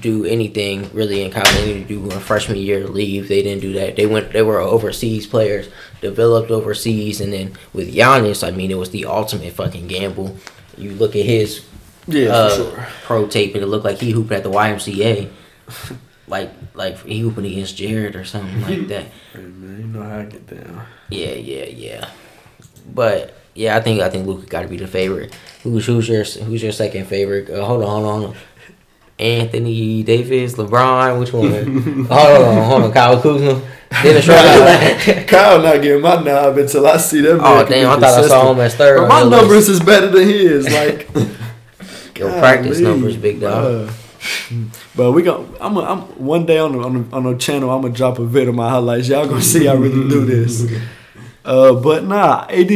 do 0.00 0.24
anything 0.24 0.90
really 0.92 1.22
in 1.22 1.30
college. 1.30 1.52
They 1.54 1.74
didn't 1.74 1.88
do 1.88 2.10
a 2.10 2.20
freshman 2.20 2.58
year 2.58 2.86
leave. 2.86 3.28
They 3.28 3.42
didn't 3.42 3.62
do 3.62 3.72
that. 3.74 3.96
They 3.96 4.06
went. 4.06 4.32
They 4.32 4.42
were 4.42 4.58
overseas 4.58 5.26
players, 5.26 5.68
developed 6.00 6.50
overseas, 6.50 7.20
and 7.20 7.32
then 7.32 7.52
with 7.72 7.94
Giannis, 7.94 8.46
I 8.46 8.50
mean, 8.50 8.70
it 8.70 8.78
was 8.78 8.90
the 8.90 9.04
ultimate 9.06 9.52
fucking 9.52 9.86
gamble. 9.88 10.36
You 10.76 10.92
look 10.92 11.14
at 11.16 11.24
his 11.26 11.64
Yeah, 12.06 12.28
uh, 12.30 12.56
sure. 12.56 12.86
pro 13.04 13.26
tape, 13.26 13.54
and 13.54 13.62
it 13.62 13.66
looked 13.66 13.84
like 13.84 13.98
he 13.98 14.10
hooped 14.12 14.32
at 14.32 14.42
the 14.42 14.50
YMCA. 14.50 15.28
like 16.28 16.50
like 16.74 16.98
he 17.04 17.20
hooping 17.20 17.44
against 17.44 17.76
Jared 17.76 18.16
or 18.16 18.24
something 18.24 18.60
like 18.62 18.88
that. 18.92 19.06
Hey, 19.32 19.40
man, 19.42 19.78
you 19.80 19.86
know 19.86 20.02
how 20.02 20.18
I 20.20 20.24
get 20.24 20.46
down. 20.46 20.86
Yeah, 21.10 21.32
yeah, 21.34 21.64
yeah. 21.66 22.08
But 22.94 23.34
yeah, 23.54 23.76
I 23.76 23.80
think 23.80 24.00
I 24.00 24.08
think 24.08 24.26
Luka 24.26 24.46
got 24.46 24.62
to 24.62 24.68
be 24.68 24.76
the 24.76 24.86
favorite. 24.86 25.34
Who's 25.62 25.86
who's 25.86 26.08
your 26.08 26.24
who's 26.24 26.62
your 26.62 26.72
second 26.72 27.06
favorite? 27.06 27.50
Uh, 27.50 27.64
hold 27.64 27.84
on, 27.84 28.02
hold 28.02 28.24
on. 28.30 28.36
Anthony 29.22 30.02
Davis, 30.02 30.54
LeBron, 30.54 31.20
which 31.20 31.32
one? 31.32 32.04
hold 32.06 32.46
on, 32.46 32.64
hold 32.64 32.82
on. 32.82 32.92
Kyle 32.92 33.20
Kuzma, 33.22 33.62
Dennis. 34.02 34.26
Kyle 35.30 35.62
not 35.62 35.80
getting 35.80 36.02
my 36.02 36.20
knob 36.22 36.58
until 36.58 36.86
I 36.86 36.96
see 36.96 37.20
them. 37.20 37.38
Oh 37.40 37.64
damn! 37.64 37.90
I 37.90 38.00
thought 38.00 38.24
I 38.24 38.28
saw 38.28 38.52
him 38.52 38.60
as 38.60 38.74
third. 38.74 38.98
But 38.98 39.08
my 39.08 39.22
numbers 39.28 39.68
is 39.68 39.80
better 39.80 40.08
than 40.08 40.28
his. 40.28 40.66
Like 40.72 42.18
Your 42.18 42.38
practice 42.38 42.78
golly, 42.80 42.90
numbers, 42.90 43.16
big 43.16 43.40
dog. 43.40 43.88
bruh. 43.88 44.68
But 44.94 45.12
we 45.12 45.22
go. 45.22 45.48
I'm, 45.60 45.76
a, 45.76 45.80
I'm 45.80 46.00
one 46.24 46.46
day 46.46 46.58
on 46.58 46.72
the, 46.72 46.78
on 46.80 47.08
the, 47.08 47.16
on 47.16 47.22
the 47.24 47.36
channel. 47.36 47.70
I'm 47.70 47.82
gonna 47.82 47.94
drop 47.94 48.18
a 48.18 48.24
vid 48.24 48.48
of 48.48 48.54
my 48.54 48.68
highlights. 48.70 49.08
Y'all 49.08 49.26
gonna 49.26 49.42
see 49.42 49.66
I 49.66 49.72
really 49.74 50.08
do 50.08 50.24
this. 50.24 50.70
Uh, 51.44 51.74
but 51.74 52.04
nah, 52.04 52.46
AD, 52.48 52.70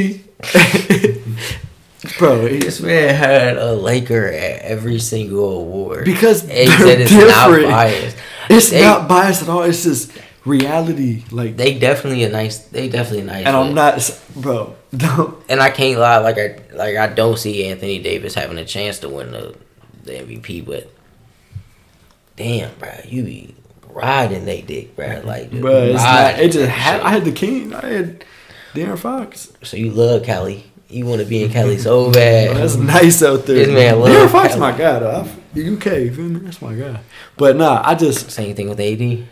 bro, 2.19 2.49
This 2.49 2.81
man 2.81 3.15
had 3.15 3.57
a 3.59 3.73
Laker 3.75 4.27
at 4.27 4.63
every 4.63 4.99
single 4.99 5.59
award. 5.61 6.05
because 6.05 6.47
they're 6.47 6.67
said 6.67 7.01
it's 7.01 7.13
not 7.13 7.49
different. 7.49 7.71
biased. 7.71 8.17
It's 8.51 8.71
They- 8.71 8.83
not 8.83 9.09
biased 9.09 9.43
at 9.43 9.49
all. 9.49 9.63
It's 9.63 9.83
just 9.85 10.13
reality. 10.45 11.25
Like, 11.31 11.57
They 11.57 11.79
definitely 11.79 12.25
a 12.25 12.29
nice. 12.29 12.59
They 12.59 12.89
definitely 12.89 13.23
a 13.23 13.25
nice. 13.25 13.47
and 13.47 13.57
I'm 13.57 13.75
not, 13.75 14.21
bro. 14.37 14.75
Don't. 14.97 15.37
And 15.49 15.61
I 15.61 15.71
can't 15.71 15.99
lie. 16.01 16.19
Like 16.19 16.39
I 16.39 16.59
like 16.75 16.97
I 16.97 17.09
don't 17.09 17.39
see 17.39 17.67
Anthony 17.67 17.99
Davis 17.99 18.35
having 18.35 18.57
a 18.59 18.65
chance 18.65 19.01
to 19.01 19.09
win 19.09 19.33
the 19.33 19.55
the 20.05 20.13
MVP. 20.13 20.65
But 20.65 20.91
damn, 22.37 22.73
bro, 22.79 22.91
you 23.07 23.23
be 23.25 23.55
riding 23.89 24.45
they 24.45 24.63
dick, 24.63 24.95
bro. 24.97 25.23
Like, 25.25 25.51
bro, 25.51 25.83
it's 25.87 26.03
not. 26.03 26.39
It 26.39 26.53
just 26.53 26.71
had. 26.71 27.01
I 27.01 27.11
had 27.11 27.25
the 27.25 27.33
king. 27.33 27.75
I 27.75 27.85
had 27.87 28.25
De'Aaron 28.75 28.99
Fox. 28.99 29.53
So 29.63 29.77
you 29.77 29.91
love 29.91 30.23
Kelly. 30.23 30.65
You 30.89 31.05
want 31.07 31.21
to 31.21 31.27
be 31.27 31.43
in 31.43 31.51
Kelly 31.51 31.79
so 31.79 32.13
bad. 32.13 32.51
Bro, 32.53 32.59
that's 32.61 32.77
nice 32.77 33.23
out 33.23 33.45
there. 33.47 33.57
This 33.57 33.69
man 33.69 33.99
love 34.01 34.09
De'Aaron 34.11 34.31
Fox, 34.31 34.49
Cali. 34.55 34.61
my 34.61 34.73
guy. 34.73 34.99
Though. 35.01 35.21
UK, 35.57 35.87
you 35.87 36.15
feel 36.15 36.25
me? 36.25 36.41
That's 36.41 36.63
my 36.63 36.75
guy. 36.75 37.01
But 37.37 37.57
nah, 37.57 37.83
I 37.85 37.95
just 37.95 38.31
Same 38.31 38.55
thing 38.55 38.69
with 38.69 38.79
AD. 38.79 39.27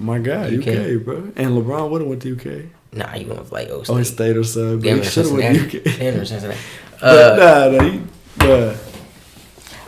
my 0.00 0.18
guy, 0.18 0.46
UK. 0.56 0.68
UK, 0.98 1.04
bro. 1.04 1.16
And 1.36 1.50
LeBron 1.56 1.90
would 1.90 2.00
have 2.02 2.08
went 2.08 2.22
to 2.22 2.32
UK. 2.36 2.66
Nah, 2.92 3.14
you 3.14 3.24
going 3.24 3.38
with 3.40 3.50
like 3.52 3.68
oh, 3.70 3.82
Oh, 3.88 3.96
he 3.96 4.04
State. 4.04 4.36
or 4.36 4.44
something. 4.44 4.78
But 4.78 4.84
Damn 4.84 4.98
he 4.98 5.04
should 5.04 5.24
have 5.26 5.32
went 5.34 5.70
to 5.72 5.78
UK. 5.78 5.98
Damn 5.98 6.24
Cincinnati. 6.26 6.60
But 7.00 7.40
Uh, 7.40 7.70
nah, 7.72 7.76
nah, 7.78 7.90
he, 7.90 8.00
bruh. 8.38 8.88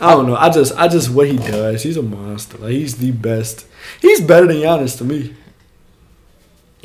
I 0.01 0.11
don't 0.11 0.27
know. 0.27 0.35
I 0.35 0.49
just, 0.49 0.75
I 0.77 0.89
just 0.89 1.09
what 1.11 1.29
he 1.29 1.37
does. 1.37 1.81
He's 1.81 1.95
a 1.95 2.01
monster. 2.01 2.57
Like 2.57 2.71
he's 2.71 2.97
the 2.97 3.11
best. 3.11 3.65
He's 4.01 4.19
better 4.19 4.47
than 4.47 4.57
Giannis 4.57 4.97
to 4.97 5.05
me. 5.05 5.33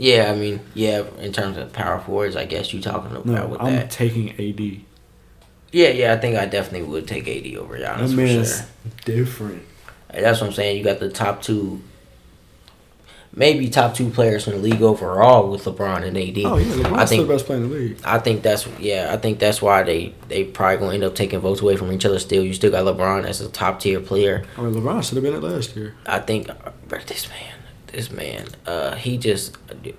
Yeah, 0.01 0.31
I 0.33 0.35
mean, 0.35 0.61
yeah. 0.75 1.05
In 1.19 1.33
terms 1.33 1.57
of 1.59 1.73
power 1.73 2.01
forwards, 2.01 2.35
I 2.37 2.47
guess 2.47 2.73
you 2.73 2.81
talking 2.81 3.11
about 3.11 3.27
No, 3.27 3.47
with 3.49 3.61
I'm 3.61 3.75
that. 3.75 3.91
taking 3.91 4.31
AD. 4.31 4.81
Yeah, 5.73 5.89
yeah. 5.91 6.13
I 6.15 6.17
think 6.17 6.37
I 6.37 6.47
definitely 6.47 6.89
would 6.89 7.07
take 7.07 7.29
AD 7.29 7.55
over 7.57 7.79
That 7.79 7.99
Giannis 7.99 8.11
for 8.11 8.17
man's 8.17 8.57
sure. 8.57 8.67
different. 9.05 9.63
That's 10.13 10.41
what 10.41 10.49
I'm 10.49 10.53
saying. 10.55 10.79
You 10.79 10.83
got 10.85 10.99
the 11.01 11.11
top 11.11 11.43
two. 11.43 11.81
maybe 13.33 13.69
top 13.69 13.95
two 13.95 14.11
players 14.11 14.49
in 14.49 14.55
the 14.55 14.59
league 14.59 14.83
overall 14.83 15.49
with 15.51 15.65
LeBron 15.65 16.03
and 16.05 16.17
AD. 16.17 16.39
Oh 16.45 16.57
yeah, 16.57 16.75
LeBron's 16.83 16.99
I 16.99 17.07
think 17.07 17.27
the 17.29 17.33
best 17.33 17.47
player 17.47 17.59
in 17.63 17.69
the 17.71 17.75
league. 17.77 17.99
I 18.05 18.19
think 18.19 18.43
that's 18.43 18.67
yeah. 18.81 19.11
I 19.13 19.17
think 19.19 19.39
that's 19.39 19.63
why 19.63 19.83
they 19.85 20.13
they 20.29 20.43
probably 20.45 20.79
gonna 20.79 20.95
end 20.95 21.05
up 21.05 21.15
taking 21.15 21.39
votes 21.39 21.61
away 21.61 21.77
from 21.77 21.93
each 21.93 22.05
other. 22.05 22.19
Still, 22.19 22.43
you 22.43 22.55
still 22.55 22.73
got 22.73 22.85
LeBron 22.85 23.25
as 23.25 23.41
a 23.41 23.49
top 23.49 23.79
tier 23.81 24.01
player. 24.01 24.45
I 24.57 24.63
mean, 24.63 24.75
LeBron 24.75 25.05
should 25.05 25.15
have 25.17 25.23
been 25.25 25.35
it 25.35 25.43
last 25.43 25.77
year. 25.77 25.95
I 26.07 26.19
think 26.19 26.49
uh, 26.49 26.55
this 27.07 27.29
man, 27.29 27.55
this 27.93 28.11
man, 28.11 28.47
uh, 28.67 28.95
he 28.95 29.19
just 29.19 29.57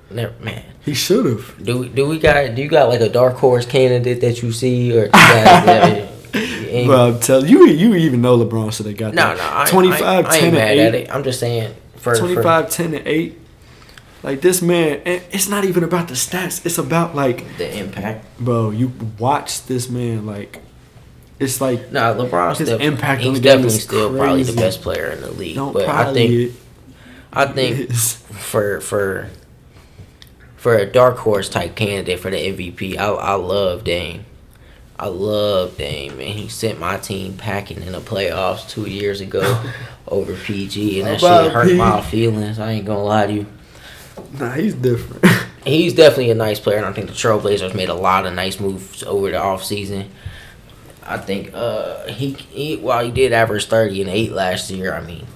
never 0.10 0.34
man. 0.44 0.64
He 0.84 0.94
should 0.94 1.26
have. 1.26 1.64
Do 1.64 1.80
we, 1.80 1.90
do 1.90 2.08
we 2.08 2.20
got 2.20 2.56
do 2.56 2.62
you 2.62 2.68
got 2.68 2.90
like 2.90 3.02
a 3.02 3.10
dark 3.10 3.36
horse 3.36 3.66
candidate 3.66 4.22
that 4.22 4.42
you 4.42 4.52
see 4.52 4.92
or 4.98 5.06
you 5.06 5.12
Well, 6.88 7.16
I'm 7.16 7.20
telling 7.20 7.50
you, 7.50 7.68
you 7.68 7.96
even 7.96 8.22
know 8.22 8.38
LeBron 8.38 8.72
should 8.74 8.86
have 8.86 8.98
got 8.98 9.14
no 9.14 9.36
that. 9.36 9.38
no 9.38 9.44
I, 9.44 9.66
25, 9.70 10.02
I, 10.02 10.18
I 10.20 10.22
10, 10.22 10.34
ain't 10.34 10.44
and 10.44 10.54
mad 10.54 10.78
8. 10.78 10.80
at 10.80 10.96
it. 10.96 11.14
I'm 11.14 11.24
just 11.24 11.40
saying 11.40 11.76
for, 11.98 12.16
for 12.16 12.20
25, 12.20 12.70
10, 12.70 12.94
and 12.94 13.08
8. 13.08 13.38
Like, 14.24 14.42
this 14.42 14.62
man, 14.62 15.02
it's 15.06 15.50
not 15.50 15.66
even 15.66 15.84
about 15.84 16.08
the 16.08 16.14
stats. 16.14 16.66
It's 16.66 16.78
about, 16.78 17.16
like, 17.16 17.58
the 17.58 17.78
impact. 17.78 18.26
bro, 18.40 18.70
you 18.70 18.94
watch 19.20 19.66
this 19.66 19.90
man, 19.90 20.26
like, 20.26 20.62
it's 21.40 21.60
like, 21.60 21.92
No, 21.92 22.14
LeBron's 22.14 22.60
His 22.60 22.70
impact 22.70 23.24
on 23.24 23.30
he's 23.32 23.42
the 23.42 23.44
game 23.44 23.58
definitely 23.58 23.80
still 23.80 24.16
probably 24.16 24.44
the 24.44 24.54
best 24.54 24.82
player 24.82 25.08
in 25.08 25.22
the 25.22 25.32
league. 25.32 25.56
don't 25.56 25.74
but 25.74 25.90
I 25.90 26.14
think 26.14 26.54
I 27.34 27.46
think 27.46 27.92
for 27.92 28.82
for 28.82 29.30
for 30.58 30.76
a 30.76 30.86
dark 30.86 31.18
horse 31.18 31.50
type 31.50 31.76
candidate 31.76 32.20
for 32.20 32.30
the 32.30 32.38
MVP, 32.38 32.98
I 32.98 33.08
I 33.08 33.34
love 33.34 33.84
Dame. 33.84 34.26
I 35.00 35.08
love 35.08 35.78
Dame, 35.78 36.20
and 36.20 36.30
he 36.30 36.48
sent 36.48 36.80
my 36.80 36.98
team 36.98 37.36
packing 37.36 37.82
in 37.82 37.94
the 37.94 38.02
playoffs 38.02 38.70
two 38.70 38.88
years 38.88 39.20
ago 39.20 39.64
over 40.08 40.36
PG, 40.36 41.00
and 41.00 41.08
that 41.08 41.20
shit 41.20 41.52
hurt 41.52 41.70
P. 41.70 41.76
my 41.76 42.02
feelings. 42.02 42.60
I 42.60 42.74
ain't 42.74 42.86
gonna 42.86 43.04
lie 43.04 43.28
to 43.28 43.34
you. 43.34 43.46
Nah, 44.38 44.52
he's 44.52 44.76
different. 44.76 45.26
He's 45.66 45.94
definitely 45.94 46.32
a 46.32 46.36
nice 46.36 46.60
player, 46.60 46.78
and 46.78 46.88
I 46.88 46.92
think 46.92 47.06
the 47.06 47.14
Trailblazers 47.14 47.76
made 47.76 47.90
a 47.90 47.94
lot 47.94 48.26
of 48.26 48.34
nice 48.34 48.60
moves 48.60 49.04
over 49.04 49.30
the 49.30 49.38
offseason. 49.38 50.08
I 51.06 51.20
think 51.20 51.52
uh, 51.54 52.08
he, 52.08 52.34
he 52.34 52.78
while 52.78 53.06
he 53.06 53.12
did 53.12 53.32
average 53.32 53.68
thirty 53.68 54.02
and 54.02 54.10
eight 54.10 54.32
last 54.32 54.72
year, 54.72 54.92
I 54.92 55.02
mean, 55.02 55.28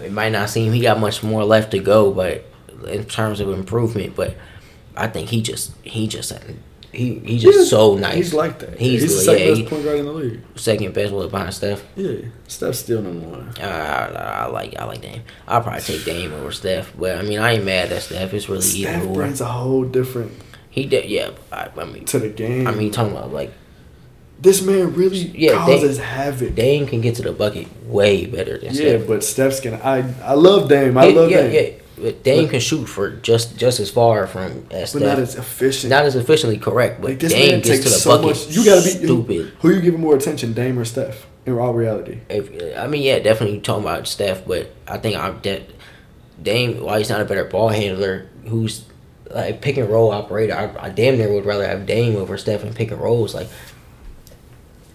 it 0.00 0.12
might 0.12 0.32
not 0.32 0.50
seem 0.50 0.72
he 0.72 0.80
got 0.80 0.98
much 1.00 1.22
more 1.22 1.44
left 1.44 1.70
to 1.72 1.78
go, 1.78 2.12
but 2.12 2.44
in 2.88 3.04
terms 3.04 3.40
of 3.40 3.48
improvement, 3.50 4.14
but 4.16 4.36
I 4.96 5.06
think 5.08 5.28
he 5.28 5.42
just 5.42 5.72
he 5.82 6.06
just 6.08 6.32
he 6.92 7.18
he 7.20 7.38
just 7.38 7.58
He's- 7.58 7.70
so 7.70 7.96
nice. 7.96 8.14
He's 8.14 8.34
like 8.34 8.58
that. 8.60 8.78
He's, 8.78 9.02
He's, 9.02 9.10
the 9.12 9.16
the- 9.18 9.22
second 9.24 9.40
yeah, 9.42 9.48
best 9.50 9.60
he- 9.60 9.66
point 9.68 9.84
guard 9.84 9.98
in 9.98 10.04
the 10.06 10.12
league. 10.12 10.40
second 10.56 10.94
best 10.94 11.12
with 11.12 11.30
behind 11.30 11.54
Steph. 11.54 11.84
Yeah, 11.96 12.16
Steph's 12.46 12.78
still 12.78 13.02
number 13.02 13.26
one. 13.28 13.48
Uh, 13.60 13.62
I, 13.62 14.44
I 14.44 14.46
like 14.46 14.76
I 14.78 14.84
like 14.84 15.00
Dame. 15.02 15.22
I'll 15.46 15.60
probably 15.62 15.82
take 15.82 16.04
Dame 16.04 16.32
over 16.32 16.50
Steph, 16.52 16.92
but 16.98 17.16
I 17.18 17.22
mean 17.22 17.38
I 17.38 17.52
ain't 17.54 17.64
mad 17.64 17.92
at 17.92 18.02
Steph. 18.02 18.32
It's 18.34 18.48
really 18.48 18.62
Steph 18.62 18.96
either 19.02 19.08
or. 19.08 19.14
brings 19.14 19.40
a 19.40 19.46
whole 19.46 19.84
different 19.84 20.32
He 20.70 20.86
did, 20.86 21.10
yeah. 21.10 21.30
I, 21.52 21.68
I 21.76 21.84
mean, 21.84 22.04
to 22.06 22.18
the 22.18 22.28
game. 22.28 22.66
I 22.66 22.72
mean, 22.72 22.90
talking 22.90 23.12
about 23.16 23.32
like 23.32 23.52
this 24.40 24.62
man 24.62 24.94
really 24.94 25.18
Yeah, 25.18 25.54
causes 25.54 25.98
havoc. 25.98 26.54
Dame 26.54 26.86
can 26.86 27.00
get 27.00 27.16
to 27.16 27.22
the 27.22 27.32
bucket 27.32 27.66
way 27.86 28.26
better 28.26 28.56
than 28.58 28.66
yeah, 28.74 28.96
Steph. 28.98 29.06
but 29.06 29.24
Steph's 29.24 29.60
gonna. 29.60 29.80
I 29.82 30.04
I 30.22 30.34
love 30.34 30.68
Dame. 30.68 30.96
I 30.96 31.06
yeah, 31.08 31.14
love 31.20 31.30
yeah, 31.30 31.42
Dame. 31.42 31.52
yeah. 31.54 31.70
But 32.00 32.22
Dame 32.22 32.48
can 32.48 32.60
shoot 32.60 32.86
for 32.86 33.10
just 33.10 33.56
just 33.56 33.80
as 33.80 33.90
far 33.90 34.26
from 34.28 34.66
as 34.70 34.92
But 34.92 35.00
Steph. 35.00 35.02
not 35.02 35.18
as 35.18 35.34
efficient. 35.34 35.90
Not 35.90 36.04
as 36.04 36.14
efficiently 36.14 36.58
correct, 36.58 37.00
but 37.00 37.10
like 37.10 37.18
this 37.20 37.32
Dame 37.32 37.50
man 37.50 37.58
gets 37.60 37.68
takes 37.68 37.82
to 37.84 37.88
the 37.90 37.94
so 37.96 38.10
bucket. 38.10 38.26
much. 38.46 38.56
You 38.56 38.64
gotta 38.64 38.82
be 38.82 38.90
stupid. 38.90 39.52
Who 39.60 39.70
you 39.74 39.80
giving 39.80 40.00
more 40.00 40.14
attention, 40.14 40.52
Dame 40.52 40.78
or 40.78 40.84
Steph? 40.84 41.26
In 41.46 41.58
all 41.58 41.72
reality, 41.72 42.18
If, 42.28 42.76
I 42.76 42.86
mean, 42.88 43.00
yeah, 43.02 43.20
definitely 43.20 43.60
talking 43.60 43.82
about 43.82 44.06
Steph, 44.06 44.46
but 44.46 44.70
I 44.86 44.98
think 44.98 45.16
I'm 45.16 45.38
de- 45.38 45.64
Dame. 46.42 46.82
Why 46.84 46.98
he's 46.98 47.08
not 47.08 47.20
a 47.22 47.24
better 47.24 47.44
ball 47.44 47.70
handler? 47.70 48.28
Who's 48.46 48.84
like 49.30 49.60
pick 49.62 49.78
and 49.78 49.88
roll 49.88 50.10
operator? 50.10 50.54
I, 50.54 50.86
I 50.86 50.88
damn 50.90 51.16
near 51.16 51.32
would 51.32 51.46
rather 51.46 51.66
have 51.66 51.86
Dame 51.86 52.16
over 52.16 52.36
Steph 52.38 52.64
in 52.64 52.74
pick 52.74 52.90
and 52.90 53.00
rolls. 53.00 53.34
Like, 53.34 53.48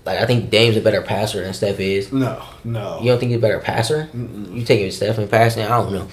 like 0.06 0.20
I 0.20 0.26
think 0.26 0.50
Dame's 0.50 0.78
a 0.78 0.82
better 0.82 1.02
passer 1.02 1.44
than 1.44 1.54
Steph 1.54 1.80
is. 1.80 2.12
no, 2.12 2.44
no. 2.64 3.00
You 3.02 3.08
don't 3.12 3.20
think 3.20 3.30
he's 3.32 3.38
a 3.40 3.42
better 3.42 3.60
passer? 3.60 4.10
You 4.14 4.64
taking 4.64 4.92
Steph 4.92 5.18
and 5.18 5.30
passing? 5.30 5.64
I 5.64 5.70
don't 5.70 5.94
know. 5.94 6.08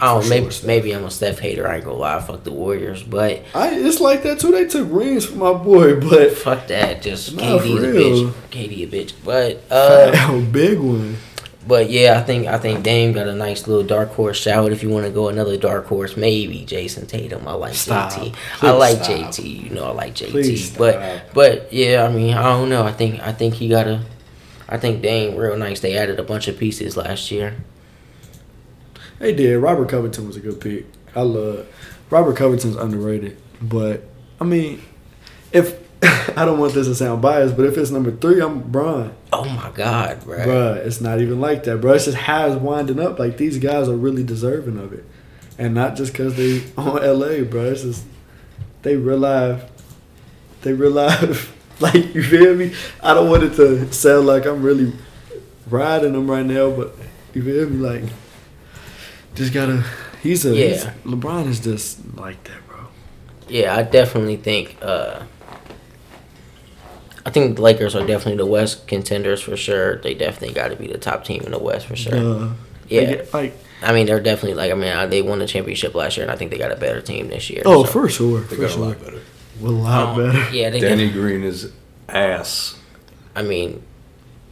I 0.00 0.14
don't. 0.14 0.28
Maybe 0.28 0.50
Steph. 0.50 0.66
maybe 0.66 0.92
I'm 0.92 1.04
a 1.04 1.10
Steph 1.10 1.40
hater. 1.40 1.66
I 1.68 1.76
ain't 1.76 1.84
gonna 1.84 1.96
lie. 1.96 2.20
Fuck 2.20 2.44
the 2.44 2.52
Warriors, 2.52 3.02
but 3.02 3.42
I 3.54 3.70
it's 3.74 4.00
like 4.00 4.22
that 4.22 4.38
too. 4.38 4.52
They 4.52 4.66
took 4.66 4.86
rings 4.90 5.24
from 5.26 5.38
my 5.38 5.52
boy, 5.52 5.98
but 6.00 6.32
fuck 6.32 6.68
that. 6.68 7.02
Just 7.02 7.36
KD's 7.36 7.82
a 7.82 7.86
bitch. 7.86 8.32
KD 8.50 8.84
a 8.84 8.86
bitch. 8.86 9.12
But 9.24 9.62
uh, 9.70 10.12
a 10.32 10.40
big 10.40 10.78
one. 10.78 11.16
But 11.68 11.90
yeah, 11.90 12.18
I 12.18 12.22
think 12.22 12.46
I 12.46 12.56
think 12.56 12.82
Dame 12.82 13.12
got 13.12 13.28
a 13.28 13.34
nice 13.34 13.68
little 13.68 13.84
dark 13.84 14.08
horse 14.12 14.40
shout. 14.40 14.72
If 14.72 14.82
you 14.82 14.88
want 14.88 15.04
to 15.04 15.12
go 15.12 15.28
another 15.28 15.58
dark 15.58 15.84
horse, 15.84 16.16
maybe 16.16 16.64
Jayson 16.64 17.06
Tatum. 17.06 17.46
I 17.46 17.52
like 17.52 17.74
Stop. 17.74 18.10
JT. 18.12 18.34
I 18.62 18.70
like 18.70 19.04
stop. 19.04 19.34
JT. 19.34 19.64
You 19.64 19.70
know, 19.74 19.84
I 19.84 19.90
like 19.90 20.14
JT. 20.14 20.30
Please 20.30 20.74
but 20.74 20.94
stop. 20.94 21.34
but 21.34 21.70
yeah, 21.70 22.04
I 22.04 22.10
mean, 22.10 22.32
I 22.32 22.42
don't 22.44 22.70
know. 22.70 22.84
I 22.84 22.92
think 22.92 23.20
I 23.20 23.32
think 23.32 23.52
he 23.52 23.68
got 23.68 23.86
a. 23.86 24.02
I 24.66 24.78
think 24.78 25.02
Dame 25.02 25.36
real 25.36 25.58
nice. 25.58 25.80
They 25.80 25.94
added 25.94 26.18
a 26.18 26.22
bunch 26.22 26.48
of 26.48 26.56
pieces 26.56 26.96
last 26.96 27.30
year. 27.30 27.54
They 29.18 29.34
did. 29.34 29.58
Robert 29.58 29.90
Covington 29.90 30.26
was 30.26 30.36
a 30.36 30.40
good 30.40 30.62
pick. 30.62 30.86
I 31.14 31.20
love 31.20 31.66
Robert 32.08 32.36
Covington's 32.36 32.76
underrated, 32.76 33.36
but 33.60 34.04
I 34.40 34.44
mean, 34.44 34.80
if 35.52 35.78
I 36.36 36.44
don't 36.44 36.58
want 36.58 36.74
this 36.74 36.86
to 36.86 36.94
sound 36.94 37.20
biased, 37.22 37.56
but 37.56 37.66
if 37.66 37.76
it's 37.76 37.90
number 37.90 38.12
three, 38.12 38.40
I'm 38.40 38.60
Bron. 38.60 39.12
Oh 39.32 39.44
my 39.44 39.70
God, 39.74 40.22
bro. 40.24 40.38
Bruh, 40.38 40.76
it's 40.76 41.00
not 41.00 41.20
even 41.20 41.40
like 41.40 41.64
that, 41.64 41.78
bro. 41.80 41.94
It's 41.94 42.04
just 42.04 42.16
how 42.18 42.46
it's 42.46 42.60
winding 42.60 43.00
up. 43.00 43.18
Like 43.18 43.36
these 43.36 43.58
guys 43.58 43.88
are 43.88 43.96
really 43.96 44.22
deserving 44.22 44.78
of 44.78 44.92
it, 44.92 45.04
and 45.58 45.74
not 45.74 45.96
just 45.96 46.12
because 46.12 46.36
they 46.36 46.62
on 46.76 46.96
LA, 47.02 47.42
bro. 47.44 47.64
It's 47.64 47.82
just 47.82 48.04
they 48.82 48.96
real 48.96 49.18
life. 49.18 49.64
They 50.62 50.72
real 50.72 50.92
life. 50.92 51.54
like 51.80 52.14
you 52.14 52.22
feel 52.22 52.54
me? 52.54 52.72
I 53.02 53.14
don't 53.14 53.28
want 53.30 53.42
it 53.44 53.54
to 53.56 53.92
sound 53.92 54.26
like 54.26 54.46
I'm 54.46 54.62
really 54.62 54.92
riding 55.68 56.12
them 56.12 56.30
right 56.30 56.46
now, 56.46 56.70
but 56.70 56.94
you 57.34 57.42
feel 57.42 57.68
me? 57.68 57.76
Like 57.78 58.04
just 59.34 59.52
gotta. 59.52 59.84
He's 60.22 60.44
a. 60.46 60.54
he's- 60.54 60.84
Yeah. 60.84 60.92
LeBron 61.04 61.48
is 61.48 61.58
just 61.60 61.98
like 62.16 62.42
that, 62.44 62.66
bro. 62.68 62.86
Yeah, 63.48 63.74
I 63.76 63.82
definitely 63.82 64.36
think. 64.36 64.76
Uh, 64.80 65.22
I 67.28 67.30
think 67.30 67.56
the 67.56 67.62
Lakers 67.62 67.94
are 67.94 68.06
definitely 68.06 68.38
the 68.38 68.46
West 68.46 68.86
contenders 68.88 69.42
for 69.42 69.54
sure. 69.54 69.96
They 69.98 70.14
definitely 70.14 70.54
got 70.54 70.68
to 70.68 70.76
be 70.76 70.86
the 70.86 70.96
top 70.96 71.24
team 71.24 71.42
in 71.42 71.50
the 71.52 71.58
West 71.58 71.84
for 71.86 71.94
sure. 71.94 72.12
Duh. 72.12 72.48
Yeah. 72.88 73.00
Like, 73.00 73.34
like 73.34 73.58
I 73.82 73.92
mean, 73.92 74.06
they're 74.06 74.18
definitely 74.18 74.54
like. 74.54 74.72
I 74.72 74.74
mean, 74.74 74.90
uh, 74.90 75.06
they 75.06 75.20
won 75.20 75.38
the 75.38 75.46
championship 75.46 75.94
last 75.94 76.16
year, 76.16 76.24
and 76.24 76.32
I 76.32 76.36
think 76.36 76.50
they 76.50 76.56
got 76.58 76.72
a 76.72 76.76
better 76.76 77.02
team 77.02 77.28
this 77.28 77.50
year. 77.50 77.62
oh, 77.66 77.84
so- 77.84 77.90
for 77.90 78.08
sure, 78.08 78.40
They 78.40 78.56
for 78.56 78.62
got 78.62 78.76
a 78.76 78.80
lot 78.80 79.00
better. 79.04 79.20
a 79.62 79.64
lot 79.66 80.18
Um, 80.18 80.32
better. 80.32 80.56
Yeah, 80.56 80.70
they. 80.70 80.80
Danny 80.80 81.06
Def- 81.08 81.12
Green 81.14 81.42
is 81.44 81.70
ass. 82.08 82.76
I 83.36 83.42
mean, 83.42 83.82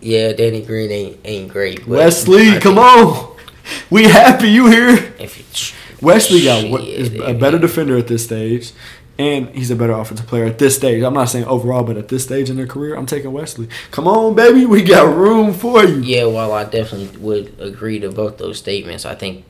yeah, 0.03 0.33
Danny 0.35 0.61
Green 0.61 0.91
ain't 0.93 1.17
ain't 1.25 1.49
great. 1.51 1.81
but 1.81 1.89
Wesley, 1.99 2.51
I 2.51 2.61
come 2.61 2.79
on. 2.79 3.35
We 3.91 4.05
happy 4.05 4.49
you 4.51 4.67
here. 4.69 5.13
If 5.19 5.39
you, 5.39 5.75
Wesley 6.07 6.45
got 6.45 6.61
Shit, 6.61 6.89
is 6.89 7.15
a 7.21 7.33
better 7.35 7.59
defender 7.59 7.97
at 7.97 8.07
this 8.07 8.23
stage, 8.25 8.73
and 9.19 9.49
he's 9.51 9.71
a 9.71 9.77
better 9.77 9.93
offensive 9.93 10.27
player 10.27 10.45
at 10.45 10.59
this 10.59 10.77
stage. 10.77 11.03
I'm 11.03 11.15
not 11.15 11.27
saying 11.27 11.47
overall, 11.47 11.85
but 11.85 11.97
at 11.97 12.09
this 12.09 12.25
stage 12.25 12.51
in 12.51 12.57
their 12.57 12.67
career, 12.67 12.95
I'm 12.95 13.07
taking 13.07 13.33
Wesley. 13.33 13.69
Come 13.91 14.07
on, 14.07 14.35
baby, 14.35 14.67
we 14.67 14.83
got 14.83 15.15
room 15.15 15.55
for 15.55 15.85
you. 15.85 16.01
Yeah, 16.01 16.27
while 16.27 16.53
I 16.53 16.65
definitely 16.65 17.17
would 17.19 17.59
agree 17.59 17.99
to 18.01 18.11
both 18.11 18.39
those 18.39 18.59
statements, 18.59 19.05
I 19.07 19.15
think 19.15 19.45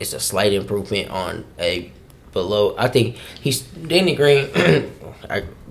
it's 0.00 0.12
a 0.12 0.20
slight 0.20 0.52
improvement 0.52 1.10
on 1.10 1.44
a 1.58 1.92
below. 2.32 2.74
I 2.78 2.88
think 2.88 3.16
he's 3.40 3.62
Danny 3.62 4.14
Green. 4.14 4.48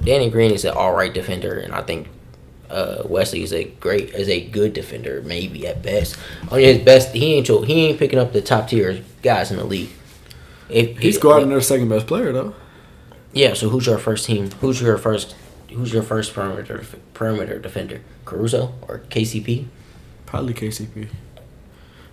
Danny 0.01 0.29
Green 0.29 0.51
is 0.51 0.65
an 0.65 0.73
all 0.73 0.93
right 0.93 1.13
defender, 1.13 1.59
and 1.59 1.73
I 1.73 1.81
think 1.81 2.07
uh, 2.69 3.03
Wesley 3.05 3.43
is 3.43 3.53
a 3.53 3.65
great, 3.65 4.09
is 4.09 4.29
a 4.29 4.45
good 4.47 4.73
defender, 4.73 5.21
maybe 5.23 5.67
at 5.67 5.83
best. 5.83 6.17
On 6.51 6.59
his 6.59 6.79
best, 6.79 7.13
he 7.13 7.35
ain't 7.35 7.47
he 7.47 7.85
ain't 7.87 7.99
picking 7.99 8.19
up 8.19 8.33
the 8.33 8.41
top 8.41 8.69
tier 8.69 9.03
guys 9.21 9.51
in 9.51 9.57
the 9.57 9.63
league. 9.63 9.89
If 10.69 10.97
He's 10.97 11.17
guarding 11.17 11.49
their 11.49 11.61
second 11.61 11.89
best 11.89 12.07
player 12.07 12.31
though. 12.31 12.55
Yeah. 13.35 13.53
So 13.53 13.69
who's 13.69 13.85
your 13.85 13.99
first 13.99 14.25
team? 14.25 14.49
Who's 14.61 14.81
your 14.81 14.97
first? 14.97 15.35
Who's 15.69 15.93
your 15.93 16.03
first 16.03 16.33
perimeter 16.33 16.83
perimeter 17.13 17.59
defender? 17.59 18.01
Caruso 18.25 18.73
or 18.87 18.99
KCP? 19.09 19.67
Probably 20.25 20.53
KCP. 20.55 21.09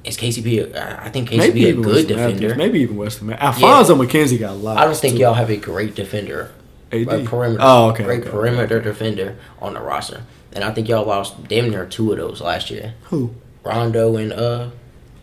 Is 0.04 0.16
KCP? 0.18 0.74
a- 0.74 1.04
I 1.04 1.08
think 1.10 1.30
KCP 1.30 1.38
Maybe 1.38 1.68
a 1.70 1.72
good 1.74 1.86
Wesley 1.86 2.02
defender. 2.06 2.32
Matthews. 2.48 2.56
Maybe 2.56 2.80
even 2.80 2.96
Wesley. 2.96 3.28
Man. 3.28 3.38
Alfonzo 3.38 3.94
McKinnie 3.94 4.38
got 4.38 4.50
a 4.50 4.54
lot. 4.54 4.76
I 4.78 4.84
don't 4.84 4.96
think 4.96 5.14
too. 5.14 5.20
y'all 5.20 5.34
have 5.34 5.48
a 5.50 5.56
great 5.56 5.94
defender, 5.94 6.50
AD. 6.90 7.08
a 7.08 7.24
perimeter, 7.24 7.60
Oh, 7.62 7.90
okay. 7.90 8.02
great 8.04 8.22
okay. 8.22 8.30
perimeter 8.30 8.80
defender 8.80 9.36
on 9.60 9.74
the 9.74 9.80
roster, 9.80 10.22
and 10.52 10.64
I 10.64 10.72
think 10.72 10.88
y'all 10.88 11.06
lost 11.06 11.46
damn 11.46 11.70
near 11.70 11.86
two 11.86 12.10
of 12.10 12.18
those 12.18 12.40
last 12.40 12.68
year. 12.68 12.94
Who? 13.04 13.32
Rondo 13.62 14.16
and 14.16 14.32
uh, 14.32 14.70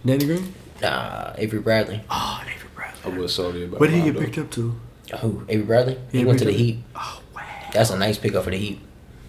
Danny 0.05 0.25
Green. 0.25 0.53
uh 0.81 1.33
Avery 1.37 1.59
Bradley. 1.59 2.01
Oh, 2.09 2.41
David 2.45 2.73
Bradley. 2.73 3.11
I 3.13 3.17
was 3.17 3.35
salty 3.35 3.65
about 3.65 3.81
Where 3.81 3.89
did 3.89 4.01
he 4.01 4.11
get 4.11 4.21
picked 4.21 4.37
up 4.37 4.49
to? 4.51 4.79
Who? 5.17 5.43
Avery 5.49 5.65
Bradley. 5.65 5.97
He 6.11 6.19
Yeah, 6.19 6.25
went 6.25 6.39
to 6.39 6.45
the 6.45 6.51
Heat. 6.53 6.79
Oh, 6.95 7.21
wow. 7.35 7.41
That's 7.73 7.89
a 7.89 7.97
nice 7.97 8.17
pickup 8.17 8.43
for 8.43 8.51
the 8.51 8.57
Heat. 8.57 8.79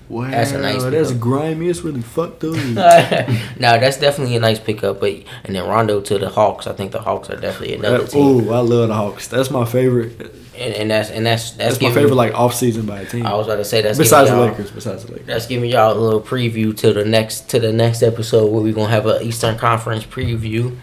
Wow, 0.08 0.28
That's 0.28 0.50
a 0.50 0.58
nice 0.58 0.82
That's 0.82 1.10
pickup. 1.10 1.20
grimy. 1.22 1.68
It's 1.68 1.82
really 1.82 2.02
fucked 2.02 2.42
up. 2.42 2.54
no, 2.74 3.78
that's 3.78 3.96
definitely 3.96 4.34
a 4.34 4.40
nice 4.40 4.58
pickup. 4.58 4.98
But 4.98 5.22
and 5.44 5.54
then 5.54 5.68
Rondo 5.68 6.00
to 6.00 6.18
the 6.18 6.28
Hawks. 6.28 6.66
I 6.66 6.72
think 6.72 6.90
the 6.90 7.00
Hawks 7.00 7.30
are 7.30 7.36
definitely 7.36 7.76
another 7.76 8.08
team. 8.08 8.20
Ooh, 8.48 8.52
I 8.52 8.58
love 8.58 8.88
the 8.88 8.94
Hawks. 8.94 9.28
That's 9.28 9.52
my 9.52 9.64
favorite. 9.64 10.34
And, 10.58 10.74
and 10.74 10.90
that's 10.90 11.10
and 11.10 11.24
that's 11.24 11.52
that's, 11.52 11.78
That's, 11.78 11.80
my 11.80 11.92
favorite 11.94 12.16
like 12.16 12.34
off 12.34 12.54
season 12.54 12.86
by 12.86 13.02
a 13.02 13.06
team. 13.06 13.24
I 13.24 13.34
was 13.34 13.46
about 13.46 13.56
to 13.58 13.64
say 13.64 13.82
that's 13.82 13.98
besides 13.98 14.30
the 14.30 14.36
Lakers. 14.36 14.72
Besides 14.72 15.04
the 15.04 15.12
Lakers. 15.12 15.26
That's 15.28 15.46
giving 15.46 15.70
y'all 15.70 15.96
a 15.96 16.00
little 16.00 16.20
preview 16.20 16.76
to 16.78 16.92
the 16.92 17.04
next 17.04 17.48
to 17.50 17.60
the 17.60 17.72
next 17.72 18.02
episode 18.02 18.50
where 18.50 18.60
we're 18.62 18.74
gonna 18.74 18.88
have 18.90 19.06
a 19.06 19.22
Eastern 19.22 19.56
Conference 19.58 20.04
preview, 20.04 20.76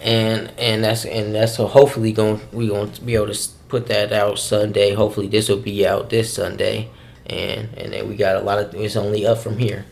and 0.00 0.50
and 0.58 0.82
that's 0.82 1.04
and 1.04 1.34
that's 1.34 1.54
so 1.56 1.66
hopefully 1.66 2.12
going 2.12 2.40
we 2.50 2.68
gonna 2.68 2.90
be 3.04 3.14
able 3.14 3.26
to 3.32 3.34
put 3.72 3.86
that 3.86 4.12
out 4.12 4.38
Sunday. 4.38 4.92
Hopefully 4.92 5.28
this 5.28 5.48
will 5.48 5.56
be 5.56 5.86
out 5.86 6.10
this 6.10 6.34
Sunday, 6.34 6.90
and 7.24 7.70
and 7.78 7.94
then 7.94 8.06
we 8.06 8.16
got 8.16 8.36
a 8.36 8.40
lot 8.40 8.58
of 8.58 8.74
it's 8.74 8.96
only 8.96 9.24
up 9.26 9.38
from 9.38 9.56
here. 9.56 9.86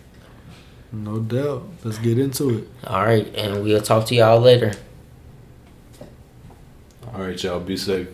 No 0.93 1.19
doubt. 1.19 1.67
Let's 1.83 1.97
get 1.97 2.19
into 2.19 2.59
it. 2.59 2.69
All 2.87 3.03
right, 3.03 3.27
and 3.35 3.65
we'll 3.65 3.81
talk 3.81 4.05
to 4.09 4.15
y'all 4.15 4.39
later. 4.39 4.75
All 7.15 7.23
right, 7.23 7.43
y'all. 7.43 7.59
Be 7.59 7.79
safe. 7.79 8.09